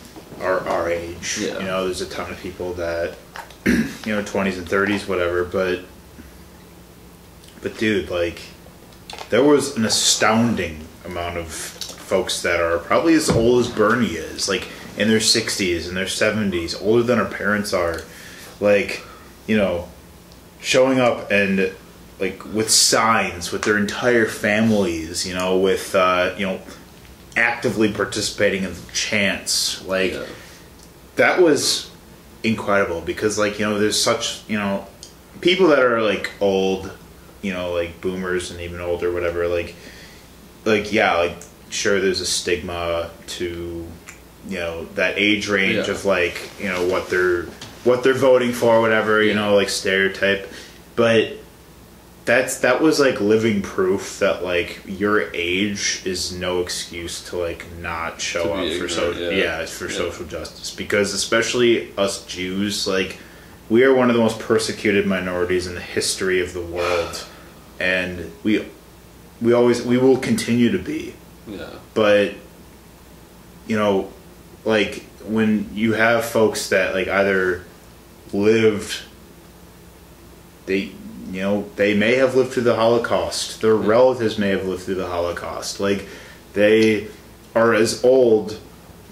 are 0.41 0.61
our 0.69 0.91
age. 0.91 1.39
Yeah. 1.41 1.59
You 1.61 1.65
know, 1.65 1.85
there's 1.85 2.01
a 2.01 2.09
ton 2.09 2.31
of 2.31 2.41
people 2.41 2.75
that 2.75 3.17
you 3.67 3.87
know, 4.07 4.23
twenties 4.23 4.59
and 4.59 4.69
thirties, 4.69 5.07
whatever, 5.07 5.45
but 5.45 5.85
but 7.63 7.79
dude, 7.79 8.11
like 8.11 8.43
there 9.31 9.45
was 9.45 9.77
an 9.77 9.85
astounding 9.85 10.87
amount 11.05 11.39
of 11.39 11.49
folks 11.49 12.43
that 12.43 12.61
are 12.61 12.79
probably 12.79 13.15
as 13.15 13.31
old 13.31 13.61
as 13.61 13.69
Bernie 13.69 14.07
is, 14.09 14.49
like 14.49 14.69
in 14.97 15.09
their 15.09 15.21
sixties 15.21 15.89
and 15.89 15.97
their 15.97 16.09
seventies, 16.09 16.75
older 16.75 17.03
than 17.03 17.19
our 17.19 17.31
parents 17.31 17.73
are, 17.73 18.03
like, 18.61 19.03
you 19.47 19.57
know, 19.57 19.89
showing 20.61 20.99
up 20.99 21.31
and 21.31 21.73
like 22.21 22.45
with 22.53 22.71
signs 22.71 23.53
with 23.53 23.63
their 23.63 23.79
entire 23.79 24.27
families, 24.27 25.27
you 25.27 25.35
know, 25.35 25.59
with 25.59 25.95
uh, 25.95 26.35
you 26.37 26.47
know, 26.47 26.61
actively 27.37 27.93
participating 27.93 28.64
in 28.64 28.72
the 28.74 28.80
chants, 28.93 29.85
like 29.85 30.12
yeah. 30.12 30.24
that 31.16 31.41
was 31.41 31.91
incredible 32.43 33.01
because 33.01 33.39
like 33.39 33.59
you 33.59 33.64
know 33.64 33.78
there's 33.78 34.01
such 34.01 34.43
you 34.49 34.59
know 34.59 34.87
people 35.41 35.68
that 35.68 35.78
are 35.78 36.03
like 36.03 36.30
old 36.41 36.93
you 37.43 37.53
know 37.53 37.72
like 37.72 38.01
boomers 38.03 38.51
and 38.51 38.61
even 38.61 38.80
older 38.80 39.11
whatever 39.12 39.49
like 39.49 39.74
like 40.66 40.93
yeah 40.93 41.14
like 41.16 41.37
sure 41.70 42.01
there's 42.01 42.20
a 42.20 42.26
stigma 42.26 43.11
to 43.26 43.87
you 44.49 44.59
know 44.59 44.85
that 44.95 45.14
age 45.16 45.49
range 45.49 45.87
Yeah. 45.87 45.91
of 45.95 46.05
like 46.05 46.51
you 46.61 46.68
know 46.68 46.87
what 46.87 47.09
they're 47.09 47.45
what 47.85 48.03
they're 48.05 48.12
voting 48.14 48.53
for 48.53 48.80
whatever 48.82 49.22
you 49.22 49.30
Yeah. 49.30 49.37
know 49.37 49.55
like 49.57 49.70
stereotype 49.70 50.51
but 50.97 51.32
that's 52.25 52.59
that 52.61 52.81
was 52.81 52.99
like 52.99 53.20
living 53.20 53.61
proof 53.61 54.18
that 54.20 54.43
like 54.43 54.81
your 54.87 55.31
age 55.35 56.03
is 56.07 56.33
no 56.33 56.61
excuse 56.61 57.22
to 57.29 57.37
like 57.37 57.66
not 57.79 58.20
show 58.20 58.55
up 58.55 58.64
be 58.64 58.79
for 58.79 58.89
so 58.89 59.11
ignorant, 59.11 59.37
yeah, 59.37 59.61
yeah. 59.61 59.66
for 59.66 59.87
Yeah. 59.89 59.97
social 59.97 60.25
justice 60.27 60.75
because 60.75 61.12
especially 61.12 61.93
us 61.99 62.25
Jews 62.25 62.87
like 62.87 63.18
we 63.68 63.85
are 63.85 63.95
one 63.95 64.09
of 64.09 64.16
the 64.16 64.22
most 64.22 64.39
persecuted 64.39 65.07
minorities 65.07 65.66
in 65.66 65.75
the 65.75 65.81
history 65.81 66.41
of 66.41 66.55
the 66.55 66.62
world 66.62 67.27
and 67.79 68.33
we 68.43 68.66
we 69.43 69.53
always 69.53 69.83
we 69.83 69.99
will 69.99 70.16
continue 70.16 70.70
to 70.72 70.79
be 70.79 71.14
yeah 71.47 71.68
but 71.93 72.33
you 73.66 73.77
know 73.77 74.11
like 74.64 75.05
when 75.27 75.68
you 75.75 75.93
have 75.93 76.25
folks 76.25 76.70
that 76.70 76.95
like 76.95 77.09
either 77.09 77.64
lived 78.33 79.03
they 80.66 80.91
you 81.31 81.41
know 81.41 81.68
they 81.77 81.95
may 81.95 82.14
have 82.16 82.35
lived 82.35 82.53
through 82.53 82.62
the 82.62 82.77
holocaust 82.77 83.61
their 83.61 83.77
hmm. 83.77 83.87
relatives 83.87 84.39
may 84.39 84.51
have 84.51 84.64
lived 84.66 84.83
through 84.83 84.95
the 84.95 85.07
holocaust 85.07 85.81
like 85.81 86.07
they 86.53 87.09
are 87.55 87.75
as 87.75 88.03
old 88.05 88.59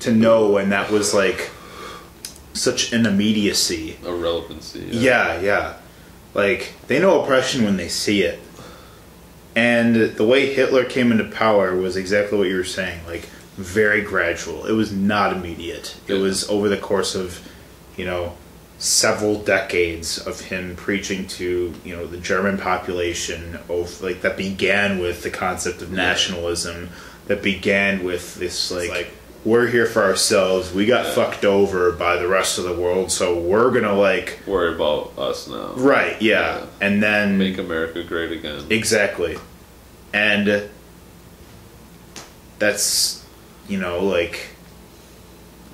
to 0.00 0.12
know 0.12 0.50
when 0.50 0.70
that 0.70 0.90
was 0.90 1.14
like 1.14 1.50
such 2.54 2.92
an 2.92 3.06
immediacy 3.06 3.96
a 4.04 4.12
relevancy 4.12 4.80
yeah, 4.90 5.40
yeah. 5.40 5.74
Like 6.34 6.74
they 6.86 6.98
know 6.98 7.22
oppression 7.22 7.64
when 7.64 7.76
they 7.76 7.88
see 7.88 8.22
it. 8.22 8.40
And 9.54 9.94
the 9.96 10.24
way 10.24 10.52
Hitler 10.52 10.84
came 10.84 11.12
into 11.12 11.24
power 11.24 11.76
was 11.76 11.96
exactly 11.96 12.38
what 12.38 12.48
you 12.48 12.56
were 12.56 12.64
saying, 12.64 13.00
like 13.06 13.28
very 13.56 14.00
gradual. 14.00 14.64
It 14.64 14.72
was 14.72 14.92
not 14.92 15.36
immediate. 15.36 15.96
It 16.08 16.14
Yeah. 16.14 16.20
was 16.20 16.48
over 16.48 16.70
the 16.70 16.78
course 16.78 17.14
of, 17.14 17.40
you 17.96 18.06
know, 18.06 18.32
several 18.82 19.36
decades 19.40 20.18
of 20.18 20.40
him 20.40 20.74
preaching 20.74 21.24
to, 21.28 21.72
you 21.84 21.94
know, 21.94 22.04
the 22.04 22.16
German 22.16 22.58
population 22.58 23.56
of 23.68 24.02
like 24.02 24.22
that 24.22 24.36
began 24.36 24.98
with 24.98 25.22
the 25.22 25.30
concept 25.30 25.80
of 25.82 25.92
nationalism 25.92 26.90
that 27.28 27.44
began 27.44 28.02
with 28.02 28.34
this 28.34 28.72
like, 28.72 28.90
like 28.90 29.10
we're 29.44 29.68
here 29.68 29.86
for 29.86 30.02
ourselves. 30.02 30.72
We 30.74 30.84
got 30.86 31.04
Yeah. 31.06 31.12
fucked 31.14 31.44
over 31.44 31.92
by 31.92 32.16
the 32.16 32.26
rest 32.26 32.58
of 32.58 32.64
the 32.64 32.74
world, 32.74 33.12
so 33.12 33.38
we're 33.38 33.70
to 33.70 33.92
like 33.92 34.40
worry 34.48 34.74
about 34.74 35.12
us 35.16 35.46
now 35.46 35.74
Right, 35.76 36.20
yeah. 36.20 36.58
Yeah. 36.58 36.66
And 36.80 37.00
then 37.00 37.38
make 37.38 37.58
america 37.58 38.02
great 38.02 38.32
again 38.32 38.64
exactly. 38.68 39.38
And 40.12 40.68
that's 42.58 43.24
you 43.68 43.78
know, 43.78 44.00
like 44.04 44.51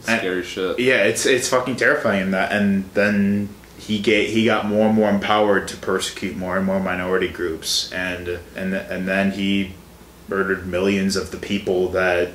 scary 0.08 0.42
shit. 0.42 0.78
yeah, 0.78 1.04
it's 1.04 1.26
it's 1.26 1.48
fucking 1.48 1.76
terrifying 1.76 2.22
in 2.22 2.30
that 2.30 2.52
and 2.52 2.88
then 2.94 3.48
he 3.76 3.98
get 3.98 4.30
he 4.30 4.44
got 4.44 4.66
more 4.66 4.86
and 4.86 4.94
more 4.94 5.08
empowered 5.10 5.68
to 5.68 5.76
persecute 5.76 6.36
more 6.36 6.56
and 6.56 6.66
more 6.66 6.80
minority 6.80 7.28
groups 7.28 7.92
and 7.92 8.28
and 8.56 8.74
and 8.74 9.06
then 9.06 9.32
he 9.32 9.74
murdered 10.28 10.66
millions 10.66 11.16
of 11.16 11.30
the 11.30 11.36
people 11.36 11.88
that 11.88 12.30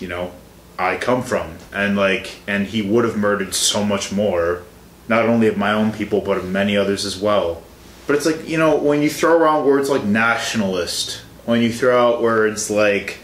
you 0.00 0.08
know 0.08 0.32
I 0.78 0.96
come 0.96 1.22
from. 1.22 1.58
And 1.72 1.96
like 1.96 2.40
and 2.46 2.66
he 2.66 2.82
would 2.82 3.04
have 3.04 3.16
murdered 3.16 3.54
so 3.54 3.84
much 3.84 4.12
more 4.12 4.62
not 5.08 5.26
only 5.26 5.46
of 5.48 5.56
my 5.56 5.72
own 5.72 5.92
people 5.92 6.20
but 6.20 6.38
of 6.38 6.48
many 6.48 6.76
others 6.76 7.04
as 7.04 7.18
well. 7.18 7.62
But 8.06 8.16
it's 8.16 8.26
like 8.26 8.48
you 8.48 8.58
know 8.58 8.76
when 8.76 9.02
you 9.02 9.10
throw 9.10 9.36
around 9.36 9.64
words 9.64 9.88
like 9.88 10.04
nationalist 10.04 11.22
when 11.44 11.62
you 11.62 11.72
throw 11.72 12.14
out 12.14 12.22
words 12.22 12.70
like 12.70 13.18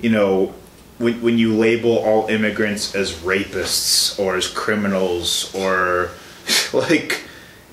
you 0.00 0.10
know 0.10 0.54
when, 0.98 1.20
when 1.22 1.38
you 1.38 1.54
label 1.54 1.98
all 1.98 2.26
immigrants 2.26 2.94
as 2.94 3.12
rapists 3.12 4.18
or 4.18 4.36
as 4.36 4.48
criminals 4.48 5.54
or 5.54 6.10
like 6.72 7.22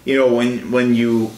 you 0.05 0.17
know 0.17 0.33
when 0.33 0.71
when 0.71 0.95
you 0.95 1.31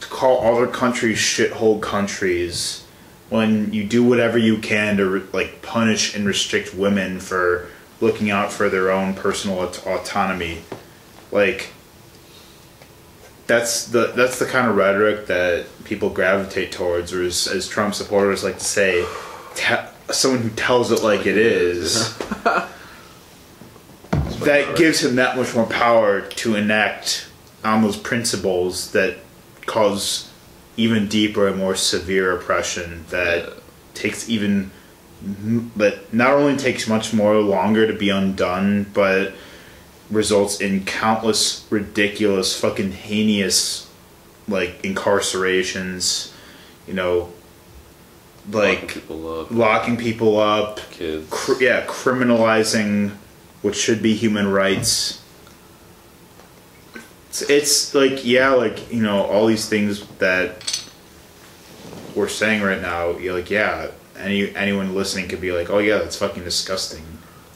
call 0.00 0.54
other 0.54 0.66
countries 0.66 1.18
shithole 1.18 1.80
countries 1.80 2.84
when 3.30 3.72
you 3.72 3.84
do 3.84 4.04
whatever 4.04 4.38
you 4.38 4.58
can 4.58 4.96
to 4.96 5.26
like 5.32 5.60
punish 5.62 6.14
and 6.14 6.26
restrict 6.26 6.74
women 6.74 7.18
for 7.18 7.68
looking 8.00 8.30
out 8.30 8.52
for 8.52 8.68
their 8.68 8.90
own 8.90 9.14
personal 9.14 9.58
aut- 9.58 9.86
autonomy 9.86 10.62
like 11.32 11.70
that's 13.46 13.86
the 13.86 14.12
that's 14.14 14.38
the 14.38 14.46
kind 14.46 14.68
of 14.68 14.76
rhetoric 14.76 15.26
that 15.26 15.66
people 15.84 16.08
gravitate 16.08 16.72
towards 16.72 17.12
or 17.12 17.22
as, 17.22 17.46
as 17.46 17.68
Trump 17.68 17.94
supporters 17.94 18.44
like 18.44 18.58
to 18.58 18.64
say 18.64 19.04
someone 20.10 20.42
who 20.42 20.50
tells 20.50 20.92
it 20.92 21.02
like 21.02 21.26
it 21.26 21.36
is 21.38 22.16
that 24.40 24.76
gives 24.76 25.02
him 25.02 25.16
that 25.16 25.36
much 25.36 25.54
more 25.54 25.66
power 25.66 26.20
to 26.22 26.54
enact 26.54 27.26
on 27.64 27.82
those 27.82 27.96
principles 27.96 28.92
that 28.92 29.16
cause 29.66 30.30
even 30.76 31.08
deeper 31.08 31.48
and 31.48 31.56
more 31.58 31.74
severe 31.74 32.32
oppression 32.36 33.04
that 33.10 33.44
Yeah. 33.44 33.50
takes 33.94 34.28
even 34.28 34.70
that 35.76 36.12
not 36.12 36.34
only 36.34 36.56
takes 36.56 36.86
much 36.86 37.14
more 37.14 37.36
longer 37.36 37.86
to 37.86 37.94
be 37.94 38.10
undone, 38.10 38.84
but 38.92 39.32
results 40.10 40.60
in 40.60 40.84
countless 40.84 41.64
ridiculous, 41.70 42.54
fucking 42.60 42.92
heinous, 42.92 43.88
like 44.46 44.82
incarcerations. 44.82 46.30
You 46.86 46.92
know, 46.92 47.32
like 48.50 48.82
Locking 48.82 48.88
people 48.88 49.40
up, 49.40 49.50
locking 49.50 49.96
people 49.96 50.38
up, 50.38 50.80
kids. 50.90 51.26
cr- 51.30 51.62
yeah, 51.62 51.84
criminalizing 51.86 53.12
what 53.62 53.74
should 53.74 54.02
be 54.02 54.14
human 54.14 54.48
rights. 54.50 55.22
It's, 57.28 57.42
it's 57.42 57.94
like 57.94 58.24
yeah, 58.24 58.50
like 58.50 58.92
you 58.92 59.02
know 59.02 59.22
all 59.24 59.46
these 59.46 59.68
things 59.68 60.06
that 60.18 60.84
we're 62.14 62.28
saying 62.28 62.62
right 62.62 62.80
now. 62.80 63.16
You're 63.18 63.34
like 63.34 63.50
yeah, 63.50 63.88
any 64.18 64.54
anyone 64.54 64.94
listening 64.94 65.28
could 65.28 65.40
be 65.40 65.50
like, 65.52 65.70
oh 65.70 65.78
yeah, 65.78 65.98
that's 65.98 66.16
fucking 66.16 66.44
disgusting. 66.44 67.04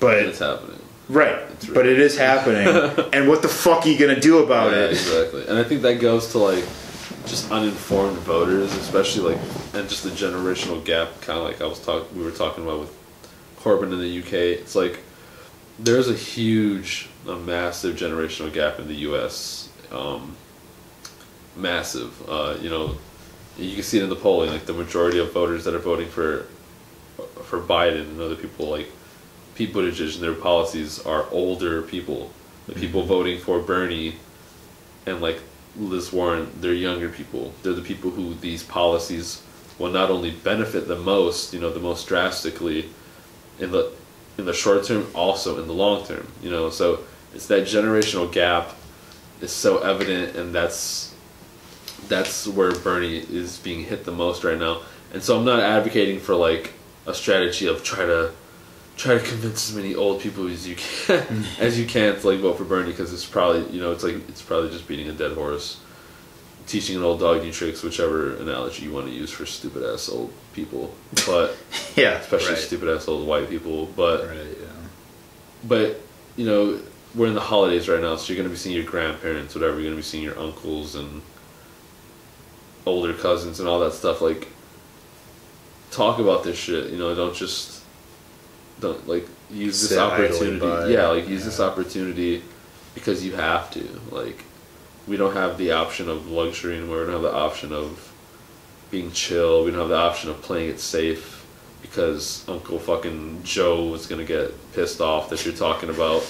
But 0.01 0.18
it's 0.18 0.39
happening. 0.41 0.78
right, 1.09 1.39
real. 1.64 1.74
but 1.74 1.86
it 1.86 2.01
is 2.01 2.16
happening, 2.16 2.66
and 3.12 3.28
what 3.28 3.43
the 3.43 3.49
fuck 3.49 3.84
are 3.84 3.89
you 3.89 3.99
gonna 3.99 4.18
do 4.20 4.43
about 4.43 4.72
Yeah, 4.72 4.84
it? 4.86 4.91
exactly. 4.93 5.47
And 5.47 5.59
I 5.59 5.64
think 5.64 5.82
that 5.82 6.01
goes 6.01 6.28
to 6.32 6.39
like 6.39 6.64
just 7.29 7.51
uninformed 7.51 8.18
voters, 8.18 8.74
especially 8.74 9.35
like, 9.35 9.43
and 9.74 9.89
just 9.89 10.03
the 10.03 10.11
generational 10.11 10.85
gap, 10.85 11.20
kind 11.20 11.39
of 11.39 11.45
like 11.45 11.61
I 11.61 11.66
was 11.66 11.81
talking, 11.81 12.16
we 12.16 12.24
were 12.24 12.31
talking 12.31 12.64
about 12.64 12.81
with 12.81 12.99
Corbyn 13.59 13.93
in 13.93 14.01
the 14.01 14.20
UK. 14.20 14.33
It's 14.33 14.74
like 14.74 15.01
there's 15.79 16.09
a 16.09 16.14
huge, 16.14 17.09
a 17.26 17.37
massive 17.37 17.97
generational 17.97 18.53
gap 18.53 18.79
in 18.79 18.89
the 18.89 18.95
U.S. 18.95 19.68
Um, 19.93 20.37
massive. 21.57 22.29
Uh, 22.29 22.57
you 22.61 22.70
know, 22.70 22.97
you 23.57 23.74
can 23.74 23.83
see 23.83 23.99
it 23.99 24.03
in 24.03 24.09
the 24.09 24.16
polling. 24.16 24.51
Like 24.51 24.66
the 24.66 24.72
majority 24.72 25.18
of 25.18 25.33
voters 25.33 25.64
that 25.64 25.74
are 25.74 25.81
voting 25.81 26.09
for 26.09 26.47
for 27.45 27.61
Biden 27.61 28.03
and 28.03 28.20
other 28.20 28.37
people 28.37 28.68
like 28.68 28.91
Pete 29.55 29.72
Buttigieg 29.72 30.14
and 30.14 30.22
their 30.22 30.35
policies 30.35 31.05
are 31.05 31.26
older 31.31 31.83
people. 31.83 32.31
The 32.66 32.74
people 32.74 33.03
voting 33.03 33.41
for 33.41 33.61
Bernie 33.61 34.16
and 35.07 35.20
like 35.20 35.41
Liz 35.79 36.12
Warren, 36.12 36.51
they're 36.61 36.72
younger 36.72 37.09
people. 37.09 37.53
They're 37.62 37.72
the 37.72 37.83
people 37.83 38.11
who 38.11 38.35
these 38.35 38.62
policies 38.62 39.43
will 39.79 39.91
not 39.91 40.11
only 40.11 40.33
benefit 40.33 40.89
the 40.89 40.97
most, 40.97 41.55
you 41.55 41.61
know, 41.61 41.70
the 41.70 41.81
most 41.81 42.07
drastically 42.09 42.91
in 43.59 43.70
the 43.70 43.93
in 44.37 44.45
the 44.45 44.53
short 44.53 44.85
term, 44.85 45.07
also 45.14 45.61
in 45.61 45.66
the 45.66 45.72
long 45.72 46.05
term. 46.05 46.26
You 46.43 46.51
know, 46.51 46.70
so 46.70 47.01
it's 47.35 47.47
that 47.47 47.64
generational 47.64 48.31
gap 48.31 48.74
is 49.41 49.53
so 49.53 49.79
evident, 49.79 50.37
and 50.37 50.55
that's 50.55 51.14
that's 52.09 52.47
where 52.47 52.72
Bernie 52.72 53.18
is 53.18 53.59
being 53.59 53.85
hit 53.85 54.05
the 54.05 54.12
most 54.12 54.45
right 54.45 54.59
now. 54.59 54.83
And 55.12 55.22
so 55.22 55.39
I'm 55.39 55.45
not 55.45 55.61
advocating 55.61 56.20
for 56.20 56.35
like 56.35 56.72
a 57.07 57.14
strategy 57.14 57.66
of 57.66 57.83
try 57.83 58.05
to 58.05 58.33
try 58.99 59.14
to 59.16 59.20
convince 59.24 59.70
as 59.70 59.76
many 59.76 59.94
old 59.94 60.20
people 60.20 60.49
as 60.49 60.66
you 60.68 60.74
can 60.76 61.44
as 61.61 61.78
you 61.78 61.86
can 61.86 62.18
to 62.18 62.26
like 62.28 62.40
vote 62.40 62.59
for 62.59 62.64
Bernie 62.64 62.90
because 62.90 63.12
it's 63.14 63.24
probably 63.24 63.64
you 63.74 63.80
know 63.80 63.92
it's 63.92 64.03
like 64.05 64.16
it's 64.28 64.42
probably 64.42 64.68
just 64.70 64.86
beating 64.88 65.09
a 65.09 65.12
dead 65.12 65.32
horse, 65.32 65.80
teaching 66.66 66.96
an 66.96 67.03
old 67.05 67.20
dog 67.20 67.42
new 67.42 67.53
tricks, 67.53 67.82
whichever 67.82 68.36
analogy 68.36 68.84
you 68.84 68.92
want 68.92 69.07
to 69.07 69.12
use 69.12 69.30
for 69.30 69.46
stupid 69.46 69.82
ass 69.84 70.09
old 70.11 70.32
people, 70.53 70.92
but 71.26 71.57
Yeah, 71.96 72.18
especially 72.18 72.55
right. 72.55 72.59
stupid 72.59 72.88
ass 72.94 73.09
old 73.09 73.26
white 73.26 73.49
people. 73.49 73.86
But 73.86 74.26
Right, 74.28 74.36
yeah. 74.61 74.66
but 75.64 76.01
you 76.36 76.44
know 76.44 76.80
we're 77.14 77.28
in 77.28 77.34
the 77.34 77.40
holidays 77.40 77.88
right 77.88 78.01
now, 78.01 78.16
so 78.16 78.32
you're 78.32 78.42
gonna 78.42 78.53
be 78.53 78.59
seeing 78.59 78.76
your 78.76 78.84
grandparents, 78.84 79.55
whatever. 79.55 79.76
You're 79.76 79.84
gonna 79.90 79.96
be 79.96 80.03
seeing 80.03 80.22
your 80.24 80.38
uncles 80.38 80.94
and 80.94 81.22
older 82.84 83.14
cousins 83.14 83.61
and 83.61 83.68
all 83.68 83.80
that 83.80 83.92
stuff. 83.92 84.20
Like, 84.20 84.49
talk 85.90 86.18
about 86.18 86.44
this 86.44 86.57
shit. 86.59 86.90
You 86.90 86.99
know, 86.99 87.14
don't 87.14 87.34
just 87.34 87.78
don't 88.81 89.07
like 89.09 89.26
use 89.51 89.81
this 89.81 89.91
Sit 89.91 89.99
opportunity. 89.99 90.93
Yeah, 90.93 91.09
like 91.09 91.29
use 91.29 91.41
Yeah. 91.41 91.47
this 91.47 91.61
opportunity 91.61 92.43
because 92.95 93.24
you 93.24 93.33
have 93.33 93.70
to. 93.72 93.87
Like, 94.11 94.45
we 95.07 95.16
don't 95.16 95.35
have 95.35 95.59
the 95.59 95.72
option 95.72 96.09
of 96.09 96.29
luxury 96.31 96.76
anymore. 96.76 96.99
We 97.01 97.05
don't 97.05 97.12
have 97.14 97.22
the 97.22 97.33
option 97.35 97.72
of 97.72 98.12
being 98.91 99.12
chill. 99.12 99.64
We 99.64 99.70
don't 99.70 99.81
have 99.81 99.89
the 99.89 99.97
option 99.97 100.31
of 100.31 100.41
playing 100.43 100.70
it 100.70 100.81
safe 100.81 101.45
because 101.83 102.45
Uncle 102.49 102.79
fucking 102.79 103.43
Joe 103.45 103.95
is 103.95 104.07
gonna 104.07 104.24
get 104.24 104.53
pissed 104.72 105.01
off 105.01 105.31
that 105.31 105.45
you're 105.45 105.55
talking 105.55 105.91
about 105.91 106.24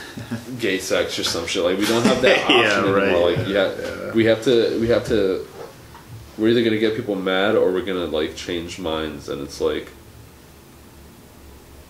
gay 0.58 0.78
sex 0.78 1.18
or 1.18 1.24
some 1.24 1.46
shit. 1.46 1.62
Like 1.62 1.78
we 1.78 1.86
don't 1.86 2.04
have 2.04 2.22
that 2.22 2.38
option 2.44 2.56
Yeah, 2.60 2.90
right, 2.90 3.08
anymore. 3.08 3.30
Like 3.32 3.48
yeah, 3.48 3.74
yeah. 3.78 4.12
we 4.12 4.24
have 4.24 4.42
to 4.44 4.80
we 4.80 4.88
have 4.88 5.06
to 5.08 5.46
we're 6.38 6.48
either 6.48 6.64
gonna 6.64 6.78
get 6.78 6.96
people 6.96 7.14
mad 7.14 7.56
or 7.56 7.70
we're 7.72 7.84
gonna 7.84 8.06
like 8.06 8.36
change 8.36 8.78
minds 8.78 9.28
and 9.28 9.42
it's 9.42 9.60
like 9.60 9.88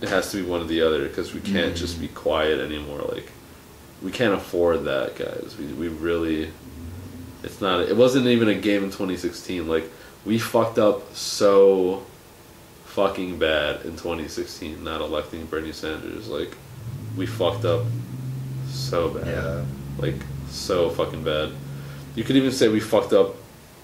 it 0.01 0.09
has 0.09 0.31
to 0.31 0.37
be 0.37 0.43
one 0.49 0.61
or 0.61 0.65
the 0.65 0.81
other 0.81 1.07
because 1.07 1.33
we 1.33 1.39
can't 1.41 1.73
Mm. 1.73 1.77
just 1.77 1.99
be 1.99 2.07
quiet 2.07 2.59
anymore. 2.59 3.01
Like 3.11 3.31
we 4.01 4.11
can't 4.11 4.33
afford 4.33 4.85
that, 4.85 5.15
guys. 5.15 5.55
We 5.59 5.65
we 5.67 5.87
really 5.87 6.51
it's 7.43 7.61
not 7.61 7.81
it 7.81 7.95
wasn't 7.97 8.27
even 8.27 8.47
a 8.49 8.55
game 8.55 8.83
in 8.83 8.89
2016. 8.91 9.67
Like 9.67 9.89
we 10.25 10.37
fucked 10.39 10.77
up 10.77 11.15
so 11.15 12.03
fucking 12.85 13.37
bad 13.37 13.85
in 13.85 13.91
2016 13.91 14.83
not 14.83 15.01
electing 15.01 15.45
Bernie 15.45 15.71
Sanders. 15.71 16.27
Like 16.27 16.55
we 17.15 17.25
fucked 17.25 17.65
up 17.65 17.85
so 18.69 19.09
bad. 19.09 19.27
Yeah. 19.27 19.65
Like 19.97 20.15
so 20.49 20.89
fucking 20.89 21.23
bad. 21.23 21.51
You 22.15 22.23
could 22.23 22.35
even 22.35 22.51
say 22.51 22.67
we 22.67 22.79
fucked 22.79 23.13
up 23.13 23.35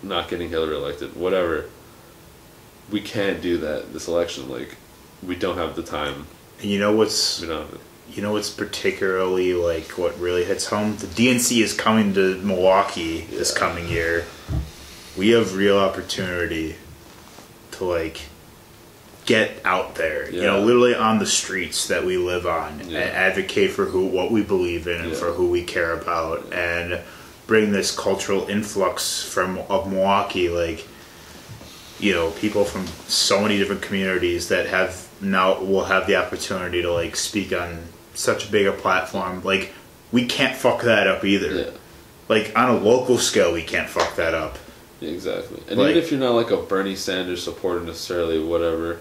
not 0.01 0.27
getting 0.29 0.49
Hillary 0.49 0.75
elected. 0.75 1.15
Whatever. 1.15 1.65
We 2.91 2.99
can't 3.01 3.41
do 3.41 3.57
that 3.59 3.93
this 3.93 4.07
election. 4.07 4.49
Like 4.49 4.75
we 5.25 5.35
don't 5.35 5.57
have 5.57 5.75
the 5.75 5.83
time. 5.83 6.27
And 6.61 6.69
you 6.69 6.79
know 6.79 6.91
what's 6.93 7.41
We 7.41 7.47
don't 7.47 7.65
have 7.65 7.73
it. 7.75 7.81
you 8.15 8.21
know 8.21 8.33
what's 8.33 8.49
particularly 8.49 9.53
like 9.53 9.97
what 9.97 10.17
really 10.19 10.43
hits 10.45 10.67
home? 10.67 10.97
The 10.97 11.07
DNC 11.07 11.61
is 11.61 11.73
coming 11.73 12.13
to 12.13 12.35
Milwaukee 12.41 13.21
this 13.29 13.53
coming 13.53 13.87
year. 13.89 14.25
We 15.17 15.29
have 15.29 15.55
real 15.55 15.77
opportunity 15.77 16.75
to 17.71 17.83
like 17.85 18.21
get 19.25 19.61
out 19.63 19.95
there. 19.95 20.29
You 20.29 20.41
know, 20.41 20.59
literally 20.59 20.95
on 20.95 21.19
the 21.19 21.25
streets 21.25 21.87
that 21.87 22.03
we 22.05 22.17
live 22.17 22.45
on 22.45 22.81
Yeah. 22.89 22.99
and 22.99 23.09
advocate 23.11 23.71
for 23.71 23.85
who 23.85 24.05
what 24.05 24.31
we 24.31 24.41
believe 24.43 24.87
in 24.87 24.99
and 25.01 25.11
Yeah. 25.11 25.17
for 25.17 25.31
who 25.33 25.47
we 25.49 25.63
care 25.63 25.93
about 25.93 26.51
and 26.51 26.99
bring 27.47 27.71
this 27.71 27.95
cultural 27.95 28.47
influx 28.49 29.21
from 29.23 29.59
of 29.69 29.89
Milwaukee 29.91 30.49
like 30.49 30.87
you 31.99 32.13
know 32.13 32.31
people 32.31 32.65
from 32.65 32.85
so 33.07 33.39
many 33.41 33.57
different 33.57 33.81
communities 33.81 34.47
that 34.49 34.65
have 34.67 35.02
now 35.23 35.61
we'll 35.61 35.85
have 35.85 36.05
the 36.07 36.15
opportunity 36.15 36.81
to 36.81 36.91
like 36.91 37.15
speak 37.15 37.53
on 37.53 37.79
such 38.13 38.47
a 38.47 38.51
bigger 38.51 38.71
platform 38.71 39.41
like 39.43 39.73
we 40.11 40.25
can't 40.25 40.55
fuck 40.55 40.81
that 40.83 41.07
up 41.07 41.23
either 41.25 41.51
Yeah. 41.55 41.65
like 42.29 42.51
on 42.55 42.69
a 42.69 42.77
local 42.77 43.17
scale 43.17 43.51
we 43.53 43.63
can't 43.63 43.89
fuck 43.89 44.15
that 44.17 44.33
up 44.33 44.57
exactly. 45.01 45.61
And 45.69 45.79
Like- 45.79 45.91
even 45.91 46.03
if 46.03 46.11
you're 46.11 46.19
not 46.19 46.33
like 46.35 46.51
a 46.51 46.57
Bernie 46.57 46.95
Sanders 46.95 47.43
supporter 47.43 47.81
necessarily, 47.81 48.39
whatever, 48.39 48.99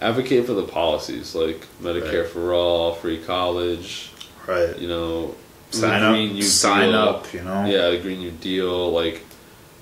advocate 0.00 0.46
for 0.46 0.52
the 0.54 0.64
policies 0.64 1.34
like 1.34 1.66
Medicare 1.82 2.22
Right. 2.22 2.28
for 2.30 2.52
all, 2.54 2.94
free 2.94 3.18
college, 3.18 4.10
right 4.46 4.76
you 4.78 4.88
know, 4.88 5.34
sign 5.70 6.02
up 6.02 6.12
Green 6.12 6.32
New 6.34 6.42
sign 6.42 6.90
Deal. 6.90 6.98
up 6.98 7.32
you 7.34 7.42
know 7.42 7.66
Yeah, 7.66 7.90
the 7.90 7.98
Green 7.98 8.20
New 8.20 8.30
Deal, 8.32 8.90
like 8.92 9.20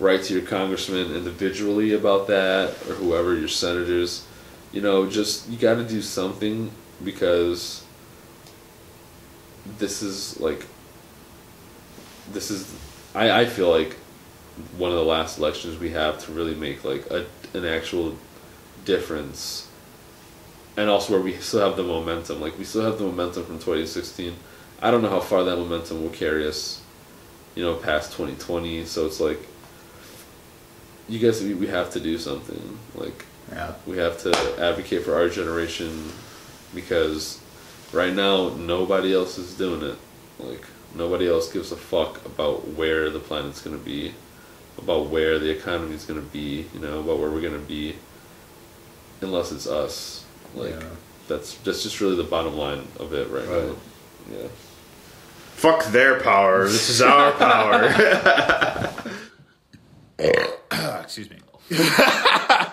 write 0.01 0.25
to 0.25 0.33
your 0.35 0.43
congressman 0.43 1.15
individually 1.15 1.93
about 1.95 2.27
that 2.27 2.71
or 2.89 2.95
whoever 2.95 3.35
your 3.35 3.49
senators. 3.49 4.23
You 4.73 4.81
know, 4.81 5.09
just 5.09 5.49
you 5.49 5.59
got 5.59 5.75
to 5.75 5.85
do 5.85 6.01
something 6.01 6.71
because 7.05 7.85
this 9.79 10.03
is 10.03 10.41
like 10.41 10.67
this 12.33 12.51
is 12.51 12.73
I 13.15 13.43
I 13.43 13.45
feel 13.45 13.71
like 13.71 13.95
one 14.77 14.91
of 14.91 14.97
the 14.97 15.05
last 15.05 15.39
elections 15.39 15.79
we 15.79 15.91
have 15.91 16.19
to 16.25 16.33
really 16.33 16.55
make 16.55 16.85
like 16.85 17.07
a 17.11 17.27
an 17.55 17.65
actual 17.65 18.17
difference. 18.85 19.69
And 20.75 20.89
also 20.89 21.13
where 21.13 21.23
we 21.23 21.37
still 21.37 21.61
have 21.61 21.77
the 21.77 21.83
momentum 21.83 22.41
like 22.41 22.59
we 22.59 22.65
still 22.65 22.83
have 22.83 22.97
the 22.97 23.05
momentum 23.05 23.45
from 23.45 23.57
2016 23.57 24.35
i 24.81 24.91
don't 24.91 25.03
know 25.03 25.11
how 25.11 25.21
far 25.21 25.45
that 25.45 25.57
momentum 25.57 26.03
will 26.03 26.09
carry 26.09 26.49
us 26.49 26.81
you 27.55 27.63
know 27.63 27.75
past 27.75 28.13
2020 28.13 28.87
so 28.87 29.05
it's 29.05 29.21
like 29.21 29.39
you 31.11 31.19
guys 31.19 31.43
we, 31.43 31.53
we 31.53 31.67
have 31.67 31.91
to 31.91 32.01
do 32.01 32.17
something 32.17 32.79
like 32.95 33.27
yeah 33.53 33.73
we 33.87 33.97
have 33.99 34.19
to 34.23 34.31
advocate 34.59 35.05
for 35.05 35.15
our 35.15 35.29
generation 35.29 36.11
because 36.75 37.41
right 37.93 38.15
now 38.15 38.49
nobody 38.51 39.13
else 39.15 39.39
is 39.39 39.55
doing 39.57 39.83
it. 39.83 39.97
Like 40.39 40.65
nobody 40.95 41.29
else 41.29 41.53
gives 41.53 41.71
a 41.73 41.77
fuck 41.77 42.25
about 42.27 42.67
where 42.69 43.11
the 43.11 43.19
planet's 43.21 43.61
going 43.63 43.79
to 43.79 43.85
be 43.85 44.15
about 44.79 45.07
where 45.09 45.39
the 45.39 45.51
economy's 45.51 46.05
going 46.05 46.21
to 46.21 46.27
be 46.33 46.67
you 46.75 46.81
know 46.81 47.01
about 47.01 47.19
where 47.19 47.31
we're 47.31 47.41
going 47.43 47.53
to 47.61 47.69
be 47.69 47.95
unless 49.21 49.53
it's 49.53 49.67
us. 49.67 50.25
Like 50.55 50.71
Yeah. 50.71 50.83
that's 51.29 51.55
that's 51.59 51.83
just 51.83 52.01
really 52.01 52.17
the 52.17 52.25
bottom 52.25 52.57
line 52.57 52.87
of 52.99 53.13
it 53.13 53.29
right, 53.31 53.47
Right. 53.47 53.67
now 53.69 53.75
yeah. 54.33 54.49
Fuck 55.57 55.85
their 55.93 56.19
power. 56.21 56.65
This 56.69 56.89
is 56.89 57.03
our 57.03 57.33
power. 57.33 57.89
Excuse 61.03 61.29
me 61.31 61.37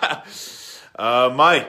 uh, 1.00 1.32
Mike, 1.34 1.68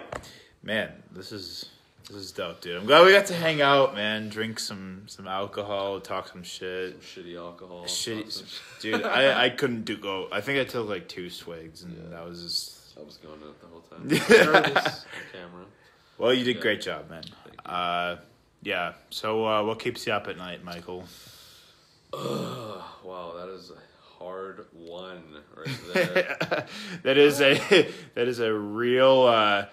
Man, 0.64 0.92
this 1.12 1.32
is 1.32 1.70
this 2.08 2.18
is 2.18 2.32
dope, 2.32 2.62
dude. 2.62 2.78
I'm 2.78 2.86
glad 2.86 3.06
we 3.06 3.12
got 3.14 3.26
to 3.28 3.34
hang 3.34 3.62
out, 3.62 3.96
man. 3.96 4.30
Drink 4.30 4.60
some 4.60 5.04
some 5.08 5.28
alcohol, 5.28 6.00
talk 6.02 6.28
some 6.28 6.44
shit. 6.44 7.02
Shitty 7.02 7.36
alcohol. 7.38 7.86
Shitty, 7.86 8.60
dude. 8.82 9.04
I 9.04 9.46
I 9.46 9.50
couldn't 9.50 9.86
do 9.86 9.98
go. 9.98 10.28
I 10.32 10.42
think 10.42 10.60
I 10.60 10.64
took 10.66 10.88
like 10.88 11.08
two 11.08 11.30
swigs, 11.30 11.84
and 11.84 11.94
Yeah. 11.98 12.10
that 12.18 12.26
was 12.28 12.44
just. 12.44 12.78
I 13.00 13.04
was 13.04 13.18
going 13.18 13.40
out 13.42 13.60
the 13.62 13.68
whole 13.68 13.82
time. 13.82 14.08
Nervous 14.08 15.06
camera. 15.32 15.66
Well, 16.18 16.34
you 16.34 16.44
did 16.44 16.58
Yeah. 16.58 16.62
great 16.62 16.82
job, 16.82 17.10
man. 17.10 17.24
Uh, 17.66 18.18
yeah. 18.62 18.94
So, 19.10 19.48
uh, 19.48 19.64
what 19.64 19.80
keeps 19.80 20.06
you 20.06 20.14
up 20.14 20.28
at 20.28 20.38
night, 20.38 20.64
Michael? 20.64 21.06
Wow, 22.14 23.34
that 23.38 23.50
is 23.50 23.72
a 23.72 23.76
hard 24.22 24.66
one 24.74 25.24
right 25.56 25.80
there. 25.94 26.66
that 27.04 27.18
is 27.18 27.42
a 27.42 27.56
that 28.16 28.28
is 28.28 28.40
a 28.40 28.54
real 28.54 29.24
uh, 29.24 29.66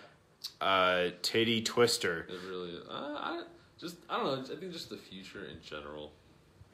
uh, 0.61 1.09
titty 1.23 1.63
twister. 1.63 2.27
it 2.29 2.49
really 2.49 2.71
is. 2.71 2.89
Uh, 2.89 2.93
I 3.19 3.43
just 3.79 3.97
I 4.09 4.17
don't 4.19 4.27
know. 4.49 4.55
I 4.55 4.59
think 4.59 4.73
just 4.73 4.89
the 4.91 4.97
future 4.97 5.45
in 5.45 5.61
general, 5.63 6.13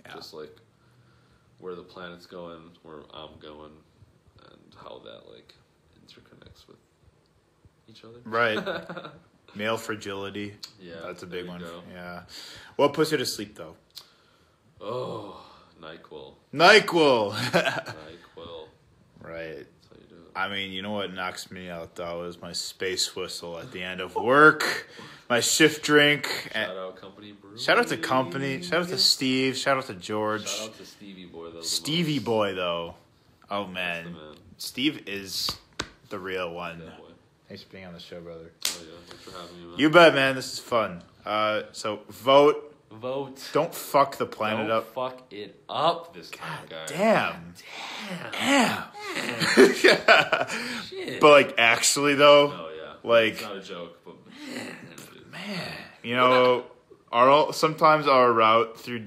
Yeah. 0.06 0.14
just 0.14 0.34
like 0.34 0.56
where 1.58 1.74
the 1.74 1.82
planet's 1.82 2.26
going, 2.26 2.60
where 2.82 3.00
I'm 3.12 3.38
going, 3.40 3.72
and 4.42 4.74
how 4.76 5.00
that 5.04 5.30
like 5.32 5.54
interconnects 6.06 6.66
with 6.68 6.76
each 7.88 8.04
other. 8.04 8.18
Right. 8.24 8.58
Male 9.56 9.76
fragility. 9.76 10.54
Yeah, 10.80 10.94
That's 11.06 11.22
a 11.22 11.26
big 11.26 11.46
one. 11.46 11.60
go. 11.60 11.80
Yeah. 11.92 12.22
What 12.76 12.92
puts 12.92 13.12
you 13.12 13.18
to 13.18 13.26
sleep 13.26 13.54
though? 13.54 13.76
Oh, 14.80 15.40
Nyquil. 15.80 16.34
Nyquil. 16.54 17.32
Nyquil. 17.34 18.68
right. 19.20 19.56
That's 19.56 19.88
how 19.90 19.96
you 19.96 20.06
do 20.08 20.14
it. 20.16 20.30
I 20.34 20.48
mean, 20.48 20.72
you 20.72 20.82
know 20.82 20.92
what 20.92 21.12
knocks 21.12 21.50
me 21.50 21.68
out 21.68 21.94
though 21.96 22.24
is 22.24 22.40
my 22.40 22.52
space 22.52 23.14
whistle 23.14 23.58
at 23.58 23.72
the 23.72 23.82
end 23.82 24.00
of 24.00 24.14
work, 24.14 24.88
my 25.28 25.40
shift 25.40 25.84
drink. 25.84 26.26
Shout 26.52 26.70
and- 26.70 26.78
out 26.78 26.96
Company 26.96 27.32
Brew. 27.32 27.58
Shout 27.58 27.78
out 27.78 27.88
to 27.88 27.96
company. 27.96 28.62
Shout 28.62 28.82
out 28.82 28.88
to 28.88 28.98
Steve. 28.98 29.56
Shout 29.56 29.76
out 29.76 29.86
to 29.86 29.94
George. 29.94 30.48
Shout 30.48 30.68
out 30.70 30.78
to 30.78 30.86
Stevie 30.86 31.26
Boy. 31.26 31.50
Though, 31.50 31.60
Stevie 31.60 32.18
boy 32.18 32.54
though. 32.54 32.94
Oh 33.50 33.66
man. 33.66 34.12
man. 34.12 34.34
Steve 34.58 35.02
is 35.06 35.50
the 36.08 36.18
real 36.18 36.52
one. 36.52 36.82
Thanks 37.48 37.62
for 37.62 37.72
being 37.72 37.84
on 37.84 37.92
the 37.92 38.00
show, 38.00 38.20
brother. 38.20 38.50
Oh 38.66 38.78
yeah, 38.80 38.94
thanks 39.06 39.22
for 39.24 39.30
having 39.32 39.60
me, 39.60 39.66
man. 39.68 39.78
You 39.78 39.90
bet, 39.90 40.14
man. 40.14 40.34
This 40.34 40.54
is 40.54 40.58
fun. 40.58 41.02
Uh, 41.26 41.62
so 41.72 42.00
vote. 42.08 42.73
Vote. 42.94 43.50
Don't 43.52 43.74
fuck 43.74 44.16
the 44.18 44.26
planet 44.26 44.68
Don't 44.68 44.76
up. 44.78 44.94
fuck 44.94 45.32
it 45.32 45.60
up 45.68 46.14
this 46.14 46.30
time, 46.30 46.66
guys. 46.68 46.88
Damn. 46.88 47.54
Damn. 48.32 48.84
Damn. 49.62 50.48
Shit. 50.84 51.20
but 51.20 51.30
like, 51.30 51.54
actually 51.58 52.14
though, 52.14 52.48
oh 52.52 52.70
yeah. 52.76 52.92
like- 53.08 53.32
it's 53.34 53.42
not 53.42 53.56
a 53.56 53.62
joke, 53.62 53.98
but 54.04 54.14
man, 54.54 54.76
man, 55.32 55.72
you 56.02 56.16
know, 56.16 56.64
our 57.12 57.52
sometimes 57.52 58.06
our 58.06 58.32
route 58.32 58.78
through, 58.78 59.06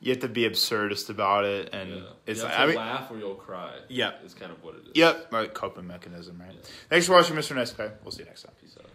you 0.00 0.12
have 0.12 0.20
to 0.20 0.28
be 0.28 0.42
absurdist 0.48 1.10
about 1.10 1.44
it, 1.44 1.70
and 1.74 1.90
Yeah. 1.90 2.00
it's 2.26 2.40
you 2.42 2.46
have 2.46 2.50
like, 2.50 2.56
to 2.56 2.62
I 2.62 2.66
mean, 2.66 2.76
laugh 2.94 3.10
or 3.10 3.18
you'll 3.18 3.34
cry. 3.34 3.72
Yeah. 3.88 4.12
is 4.24 4.34
kind 4.34 4.52
of 4.52 4.62
what 4.62 4.74
it 4.76 4.82
is. 4.86 4.92
yep, 4.94 5.26
right, 5.32 5.52
coping 5.52 5.86
mechanism, 5.86 6.38
right? 6.40 6.52
Yeah. 6.54 6.60
Thanks 6.90 7.06
for 7.06 7.14
watching, 7.14 7.34
Mr. 7.36 7.56
Nice 7.56 7.72
Guy. 7.72 7.90
We'll 8.04 8.12
see 8.12 8.20
you 8.20 8.26
next 8.26 8.42
time. 8.44 8.52
Peace 8.60 8.76
out. 8.78 8.86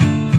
Vote. 0.00 0.33